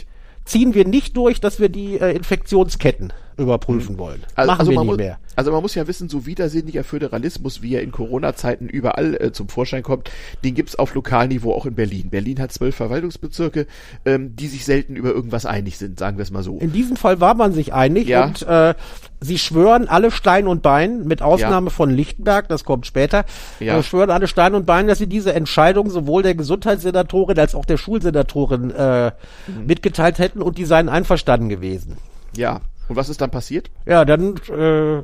ziehen 0.44 0.74
wir 0.74 0.88
nicht 0.88 1.16
durch, 1.16 1.40
dass 1.40 1.60
wir 1.60 1.70
die 1.70 2.00
äh, 2.00 2.16
Infektionsketten 2.16 3.14
überprüfen 3.40 3.96
mhm. 3.96 4.00
wollen. 4.00 4.24
Also, 4.36 4.52
Machen 4.52 4.60
also 4.60 4.72
wir 4.72 4.80
nicht 4.80 4.88
muss, 4.88 4.98
mehr. 4.98 5.20
Also 5.36 5.52
man 5.52 5.62
muss 5.62 5.74
ja 5.74 5.88
wissen, 5.88 6.10
so 6.10 6.26
widersinniger 6.26 6.84
Föderalismus, 6.84 7.62
wie 7.62 7.76
er 7.76 7.82
in 7.82 7.92
Corona-Zeiten 7.92 8.68
überall 8.68 9.16
äh, 9.16 9.32
zum 9.32 9.48
Vorschein 9.48 9.84
kommt, 9.84 10.12
den 10.44 10.54
gibt's 10.54 10.76
auf 10.76 10.94
Lokalniveau 10.96 11.54
auch 11.54 11.66
in 11.66 11.76
Berlin. 11.76 12.10
Berlin 12.10 12.40
hat 12.42 12.52
zwölf 12.52 12.76
Verwaltungsbezirke, 12.76 13.66
ähm, 14.06 14.36
die 14.36 14.48
sich 14.48 14.66
selten 14.66 14.98
über 14.98 15.12
irgendwas 15.12 15.46
einig 15.46 15.78
sind, 15.78 15.98
sagen 15.98 16.18
wir 16.18 16.24
es 16.24 16.32
mal 16.32 16.44
so. 16.44 16.58
In 16.58 16.74
diesem 16.74 16.98
Fall 16.98 17.22
war 17.22 17.36
man 17.36 17.54
sich 17.54 17.74
einig 17.74 18.10
ja. 18.10 18.26
und 18.26 18.42
äh, 18.42 18.76
sie 19.22 19.38
schwören 19.38 19.88
alle 19.88 20.12
Stein 20.12 20.46
und 20.46 20.62
Bein, 20.62 21.06
mit 21.06 21.22
Ausnahme 21.22 21.68
ja. 21.68 21.72
von 21.72 21.90
Lichtenberg, 21.90 22.50
das 22.50 22.66
kommt 22.66 22.86
später, 22.86 23.24
ja. 23.62 23.78
äh, 23.78 23.84
schwören 23.84 24.10
alle 24.10 24.28
Stein 24.28 24.56
und 24.56 24.66
Bein, 24.66 24.88
dass 24.88 24.98
sie 24.98 25.08
diese 25.08 25.34
Entscheidung 25.34 25.90
sowohl 25.90 26.22
der 26.22 26.36
Gesundheitssenatorin 26.36 27.40
als 27.40 27.56
auch 27.56 27.66
der 27.66 27.78
Schulsenatorin 27.78 28.72
äh, 28.72 29.12
mhm. 29.48 29.66
mitgeteilt 29.66 30.20
hätten 30.20 30.42
und 30.42 30.58
die 30.58 30.66
seien 30.66 30.90
einverstanden 30.90 31.48
gewesen. 31.48 31.96
Ja, 32.36 32.62
und 32.90 32.96
was 32.96 33.08
ist 33.08 33.22
dann 33.22 33.30
passiert? 33.30 33.70
Ja, 33.86 34.04
dann 34.04 34.36
äh, 34.50 35.04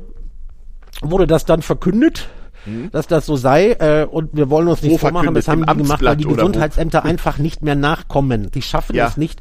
wurde 1.00 1.26
das 1.26 1.44
dann 1.44 1.62
verkündet, 1.62 2.28
hm. 2.64 2.90
dass 2.90 3.06
das 3.06 3.24
so 3.26 3.36
sei. 3.36 3.72
Äh, 3.72 4.06
und 4.10 4.36
wir 4.36 4.50
wollen 4.50 4.68
uns 4.68 4.82
nicht 4.82 4.92
wo 4.92 4.98
vormachen, 4.98 5.34
das 5.34 5.48
haben 5.48 5.64
die 5.64 5.82
gemacht, 5.82 6.02
weil 6.02 6.16
die 6.16 6.24
Gesundheitsämter 6.24 7.04
einfach 7.04 7.38
nicht 7.38 7.62
mehr 7.62 7.76
nachkommen. 7.76 8.50
Die 8.50 8.62
schaffen 8.62 8.96
ja. 8.96 9.06
es 9.06 9.16
nicht, 9.16 9.40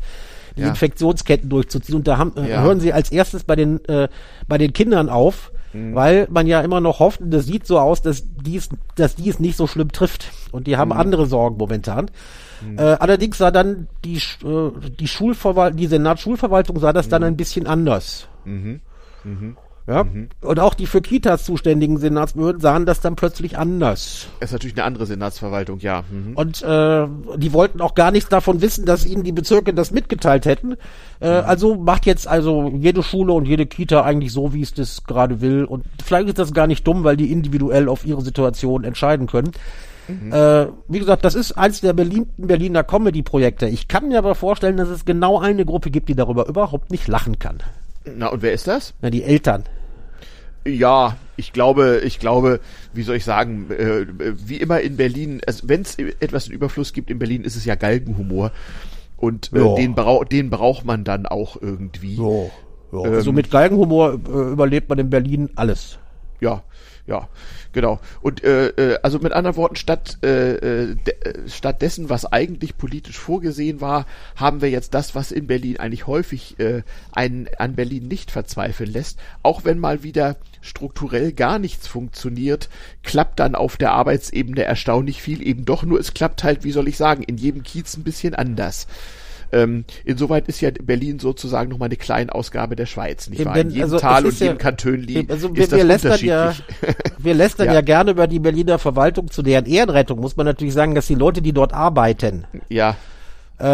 die 0.56 0.62
ja. 0.62 0.70
Infektionsketten 0.70 1.50
durchzuziehen. 1.50 1.96
Und 1.96 2.08
da 2.08 2.18
haben, 2.18 2.34
äh, 2.38 2.52
ja. 2.52 2.62
hören 2.62 2.80
sie 2.80 2.94
als 2.94 3.12
erstes 3.12 3.44
bei 3.44 3.56
den, 3.56 3.84
äh, 3.86 4.08
bei 4.48 4.60
den 4.60 4.74
Kindern 4.74 5.10
auf, 5.10 5.52
mhm. 5.74 5.96
weil 5.96 6.28
man 6.30 6.46
ja 6.46 6.62
immer 6.62 6.82
noch 6.82 7.00
hofft, 7.00 7.22
und 7.22 7.32
das 7.32 7.48
sieht 7.48 7.66
so 7.66 7.80
aus, 7.80 8.04
dass 8.04 8.24
dies, 8.44 8.70
dass 8.96 9.16
dies 9.16 9.40
nicht 9.40 9.58
so 9.58 9.66
schlimm 9.66 9.92
trifft. 9.92 10.32
Und 10.52 10.68
die 10.68 10.78
haben 10.78 10.92
mhm. 10.92 11.00
andere 11.00 11.26
Sorgen 11.26 11.58
momentan. 11.58 12.12
Mhm. 12.62 12.80
Äh, 12.80 12.82
allerdings 12.82 13.38
sah 13.38 13.52
dann 13.52 13.88
die, 14.04 14.18
äh, 14.18 14.72
die 15.00 15.08
Schulverwaltung, 15.08 15.78
die 15.78 15.88
Senatsschulverwaltung 15.88 16.80
sah 16.80 16.94
das 16.94 17.10
dann 17.10 17.22
mhm. 17.22 17.28
ein 17.30 17.38
bisschen 17.38 17.68
anders. 17.68 18.28
Mhm. 18.46 18.82
Mhm. 19.24 19.58
Ja? 19.88 20.04
Mhm. 20.04 20.30
Und 20.42 20.60
auch 20.60 20.74
die 20.74 20.88
für 20.88 21.02
Kitas 21.02 21.46
zuständigen 21.46 21.98
Senatsbehörden 21.98 22.60
sahen 22.60 22.86
das 22.88 23.02
dann 23.02 23.16
plötzlich 23.16 23.58
anders. 23.58 24.28
Es 24.40 24.50
ist 24.50 24.54
natürlich 24.54 24.76
eine 24.76 24.84
andere 24.84 25.06
Senatsverwaltung, 25.06 25.80
ja. 25.80 26.04
Mhm. 26.10 26.36
Und 26.36 26.64
äh, 26.64 27.08
die 27.38 27.54
wollten 27.54 27.82
auch 27.82 27.94
gar 27.94 28.10
nichts 28.12 28.30
davon 28.30 28.62
wissen, 28.62 28.86
dass 28.86 29.06
ihnen 29.06 29.24
die 29.24 29.32
Bezirke 29.32 29.74
das 29.74 29.92
mitgeteilt 29.92 30.46
hätten. 30.46 30.76
Äh, 31.20 31.42
mhm. 31.42 31.46
Also 31.46 31.76
macht 31.76 32.08
jetzt 32.08 32.28
also 32.28 32.72
jede 32.76 33.04
Schule 33.04 33.34
und 33.34 33.48
jede 33.48 33.68
Kita 33.68 34.02
eigentlich 34.02 34.32
so, 34.32 34.54
wie 34.54 34.62
es 34.62 34.74
das 34.74 35.04
gerade 35.04 35.42
will. 35.42 35.66
Und 35.66 35.86
vielleicht 36.04 36.30
ist 36.30 36.40
das 36.40 36.54
gar 36.54 36.66
nicht 36.66 36.88
dumm, 36.88 37.04
weil 37.04 37.18
die 37.18 37.32
individuell 37.32 37.88
auf 37.88 38.06
ihre 38.06 38.22
Situation 38.22 38.84
entscheiden 38.84 39.28
können. 39.28 39.52
Mhm. 40.08 40.32
Äh, 40.32 40.68
wie 40.88 41.00
gesagt, 41.00 41.26
das 41.26 41.36
ist 41.36 41.54
eins 41.54 41.82
der 41.82 41.94
beliebten 41.94 42.48
Berliner 42.48 42.84
Comedy-Projekte. 42.84 43.68
Ich 43.68 43.88
kann 43.88 44.08
mir 44.08 44.18
aber 44.18 44.36
vorstellen, 44.36 44.78
dass 44.78 44.90
es 44.90 45.06
genau 45.06 45.40
eine 45.40 45.66
Gruppe 45.66 45.92
gibt, 45.92 46.10
die 46.10 46.16
darüber 46.16 46.48
überhaupt 46.48 46.92
nicht 46.92 47.08
lachen 47.08 47.40
kann. 47.40 47.58
Na, 48.06 48.28
und 48.28 48.42
wer 48.42 48.54
ist 48.54 48.68
das? 48.68 48.94
Na, 49.02 49.10
die 49.10 49.24
Eltern. 49.24 49.64
Ja, 50.68 51.18
ich 51.38 51.54
glaube, 51.54 52.02
ich 52.04 52.20
glaube, 52.20 52.60
wie 52.94 53.04
soll 53.04 53.18
ich 53.18 53.26
sagen, 53.26 53.70
äh, 53.72 54.06
wie 54.48 54.58
immer 54.58 54.82
in 54.82 54.98
Berlin, 54.98 55.42
also 55.46 55.70
wenn 55.70 55.82
es 55.82 55.98
etwas 55.98 56.48
in 56.48 56.54
Überfluss 56.54 56.92
gibt 56.94 57.12
in 57.12 57.20
Berlin, 57.20 57.44
ist 57.44 57.56
es 57.56 57.66
ja 57.66 57.76
Galgenhumor. 57.76 58.52
Und 59.18 59.54
äh, 59.54 59.76
den, 59.76 59.96
brau 59.96 60.24
den 60.24 60.50
braucht 60.50 60.86
man 60.86 61.04
dann 61.04 61.26
auch 61.26 61.62
irgendwie. 61.62 62.16
Ja, 62.16 62.50
ja. 62.92 63.06
Ähm, 63.06 63.14
also 63.14 63.32
mit 63.32 63.52
Galgenhumor 63.52 64.14
äh, 64.14 64.52
überlebt 64.52 64.90
man 64.90 65.00
in 65.00 65.10
Berlin 65.10 65.50
alles. 65.56 66.00
Ja, 66.42 66.64
ja, 67.08 67.28
genau. 67.76 68.00
Und 68.22 68.44
äh, 68.44 68.70
äh, 68.70 69.00
also 69.04 69.20
mit 69.20 69.34
anderen 69.34 69.58
Worten, 69.58 69.76
statt, 69.76 70.18
äh, 70.24 70.54
äh, 70.54 70.92
äh, 70.94 71.50
statt 71.50 71.84
dessen, 71.84 72.10
was 72.10 72.26
eigentlich 72.26 72.78
politisch 72.78 73.20
vorgesehen 73.20 73.82
war, 73.82 74.08
haben 74.36 74.62
wir 74.62 74.72
jetzt 74.72 74.96
das, 74.96 75.14
was 75.14 75.32
in 75.32 75.46
Berlin 75.46 75.78
eigentlich 75.78 76.08
häufig 76.08 76.58
äh, 76.60 76.82
einen 77.12 77.48
an 77.60 77.76
Berlin 77.76 78.08
nicht 78.08 78.32
verzweifeln 78.32 78.92
lässt. 78.92 79.20
Auch 79.44 79.66
wenn 79.66 79.78
mal 79.78 80.02
wieder 80.02 80.38
strukturell 80.62 81.34
gar 81.34 81.60
nichts 81.60 81.86
funktioniert, 81.86 82.70
klappt 83.04 83.40
dann 83.40 83.54
auf 83.54 83.78
der 83.78 83.92
Arbeitsebene 83.92 84.64
erstaunlich 84.64 85.22
viel 85.22 85.46
eben 85.46 85.66
doch. 85.66 85.84
Nur 85.84 86.00
es 86.00 86.14
klappt 86.14 86.44
halt, 86.44 86.64
wie 86.64 86.72
soll 86.72 86.88
ich 86.88 86.98
sagen, 86.98 87.22
in 87.24 87.38
jedem 87.38 87.62
Kiez 87.62 87.96
ein 87.98 88.04
bisschen 88.04 88.34
anders. 88.34 88.88
Ähm, 89.52 89.86
insoweit 90.04 90.48
ist 90.48 90.62
ja 90.62 90.70
Berlin 90.72 91.20
sozusagen 91.20 91.70
nochmal 91.70 91.88
eine 91.88 91.98
Kleinausgabe 91.98 92.76
der 92.76 92.86
Schweiz, 92.86 93.30
nicht 93.30 93.46
wahr? 93.46 93.58
In 93.58 93.70
jedem 93.70 93.84
also 93.84 94.00
Tal 94.00 94.26
und 94.26 94.40
jedem 94.40 94.54
ja, 94.54 94.56
Kantönli 94.56 95.28
also 95.30 95.56
wir, 95.56 95.64
ist 95.64 95.72
das 95.72 95.78
wir 95.80 95.86
lästern 95.86 96.20
ja, 96.22 96.54
wir 97.18 97.34
lästern 97.34 97.68
ja. 97.68 97.74
ja 97.76 97.82
gerne 97.82 98.12
über 98.12 98.28
die 98.28 98.40
Berliner 98.40 98.80
Verwaltung, 98.80 99.30
zu 99.32 99.42
deren 99.42 99.66
Ehrenrettung 99.66 100.20
muss 100.20 100.36
man 100.36 100.46
natürlich 100.46 100.74
sagen, 100.74 100.96
dass 100.96 101.08
die 101.08 101.16
Leute, 101.16 101.42
die 101.42 101.54
dort 101.54 101.74
arbeiten, 101.74 102.46
ja 102.70 102.96
äh, 103.58 103.66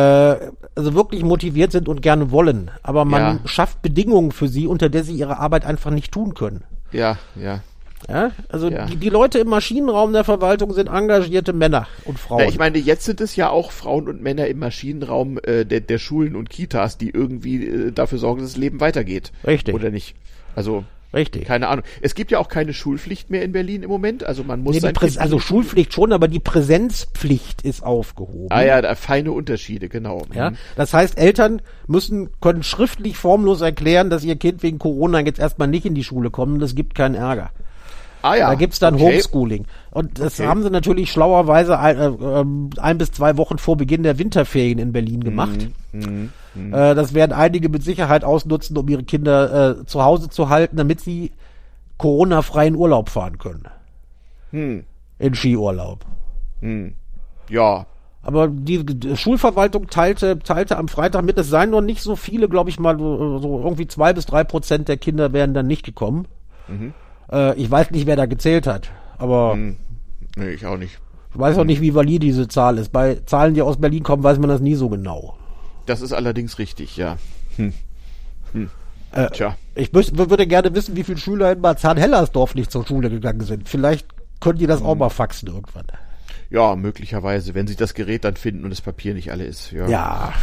also 0.75 0.93
wirklich 0.93 1.23
motiviert 1.23 1.71
sind 1.71 1.87
und 1.87 2.01
gerne 2.01 2.31
wollen, 2.31 2.71
aber 2.83 3.05
man 3.05 3.21
ja. 3.21 3.39
schafft 3.45 3.81
Bedingungen 3.81 4.31
für 4.31 4.47
sie, 4.47 4.67
unter 4.67 4.89
der 4.89 5.03
sie 5.03 5.15
ihre 5.15 5.39
Arbeit 5.39 5.65
einfach 5.65 5.91
nicht 5.91 6.11
tun 6.11 6.33
können. 6.33 6.63
Ja, 6.91 7.17
ja. 7.35 7.61
Ja, 8.09 8.31
also 8.49 8.69
ja. 8.69 8.85
Die, 8.85 8.95
die 8.95 9.09
Leute 9.09 9.39
im 9.39 9.49
Maschinenraum 9.49 10.13
der 10.13 10.23
Verwaltung 10.23 10.73
sind 10.73 10.87
engagierte 10.87 11.53
Männer 11.53 11.87
und 12.05 12.19
Frauen. 12.19 12.41
Ja, 12.41 12.47
ich 12.47 12.57
meine, 12.57 12.77
jetzt 12.77 13.05
sind 13.05 13.21
es 13.21 13.35
ja 13.35 13.49
auch 13.49 13.71
Frauen 13.71 14.07
und 14.07 14.21
Männer 14.21 14.47
im 14.47 14.59
Maschinenraum 14.59 15.39
äh, 15.43 15.65
der, 15.65 15.81
der 15.81 15.99
Schulen 15.99 16.35
und 16.35 16.49
Kitas, 16.49 16.97
die 16.97 17.09
irgendwie 17.09 17.65
äh, 17.65 17.91
dafür 17.91 18.17
sorgen, 18.17 18.41
dass 18.41 18.51
das 18.51 18.57
Leben 18.57 18.79
weitergeht. 18.79 19.31
Richtig. 19.45 19.75
Oder 19.75 19.91
nicht? 19.91 20.15
Also 20.55 20.83
Richtig. 21.13 21.45
Keine 21.45 21.67
Ahnung. 21.67 21.83
Es 22.01 22.15
gibt 22.15 22.31
ja 22.31 22.39
auch 22.39 22.47
keine 22.47 22.73
Schulpflicht 22.73 23.29
mehr 23.29 23.43
in 23.43 23.51
Berlin 23.51 23.83
im 23.83 23.89
Moment. 23.89 24.23
Also 24.23 24.43
man 24.43 24.61
muss 24.61 24.75
nee, 24.75 24.79
sein 24.79 24.95
also 25.17 25.39
Schulpflicht 25.39 25.93
schon, 25.93 26.13
aber 26.13 26.27
die 26.27 26.39
Präsenzpflicht 26.39 27.63
ist 27.63 27.83
aufgehoben. 27.83 28.47
Ah 28.49 28.63
ja, 28.63 28.81
da 28.81 28.95
feine 28.95 29.31
Unterschiede, 29.31 29.89
genau. 29.89 30.23
Ja, 30.33 30.51
mhm. 30.51 30.57
das 30.75 30.93
heißt, 30.93 31.17
Eltern 31.17 31.61
müssen 31.87 32.29
können 32.39 32.63
schriftlich 32.63 33.17
formlos 33.17 33.61
erklären, 33.61 34.09
dass 34.09 34.23
ihr 34.23 34.37
Kind 34.37 34.63
wegen 34.63 34.79
Corona 34.79 35.19
jetzt 35.19 35.39
erstmal 35.39 35.67
nicht 35.67 35.85
in 35.85 35.95
die 35.95 36.03
Schule 36.03 36.29
kommt 36.29 36.53
und 36.53 36.61
es 36.61 36.75
gibt 36.75 36.95
keinen 36.95 37.15
Ärger. 37.15 37.51
Ah 38.21 38.35
ja. 38.35 38.49
Da 38.49 38.55
gibt's 38.55 38.79
dann 38.79 38.95
okay. 38.95 39.03
Homeschooling. 39.03 39.65
Und 39.89 40.19
das 40.19 40.39
okay. 40.39 40.47
haben 40.47 40.63
sie 40.63 40.69
natürlich 40.69 41.11
schlauerweise 41.11 41.79
ein, 41.79 41.97
äh, 41.97 42.05
ähm, 42.05 42.69
ein, 42.77 42.97
bis 42.97 43.11
zwei 43.11 43.37
Wochen 43.37 43.57
vor 43.57 43.77
Beginn 43.77 44.03
der 44.03 44.19
Winterferien 44.19 44.79
in 44.79 44.91
Berlin 44.91 45.23
gemacht. 45.23 45.67
Mhm. 45.91 46.31
Mhm. 46.53 46.73
Äh, 46.73 46.95
das 46.95 47.13
werden 47.13 47.33
einige 47.33 47.69
mit 47.69 47.83
Sicherheit 47.83 48.23
ausnutzen, 48.23 48.77
um 48.77 48.87
ihre 48.87 49.03
Kinder 49.03 49.79
äh, 49.79 49.85
zu 49.85 50.03
Hause 50.03 50.29
zu 50.29 50.49
halten, 50.49 50.77
damit 50.77 51.01
sie 51.01 51.31
Corona-freien 51.97 52.75
Urlaub 52.75 53.09
fahren 53.09 53.37
können. 53.37 53.67
Hm. 54.51 54.83
In 55.19 55.35
Skiurlaub. 55.35 56.05
Hm. 56.61 56.95
Ja. 57.49 57.85
Aber 58.23 58.47
die, 58.47 58.85
die 58.85 59.17
Schulverwaltung 59.17 59.87
teilte, 59.87 60.39
teilte 60.39 60.77
am 60.77 60.87
Freitag 60.87 61.23
mit, 61.23 61.37
es 61.37 61.49
seien 61.49 61.71
noch 61.71 61.81
nicht 61.81 62.01
so 62.01 62.15
viele, 62.15 62.49
glaube 62.49 62.69
ich 62.69 62.79
mal, 62.79 62.97
so 62.97 63.61
irgendwie 63.63 63.87
zwei 63.87 64.13
bis 64.13 64.25
drei 64.25 64.43
Prozent 64.43 64.87
der 64.87 64.97
Kinder 64.97 65.33
wären 65.33 65.53
dann 65.53 65.67
nicht 65.67 65.83
gekommen. 65.83 66.27
Mhm. 66.67 66.93
Äh, 67.31 67.55
ich 67.55 67.69
weiß 67.69 67.91
nicht, 67.91 68.05
wer 68.07 68.15
da 68.15 68.25
gezählt 68.25 68.67
hat, 68.67 68.89
aber. 69.17 69.53
Hm. 69.53 69.77
Nee, 70.35 70.51
ich 70.51 70.65
auch 70.65 70.77
nicht. 70.77 70.99
Ich 71.33 71.39
weiß 71.39 71.57
auch 71.57 71.63
nicht, 71.63 71.81
wie 71.81 71.95
valide 71.95 72.25
diese 72.25 72.47
Zahl 72.47 72.77
ist. 72.77 72.91
Bei 72.91 73.15
Zahlen, 73.25 73.53
die 73.53 73.61
aus 73.61 73.77
Berlin 73.77 74.03
kommen, 74.03 74.23
weiß 74.23 74.39
man 74.39 74.49
das 74.49 74.59
nie 74.59 74.75
so 74.75 74.89
genau. 74.89 75.37
Das 75.85 76.01
ist 76.01 76.11
allerdings 76.11 76.59
richtig, 76.59 76.97
ja. 76.97 77.17
Hm. 77.55 77.73
Hm. 78.53 78.69
Äh, 79.13 79.29
Tja. 79.29 79.57
Ich 79.75 79.93
müß, 79.93 80.17
würde 80.17 80.47
gerne 80.47 80.73
wissen, 80.73 80.95
wie 80.95 81.03
viele 81.03 81.17
Schüler 81.17 81.51
in 81.51 81.61
Marzahn-Hellersdorf 81.61 82.55
nicht 82.55 82.71
zur 82.71 82.85
Schule 82.85 83.09
gegangen 83.09 83.41
sind. 83.41 83.67
Vielleicht 83.67 84.07
können 84.39 84.59
die 84.59 84.67
das 84.67 84.79
hm. 84.81 84.85
auch 84.85 84.95
mal 84.95 85.09
faxen 85.09 85.47
irgendwann. 85.47 85.87
Ja, 86.49 86.75
möglicherweise, 86.75 87.53
wenn 87.55 87.67
sie 87.67 87.77
das 87.77 87.93
Gerät 87.93 88.25
dann 88.25 88.35
finden 88.35 88.65
und 88.65 88.71
das 88.71 88.81
Papier 88.81 89.13
nicht 89.13 89.31
alle 89.31 89.45
ist. 89.45 89.71
Ja. 89.71 89.87
ja. 89.87 90.33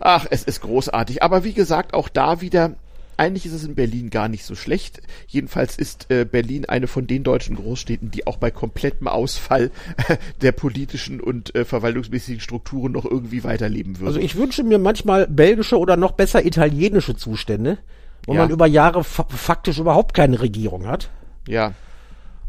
Ach, 0.00 0.26
es 0.30 0.42
ist 0.42 0.60
großartig. 0.60 1.22
Aber 1.22 1.44
wie 1.44 1.52
gesagt, 1.52 1.94
auch 1.94 2.08
da 2.08 2.40
wieder, 2.40 2.72
eigentlich 3.18 3.46
ist 3.46 3.52
es 3.52 3.64
in 3.64 3.74
Berlin 3.74 4.10
gar 4.10 4.28
nicht 4.28 4.44
so 4.44 4.54
schlecht. 4.54 5.02
Jedenfalls 5.26 5.76
ist 5.76 6.10
äh, 6.10 6.24
Berlin 6.24 6.66
eine 6.66 6.86
von 6.86 7.06
den 7.06 7.24
deutschen 7.24 7.56
Großstädten, 7.56 8.10
die 8.10 8.26
auch 8.26 8.36
bei 8.36 8.50
komplettem 8.50 9.08
Ausfall 9.08 9.70
der 10.40 10.52
politischen 10.52 11.20
und 11.20 11.54
äh, 11.54 11.64
verwaltungsmäßigen 11.64 12.40
Strukturen 12.40 12.92
noch 12.92 13.04
irgendwie 13.04 13.44
weiterleben 13.44 13.98
würde. 13.98 14.06
Also 14.06 14.20
ich 14.20 14.36
wünsche 14.36 14.62
mir 14.62 14.78
manchmal 14.78 15.26
belgische 15.26 15.78
oder 15.78 15.96
noch 15.96 16.12
besser 16.12 16.46
italienische 16.46 17.16
Zustände, 17.16 17.78
wo 18.24 18.34
ja. 18.34 18.42
man 18.42 18.50
über 18.50 18.66
Jahre 18.66 19.02
fa 19.02 19.26
faktisch 19.28 19.78
überhaupt 19.78 20.14
keine 20.14 20.40
Regierung 20.40 20.86
hat. 20.86 21.10
Ja. 21.48 21.72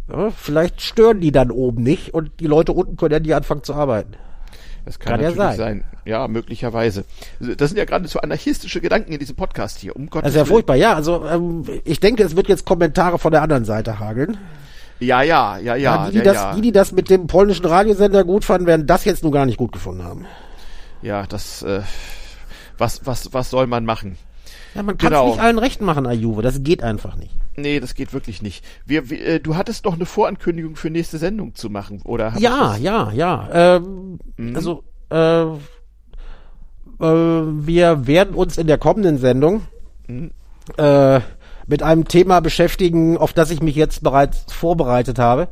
ja. 0.08 0.30
Vielleicht 0.30 0.82
stören 0.82 1.20
die 1.20 1.32
dann 1.32 1.50
oben 1.50 1.82
nicht 1.82 2.14
und 2.14 2.32
die 2.40 2.48
Leute 2.48 2.74
unten 2.74 2.96
können 2.96 3.14
ja 3.14 3.20
nicht 3.20 3.36
anfangen 3.36 3.64
zu 3.64 3.74
arbeiten. 3.74 4.14
Das 4.90 4.98
kann, 4.98 5.12
kann 5.12 5.22
natürlich 5.22 5.38
ja 5.38 5.54
sein. 5.54 5.58
sein. 5.58 5.84
Ja, 6.04 6.28
möglicherweise. 6.28 7.06
Das 7.40 7.70
sind 7.70 7.78
ja 7.78 7.86
gerade 7.86 8.08
so 8.08 8.20
anarchistische 8.22 8.82
Gedanken 8.82 9.12
in 9.12 9.20
diesem 9.20 9.36
Podcast 9.36 9.78
hier. 9.78 9.96
Um 9.96 10.10
Gottes 10.10 10.34
das 10.34 10.34
ist 10.34 10.38
ja 10.38 10.46
furchtbar. 10.46 10.78
Ja, 10.78 10.96
also 10.96 11.24
ähm, 11.28 11.64
ich 11.86 12.00
denke, 12.00 12.24
es 12.24 12.36
wird 12.36 12.48
jetzt 12.48 12.66
Kommentare 12.66 13.20
von 13.20 13.32
der 13.32 13.44
anderen 13.44 13.66
Seite 13.66 14.00
hageln. 14.00 14.40
Ja, 15.00 15.22
ja, 15.22 15.60
ja, 15.60 15.76
ja. 15.76 15.76
ja 15.76 16.06
die, 16.08 16.14
die 16.14 16.18
ja, 16.18 16.24
das, 16.24 16.34
ja. 16.34 16.56
die, 16.56 16.62
die 16.62 16.72
das 16.72 16.92
mit 16.92 17.12
dem 17.12 17.28
polnischen 17.28 17.68
Radiosender 17.68 18.24
gut 18.24 18.46
fanden, 18.46 18.66
werden 18.66 18.88
das 18.88 19.06
jetzt 19.06 19.22
nur 19.22 19.32
gar 19.32 19.46
nicht 19.46 19.60
gut 19.60 19.74
gefunden 19.74 20.04
haben. 20.04 20.26
Ja, 21.04 21.28
das, 21.28 21.62
äh, 21.62 21.82
was, 22.80 23.06
was, 23.06 23.32
was 23.32 23.52
soll 23.52 23.68
man 23.68 23.86
machen? 23.86 24.18
Ja, 24.76 24.84
man 24.84 24.98
kann 24.98 25.12
es 25.12 25.20
genau. 25.20 25.32
nicht 25.32 25.40
allen 25.42 25.58
recht 25.58 25.82
machen, 25.82 26.06
Ajuve. 26.06 26.42
Das 26.42 26.64
geht 26.64 26.84
einfach 26.84 27.16
nicht. 27.16 27.34
Nee, 27.56 27.80
das 27.80 27.96
geht 27.96 28.14
wirklich 28.14 28.42
nicht. 28.42 28.64
Wir, 28.86 29.10
wir, 29.10 29.26
äh, 29.26 29.40
du 29.40 29.56
hattest 29.56 29.86
doch 29.86 29.94
eine 29.94 30.06
Vorankündigung 30.06 30.76
für 30.76 30.90
nächste 30.90 31.18
Sendung 31.18 31.56
zu 31.56 31.70
machen, 31.70 32.02
oder? 32.04 32.34
Ja, 32.38 32.76
ja, 32.78 33.12
ja. 33.12 33.50
Ähm, 33.52 34.20
mhm. 34.38 34.56
Also, 34.56 34.84
äh, 35.10 35.44
äh, 35.44 35.56
wir 37.00 38.08
werden 38.08 38.36
uns 38.36 38.58
in 38.58 38.68
der 38.68 38.78
kommenden 38.78 39.18
Sendung 39.18 39.64
mhm. 40.08 40.32
äh, 40.78 41.20
mit 41.68 41.84
einem 41.84 42.08
Thema 42.08 42.40
beschäftigen, 42.40 43.18
auf 43.18 43.34
das 43.34 43.52
ich 43.52 43.62
mich 43.62 43.76
jetzt 43.76 44.04
bereits 44.04 44.52
vorbereitet 44.54 45.20
habe. 45.20 45.48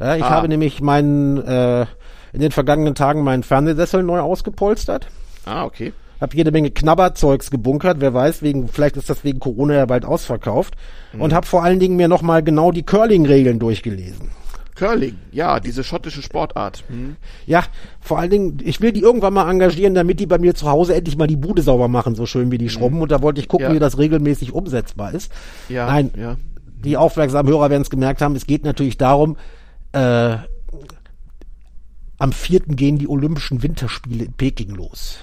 Ja, 0.00 0.16
ich 0.16 0.24
ah. 0.24 0.30
habe 0.30 0.48
nämlich 0.48 0.80
meinen 0.80 1.38
äh, 1.44 1.86
in 2.32 2.40
den 2.40 2.52
vergangenen 2.52 2.94
Tagen 2.94 3.22
meinen 3.22 3.42
Fernsehsessel 3.42 4.02
neu 4.02 4.20
ausgepolstert. 4.20 5.08
Ah, 5.46 5.64
okay 5.64 5.92
habe 6.20 6.36
jede 6.36 6.50
Menge 6.50 6.70
Knabberzeugs 6.70 7.50
gebunkert, 7.50 8.00
wer 8.00 8.14
weiß, 8.14 8.42
wegen 8.42 8.68
vielleicht 8.68 8.96
ist 8.96 9.10
das 9.10 9.24
wegen 9.24 9.40
Corona 9.40 9.74
ja 9.74 9.86
bald 9.86 10.04
ausverkauft 10.04 10.74
mhm. 11.12 11.22
und 11.22 11.32
habe 11.32 11.46
vor 11.46 11.62
allen 11.62 11.80
Dingen 11.80 11.96
mir 11.96 12.08
nochmal 12.08 12.42
genau 12.42 12.72
die 12.72 12.82
Curling-Regeln 12.82 13.58
durchgelesen. 13.58 14.30
Curling, 14.78 15.16
ja, 15.32 15.58
diese 15.58 15.82
schottische 15.82 16.22
Sportart. 16.22 16.84
Mhm. 16.88 17.16
Ja, 17.46 17.64
vor 18.00 18.18
allen 18.18 18.30
Dingen, 18.30 18.58
ich 18.62 18.80
will 18.80 18.92
die 18.92 19.00
irgendwann 19.00 19.34
mal 19.34 19.50
engagieren, 19.50 19.94
damit 19.94 20.20
die 20.20 20.26
bei 20.26 20.38
mir 20.38 20.54
zu 20.54 20.70
Hause 20.70 20.94
endlich 20.94 21.16
mal 21.16 21.26
die 21.26 21.36
Bude 21.36 21.62
sauber 21.62 21.88
machen, 21.88 22.14
so 22.14 22.26
schön 22.26 22.52
wie 22.52 22.58
die 22.58 22.66
mhm. 22.66 22.70
schrubben. 22.70 22.96
Mhm. 22.96 23.02
Und 23.02 23.10
da 23.10 23.20
wollte 23.20 23.40
ich 23.40 23.48
gucken, 23.48 23.68
ja. 23.68 23.74
wie 23.74 23.80
das 23.80 23.98
regelmäßig 23.98 24.52
umsetzbar 24.52 25.12
ist. 25.12 25.32
Ja, 25.68 25.86
Nein, 25.86 26.12
ja. 26.16 26.36
die 26.84 26.96
aufmerksamen 26.96 27.52
Hörer 27.52 27.70
werden 27.70 27.82
es 27.82 27.90
gemerkt 27.90 28.22
haben, 28.22 28.36
es 28.36 28.46
geht 28.46 28.64
natürlich 28.64 28.96
darum, 28.96 29.36
äh, 29.92 30.36
am 32.18 32.32
vierten 32.32 32.76
gehen 32.76 32.98
die 32.98 33.08
Olympischen 33.08 33.62
Winterspiele 33.62 34.24
in 34.24 34.32
Peking 34.32 34.70
los. 34.70 35.18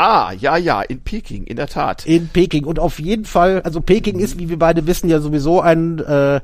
Ah, 0.00 0.32
ja, 0.32 0.56
ja, 0.56 0.80
in 0.80 1.02
Peking, 1.02 1.44
in 1.44 1.56
der 1.56 1.66
Tat. 1.66 2.06
In 2.06 2.28
Peking. 2.28 2.64
Und 2.64 2.78
auf 2.78 2.98
jeden 2.98 3.26
Fall, 3.26 3.60
also 3.60 3.82
Peking 3.82 4.18
ist, 4.18 4.38
wie 4.38 4.48
wir 4.48 4.58
beide 4.58 4.86
wissen, 4.86 5.10
ja 5.10 5.20
sowieso 5.20 5.60
ein 5.60 5.98
äh, 5.98 6.40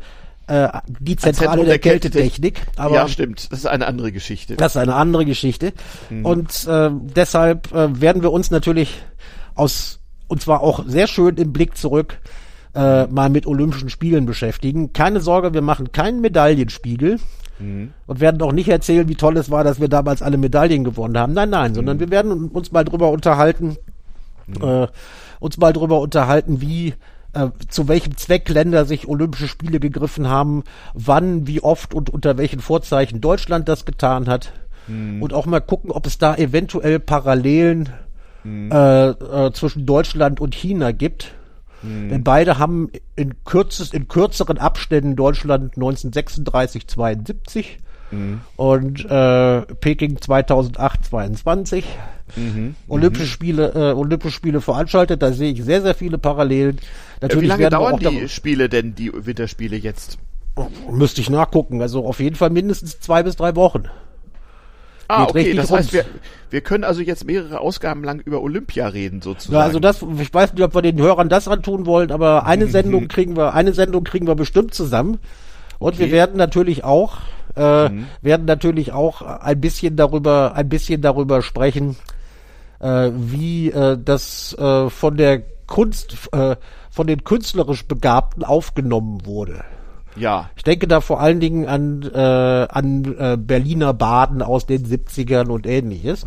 äh, 0.47 0.69
die 1.01 1.17
Zentrale 1.17 1.63
der, 1.63 1.65
der 1.65 1.79
Kältetechnik. 1.79 2.61
Aber 2.77 2.95
ja, 2.95 3.09
stimmt. 3.09 3.51
Das 3.51 3.61
ist 3.61 3.67
eine 3.67 3.87
andere 3.87 4.13
Geschichte. 4.13 4.57
Das 4.57 4.73
ist 4.73 4.77
eine 4.77 4.95
andere 4.95 5.25
Geschichte. 5.25 5.73
Mhm. 6.11 6.27
Und 6.27 6.67
äh, 6.69 6.91
deshalb 6.93 7.73
äh, 7.73 7.99
werden 7.99 8.21
wir 8.21 8.31
uns 8.31 8.51
natürlich 8.51 9.01
aus, 9.55 10.01
und 10.29 10.43
zwar 10.43 10.61
auch 10.61 10.85
sehr 10.87 11.07
schön 11.07 11.37
im 11.37 11.55
Blick 11.55 11.79
zurück, 11.79 12.19
äh, 12.75 13.07
mal 13.07 13.31
mit 13.31 13.47
Olympischen 13.47 13.89
Spielen 13.89 14.27
beschäftigen. 14.27 14.93
Keine 14.93 15.21
Sorge, 15.21 15.55
wir 15.55 15.63
machen 15.63 15.93
keinen 15.93 16.21
Medaillenspiegel. 16.21 17.21
Mhm. 17.59 17.93
Und 18.07 18.21
werden 18.21 18.41
auch 18.43 18.53
nicht 18.53 18.69
erzählen, 18.69 19.09
wie 19.09 19.15
toll 19.15 19.37
es 19.37 19.51
war, 19.51 19.65
dass 19.65 19.81
wir 19.81 19.89
damals 19.89 20.23
alle 20.23 20.37
Medaillen 20.37 20.85
gewonnen 20.85 21.19
haben. 21.19 21.33
Nein, 21.33 21.51
nein, 21.51 21.71
mhm. 21.71 21.75
sondern 21.77 22.01
wir 22.01 22.11
werden 22.11 22.49
uns 22.49 22.73
mal 22.73 22.85
drüber 22.85 23.11
unterhalten, 23.11 23.77
mhm. 24.47 24.63
äh, 24.63 24.87
uns 25.41 25.59
mal 25.59 25.73
drüber 25.73 26.01
unterhalten, 26.01 26.61
wie 26.61 26.95
äh, 27.33 27.49
zu 27.69 27.89
welchem 27.89 28.17
Zweck 28.17 28.49
Länder 28.49 28.85
sich 28.85 29.09
Olympische 29.09 29.49
Spiele 29.49 29.81
gegriffen 29.81 30.29
haben, 30.29 30.65
wann, 30.95 31.47
wie 31.47 31.63
oft 31.63 31.95
und 31.95 32.11
unter 32.11 32.37
welchen 32.39 32.61
Vorzeichen 32.61 33.21
Deutschland 33.21 33.69
das 33.69 33.85
getan 33.85 34.29
hat. 34.29 34.53
Mhm. 34.87 35.23
Und 35.23 35.33
auch 35.33 35.47
mal 35.47 35.61
gucken, 35.61 35.91
ob 35.91 36.07
es 36.07 36.19
da 36.19 36.35
eventuell 36.35 36.99
Parallelen 36.99 37.91
mhm. 38.45 38.71
äh, 38.71 39.09
äh, 39.11 39.53
zwischen 39.53 39.87
Deutschland 39.87 40.41
und 40.41 40.55
China 40.55 40.93
gibt 40.93 41.36
Mhm. 41.83 42.09
Denn 42.11 42.25
beide 42.25 42.59
haben 42.59 42.91
in, 43.15 43.35
kürzest, 43.45 43.95
in 43.95 44.09
kürzeren 44.09 44.59
Abständen 44.59 45.17
Deutschland 45.17 45.77
1936, 45.77 46.87
72 46.87 47.79
mhm. 48.11 48.41
und 48.57 49.05
äh, 49.05 49.63
Peking 49.81 50.21
2008, 50.21 51.05
22 51.05 51.85
mhm. 52.35 52.75
Olympische 52.89 53.27
Spiele, 53.27 53.73
äh, 53.75 53.93
Olympische 53.93 54.35
Spiele 54.35 54.61
veranstaltet. 54.61 55.23
Da 55.23 55.33
sehe 55.33 55.53
ich 55.53 55.63
sehr, 55.63 55.83
sehr 55.83 55.95
viele 55.95 56.19
Parallelen. 56.19 56.79
Natürlich 57.21 57.45
Wie 57.45 57.49
lange 57.49 57.71
dauern 57.71 57.99
die 57.99 58.29
Spiele 58.29 58.69
denn, 58.69 58.95
die 58.95 59.13
Winterspiele 59.15 59.77
jetzt? 59.77 60.19
Müsste 60.91 61.21
ich 61.21 61.31
nachgucken. 61.31 61.83
Also 61.83 62.07
auf 62.07 62.21
jeden 62.21 62.37
Fall 62.37 62.51
mindestens 62.51 62.99
zwei 63.01 63.23
bis 63.23 63.37
drei 63.37 63.55
Wochen. 63.57 63.85
Ah, 65.09 65.25
okay, 65.25 65.55
das 65.55 65.71
heißt, 65.71 65.93
wir, 65.93 66.05
wir 66.51 66.61
können 66.61 66.85
also 66.85 67.01
jetzt 67.01 67.25
mehrere 67.25 67.61
Ausgaben 67.61 68.03
lang 68.03 68.21
über 68.21 68.43
Olympia 68.43 68.89
reden, 68.89 69.23
sozusagen. 69.23 69.55
Ja, 69.55 69.61
also 69.63 69.79
das, 69.79 70.05
ich 70.19 70.33
weiß 70.33 70.53
nicht, 70.53 70.63
ob 70.63 70.75
wir 70.75 70.83
den 70.83 71.01
Hörern 71.01 71.29
das 71.29 71.49
antun 71.49 71.87
wollen, 71.87 72.11
aber 72.11 72.47
eine 72.47 72.67
Sendung 72.69 73.09
kriegen 73.09 73.37
wir, 73.37 73.55
eine 73.55 73.73
Sendung 73.73 74.05
kriegen 74.05 74.27
wir 74.27 74.35
bestimmt 74.35 74.75
zusammen. 74.75 75.19
Und 75.79 75.95
okay. 75.95 76.07
wir 76.07 76.13
werden 76.13 76.37
natürlich 76.37 76.85
auch, 76.85 77.19
äh, 77.55 77.89
mhm. 77.89 78.07
werden 78.23 78.47
natürlich 78.47 78.93
auch 78.93 79.23
ein 79.23 79.61
bisschen 79.61 79.97
darüber, 79.97 80.55
ein 80.55 80.69
bisschen 80.69 81.03
darüber 81.03 81.43
sprechen, 81.43 81.97
äh, 82.81 83.11
wie 83.15 83.71
äh, 83.71 83.99
das 84.03 84.57
äh, 84.59 84.91
von 84.91 85.17
der 85.17 85.43
Kunst, 85.67 86.17
äh, 86.33 86.57
von 86.91 87.07
den 87.07 87.25
künstlerisch 87.25 87.87
Begabten 87.87 88.43
aufgenommen 88.43 89.27
wurde. 89.27 89.65
Ja. 90.17 90.51
Ich 90.57 90.65
denke 90.65 90.89
da 90.89 91.01
vor 91.01 91.21
allen 91.21 91.41
Dingen 91.41 91.67
an, 91.67 92.03
äh, 92.03 92.19
an 92.19 93.17
äh, 93.19 93.37
Berliner 93.39 93.95
Baden 93.95 94.43
aus 94.43 94.67
den 94.67 94.85
70ern 94.87 95.49
und 95.49 95.67
ähnliches. 95.67 96.27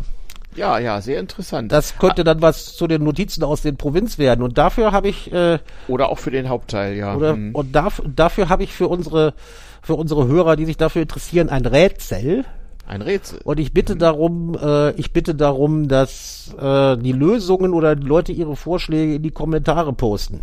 Ja, 0.56 0.78
ja, 0.78 1.00
sehr 1.00 1.20
interessant. 1.20 1.70
Das 1.70 1.98
könnte 1.98 2.24
dann 2.24 2.42
was 2.42 2.74
zu 2.74 2.86
den 2.86 3.04
Notizen 3.04 3.44
aus 3.44 3.62
den 3.62 3.76
Provinz 3.76 4.18
werden. 4.18 4.42
Und 4.42 4.58
dafür 4.58 4.90
habe 4.92 5.08
ich 5.08 5.32
äh, 5.32 5.58
oder 5.86 6.08
auch 6.08 6.18
für 6.18 6.32
den 6.32 6.48
Hauptteil, 6.48 6.96
ja. 6.96 7.14
Oder, 7.14 7.32
hm. 7.32 7.54
Und 7.54 7.72
dafür, 7.74 8.06
dafür 8.08 8.48
habe 8.48 8.64
ich 8.64 8.72
für 8.72 8.88
unsere 8.88 9.34
für 9.82 9.94
unsere 9.94 10.26
Hörer, 10.26 10.56
die 10.56 10.66
sich 10.66 10.76
dafür 10.76 11.02
interessieren, 11.02 11.48
ein 11.48 11.64
Rätsel. 11.64 12.44
Ein 12.86 13.02
Rätsel. 13.02 13.40
Und 13.44 13.60
ich 13.60 13.72
bitte 13.72 13.94
mhm. 13.94 13.98
darum, 14.00 14.58
äh, 14.60 14.90
ich 14.92 15.12
bitte 15.12 15.34
darum, 15.34 15.88
dass 15.88 16.54
äh, 16.60 16.96
die 16.96 17.12
Lösungen 17.12 17.72
oder 17.72 17.94
die 17.94 18.06
Leute 18.06 18.32
ihre 18.32 18.56
Vorschläge 18.56 19.14
in 19.14 19.22
die 19.22 19.30
Kommentare 19.30 19.92
posten. 19.92 20.40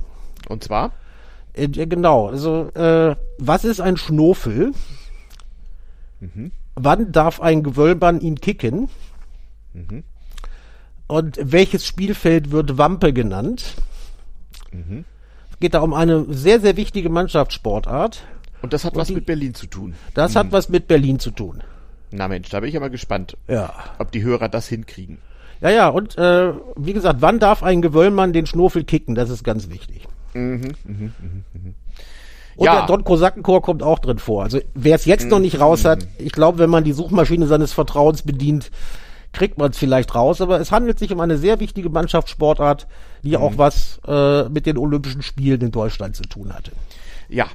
Und 0.47 0.63
zwar? 0.63 0.91
Äh, 1.58 1.68
genau. 1.68 2.28
Also, 2.28 2.70
äh, 2.74 3.16
was 3.38 3.66
ist 3.66 3.82
ein 3.82 3.97
Schnofel? 3.97 4.74
Mhm. 6.20 6.51
Wann 6.76 7.12
darf 7.12 7.41
ein 7.41 7.64
Gewölbern 7.64 8.22
ihn 8.22 8.39
kicken? 8.39 8.89
Mhm. 9.74 10.03
Und 11.08 11.39
welches 11.41 11.86
Spielfeld 11.86 12.51
wird 12.51 12.78
Wampe 12.78 13.14
genannt? 13.14 13.76
Mhm. 14.72 15.05
Es 15.51 15.60
geht 15.60 15.74
da 15.74 15.80
um 15.80 15.93
eine 15.93 16.26
sehr, 16.30 16.60
sehr 16.60 16.78
wichtige 16.78 17.10
Mannschaftssportart. 17.10 18.24
Und 18.62 18.74
das 18.74 18.84
hat 18.84 18.93
Und 18.93 18.99
was 18.99 19.08
die, 19.08 19.16
mit 19.16 19.26
Berlin 19.26 19.53
zu 19.53 19.68
tun. 19.68 19.95
Das 20.14 20.34
mhm. 20.34 20.39
hat 20.39 20.51
was 20.51 20.70
mit 20.70 20.88
Berlin 20.88 21.20
zu 21.20 21.32
tun. 21.32 21.64
Na 22.12 22.28
Mensch, 22.28 22.49
da 22.49 22.60
bin 22.60 22.70
ich 22.70 22.78
aber 22.78 22.89
gespannt, 22.89 23.38
ja. 23.47 23.74
ob 23.99 24.12
die 24.12 24.24
Hörer 24.24 24.49
das 24.49 24.68
hinkriegen. 24.68 25.18
Ja, 25.60 25.70
ja, 25.70 25.89
und 25.89 26.18
äh, 26.18 26.53
wie 26.76 26.93
gesagt, 26.93 27.22
wann 27.22 27.39
darf 27.39 27.64
ein 27.64 27.82
Gewöllmann 27.82 28.32
den 28.32 28.45
Schnurfel 28.45 28.84
kicken? 28.84 29.16
Das 29.16 29.30
ist 29.30 29.43
ganz 29.43 29.70
wichtig. 29.70 30.08
Mhm, 30.38 30.61
mh, 30.61 30.71
mh, 30.85 31.11
mh. 31.53 31.73
Und 32.57 32.65
ja. 32.65 32.77
der 32.77 32.85
Don 32.88 33.03
Kosakenchor 33.03 33.61
kommt 33.61 33.83
auch 33.83 33.99
drin 33.99 34.17
vor. 34.17 34.43
Also 34.43 34.59
wer 34.73 34.95
es 34.95 35.05
jetzt 35.05 35.27
noch 35.27 35.39
nicht 35.39 35.59
raus 35.59 35.85
hat, 35.85 36.07
ich 36.17 36.31
glaube, 36.31 36.57
wenn 36.57 36.71
man 36.71 36.83
die 36.83 36.93
Suchmaschine 36.93 37.45
seines 37.45 37.71
Vertrauens 37.71 38.23
bedient, 38.23 38.71
kriegt 39.31 39.59
man 39.59 39.71
es 39.71 39.77
vielleicht 39.77 40.15
raus. 40.15 40.41
Aber 40.41 40.59
es 40.59 40.71
handelt 40.71 40.97
sich 40.97 41.11
um 41.11 41.19
eine 41.19 41.38
sehr 41.38 41.59
wichtige 41.59 41.89
Mannschaftssportart, 41.89 42.88
die 43.23 43.38
mhm. 43.38 43.43
auch 43.43 43.57
was 43.57 43.99
äh, 44.07 44.49
mit 44.49 44.65
den 44.65 44.77
Olympischen 44.77 45.21
Spielen 45.21 45.61
in 45.61 45.71
Deutschland 45.71 46.15
zu 46.15 46.23
tun 46.23 46.53
hatte. 46.53 46.71
Ja, 47.29 47.45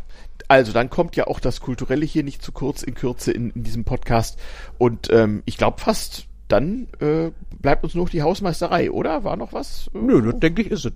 also 0.46 0.72
dann 0.72 0.88
kommt 0.88 1.16
ja 1.16 1.26
auch 1.26 1.40
das 1.40 1.60
Kulturelle 1.60 2.04
hier 2.04 2.22
nicht 2.22 2.42
zu 2.42 2.52
kurz 2.52 2.82
in 2.82 2.94
Kürze 2.94 3.32
in, 3.32 3.50
in 3.50 3.64
diesem 3.64 3.84
Podcast. 3.84 4.38
Und 4.78 5.10
ähm, 5.10 5.42
ich 5.46 5.56
glaube 5.56 5.80
fast, 5.80 6.26
dann 6.46 6.86
äh, 7.00 7.30
bleibt 7.60 7.82
uns 7.82 7.94
nur 7.94 8.04
noch 8.04 8.10
die 8.10 8.22
Hausmeisterei, 8.22 8.90
oder? 8.92 9.24
War 9.24 9.36
noch 9.36 9.52
was? 9.52 9.90
Nö, 9.94 10.22
das 10.22 10.38
denke 10.38 10.62
ich, 10.62 10.70
ist 10.70 10.84
es. 10.84 10.92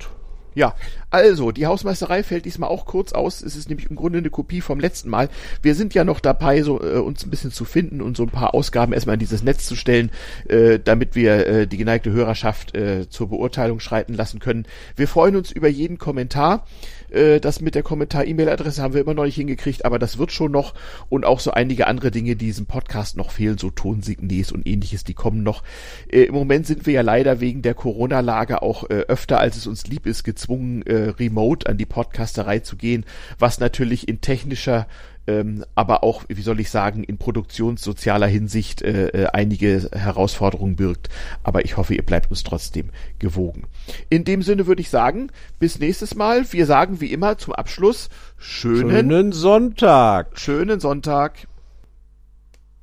Ja, 0.57 0.75
also 1.11 1.53
die 1.53 1.67
Hausmeisterei 1.67 2.23
fällt 2.23 2.47
diesmal 2.47 2.71
auch 2.71 2.87
kurz 2.87 3.13
aus. 3.13 3.43
Es 3.43 3.57
ist 3.57 3.69
nämlich 3.69 3.91
im 3.91 3.97
Grunde 3.97 4.21
eine 4.21 4.31
Kopie 4.31 4.63
vom 4.63 4.81
letzten 4.81 5.11
Mal. 5.11 5.29
Wir 5.61 5.75
sind 5.75 5.93
ja 5.93 6.03
noch 6.03 6.19
dabei, 6.19 6.63
so 6.63 6.83
äh, 6.83 6.97
uns 6.97 7.27
ein 7.27 7.31
bisschen 7.31 7.53
zu 7.53 7.67
finden 7.67 8.01
und 8.01 8.17
so 8.17 8.23
ein 8.23 8.31
paar 8.31 8.55
Ausgaben 8.55 8.95
erstmal 8.95 9.17
in 9.17 9.21
dieses 9.21 9.43
Netz 9.43 9.67
zu 9.67 9.77
stellen, 9.77 10.11
äh, 10.49 10.79
damit 10.83 11.15
wir 11.15 11.47
äh, 11.47 11.67
die 11.67 11.77
geneigte 11.77 12.11
Hörerschaft 12.11 12.75
äh, 12.75 13.07
zur 13.11 13.29
Beurteilung 13.29 13.81
schreiten 13.81 14.15
lassen 14.15 14.41
können. 14.41 14.65
Wir 14.97 15.09
freuen 15.09 15.37
uns 15.37 15.53
über 15.53 15.69
jeden 15.69 15.99
Kommentar. 15.99 16.65
Äh, 17.11 17.41
das 17.41 17.61
mit 17.61 17.75
der 17.75 17.83
Kommentar-E-Mail-Adresse 17.83 18.83
haben 18.83 18.95
wir 18.95 19.01
immer 19.03 19.15
noch 19.15 19.25
nicht 19.25 19.37
hingekriegt, 19.37 19.85
aber 19.85 19.99
das 19.99 20.19
wird 20.19 20.33
schon 20.33 20.53
noch. 20.53 20.75
Und 21.09 21.25
auch 21.25 21.41
so 21.41 21.51
einige 21.51 21.87
andere 21.87 22.11
Dinge, 22.11 22.37
die 22.37 22.47
diesem 22.47 22.67
Podcast 22.67 23.17
noch 23.17 23.31
fehlen, 23.31 23.59
so 23.59 23.71
Tonsignes 23.71 24.53
und 24.53 24.67
ähnliches, 24.67 25.05
die 25.05 25.15
kommen 25.15 25.43
noch. 25.43 25.63
Äh, 26.09 26.23
Im 26.25 26.35
Moment 26.35 26.67
sind 26.67 26.87
wir 26.87 26.95
ja 26.95 27.03
leider 27.03 27.41
wegen 27.41 27.63
der 27.63 27.75
Corona-Lage 27.75 28.63
auch 28.63 28.89
äh, 28.89 29.05
öfter, 29.09 29.41
als 29.41 29.57
es 29.57 29.67
uns 29.67 29.87
lieb 29.87 30.07
ist, 30.07 30.25
gezwungen, 30.25 30.83
äh, 30.83 31.11
remote 31.11 31.69
an 31.69 31.77
die 31.77 31.87
Podcasterei 31.87 32.61
zu 32.61 32.77
gehen, 32.77 33.05
was 33.39 33.61
natürlich 33.61 34.09
in 34.09 34.21
technischer 34.21 34.87
ähm, 35.27 35.65
aber 35.75 36.03
auch, 36.03 36.25
wie 36.29 36.43
soll 36.43 36.61
ich 36.61 36.71
sagen, 36.71 37.05
in 37.05 37.19
produktionssozialer 37.19 38.27
Hinsicht 38.27 38.83
äh, 38.83 39.09
äh, 39.09 39.27
einige 39.27 39.89
Herausforderungen 39.93 40.77
birgt. 40.77 41.09
Aber 41.43 41.65
ich 41.65 41.77
hoffe, 41.77 41.95
ihr 41.95 42.05
bleibt 42.05 42.31
uns 42.31 42.43
trotzdem 42.43 42.91
gewogen. 43.19 43.65
In 44.09 44.25
dem 44.25 44.43
Sinne 44.43 44.67
würde 44.67 44.83
ich 44.83 44.91
sagen, 44.91 45.31
bis 45.59 45.79
nächstes 45.79 46.15
Mal. 46.15 46.51
Wir 46.53 46.67
sagen 46.67 47.01
wie 47.01 47.13
immer 47.13 47.39
zum 47.39 47.55
Abschluss 47.55 48.09
schönen, 48.37 48.91
schönen 48.91 49.33
Sonntag. 49.33 50.39
Schönen 50.39 50.81
Sonntag. 50.81 51.47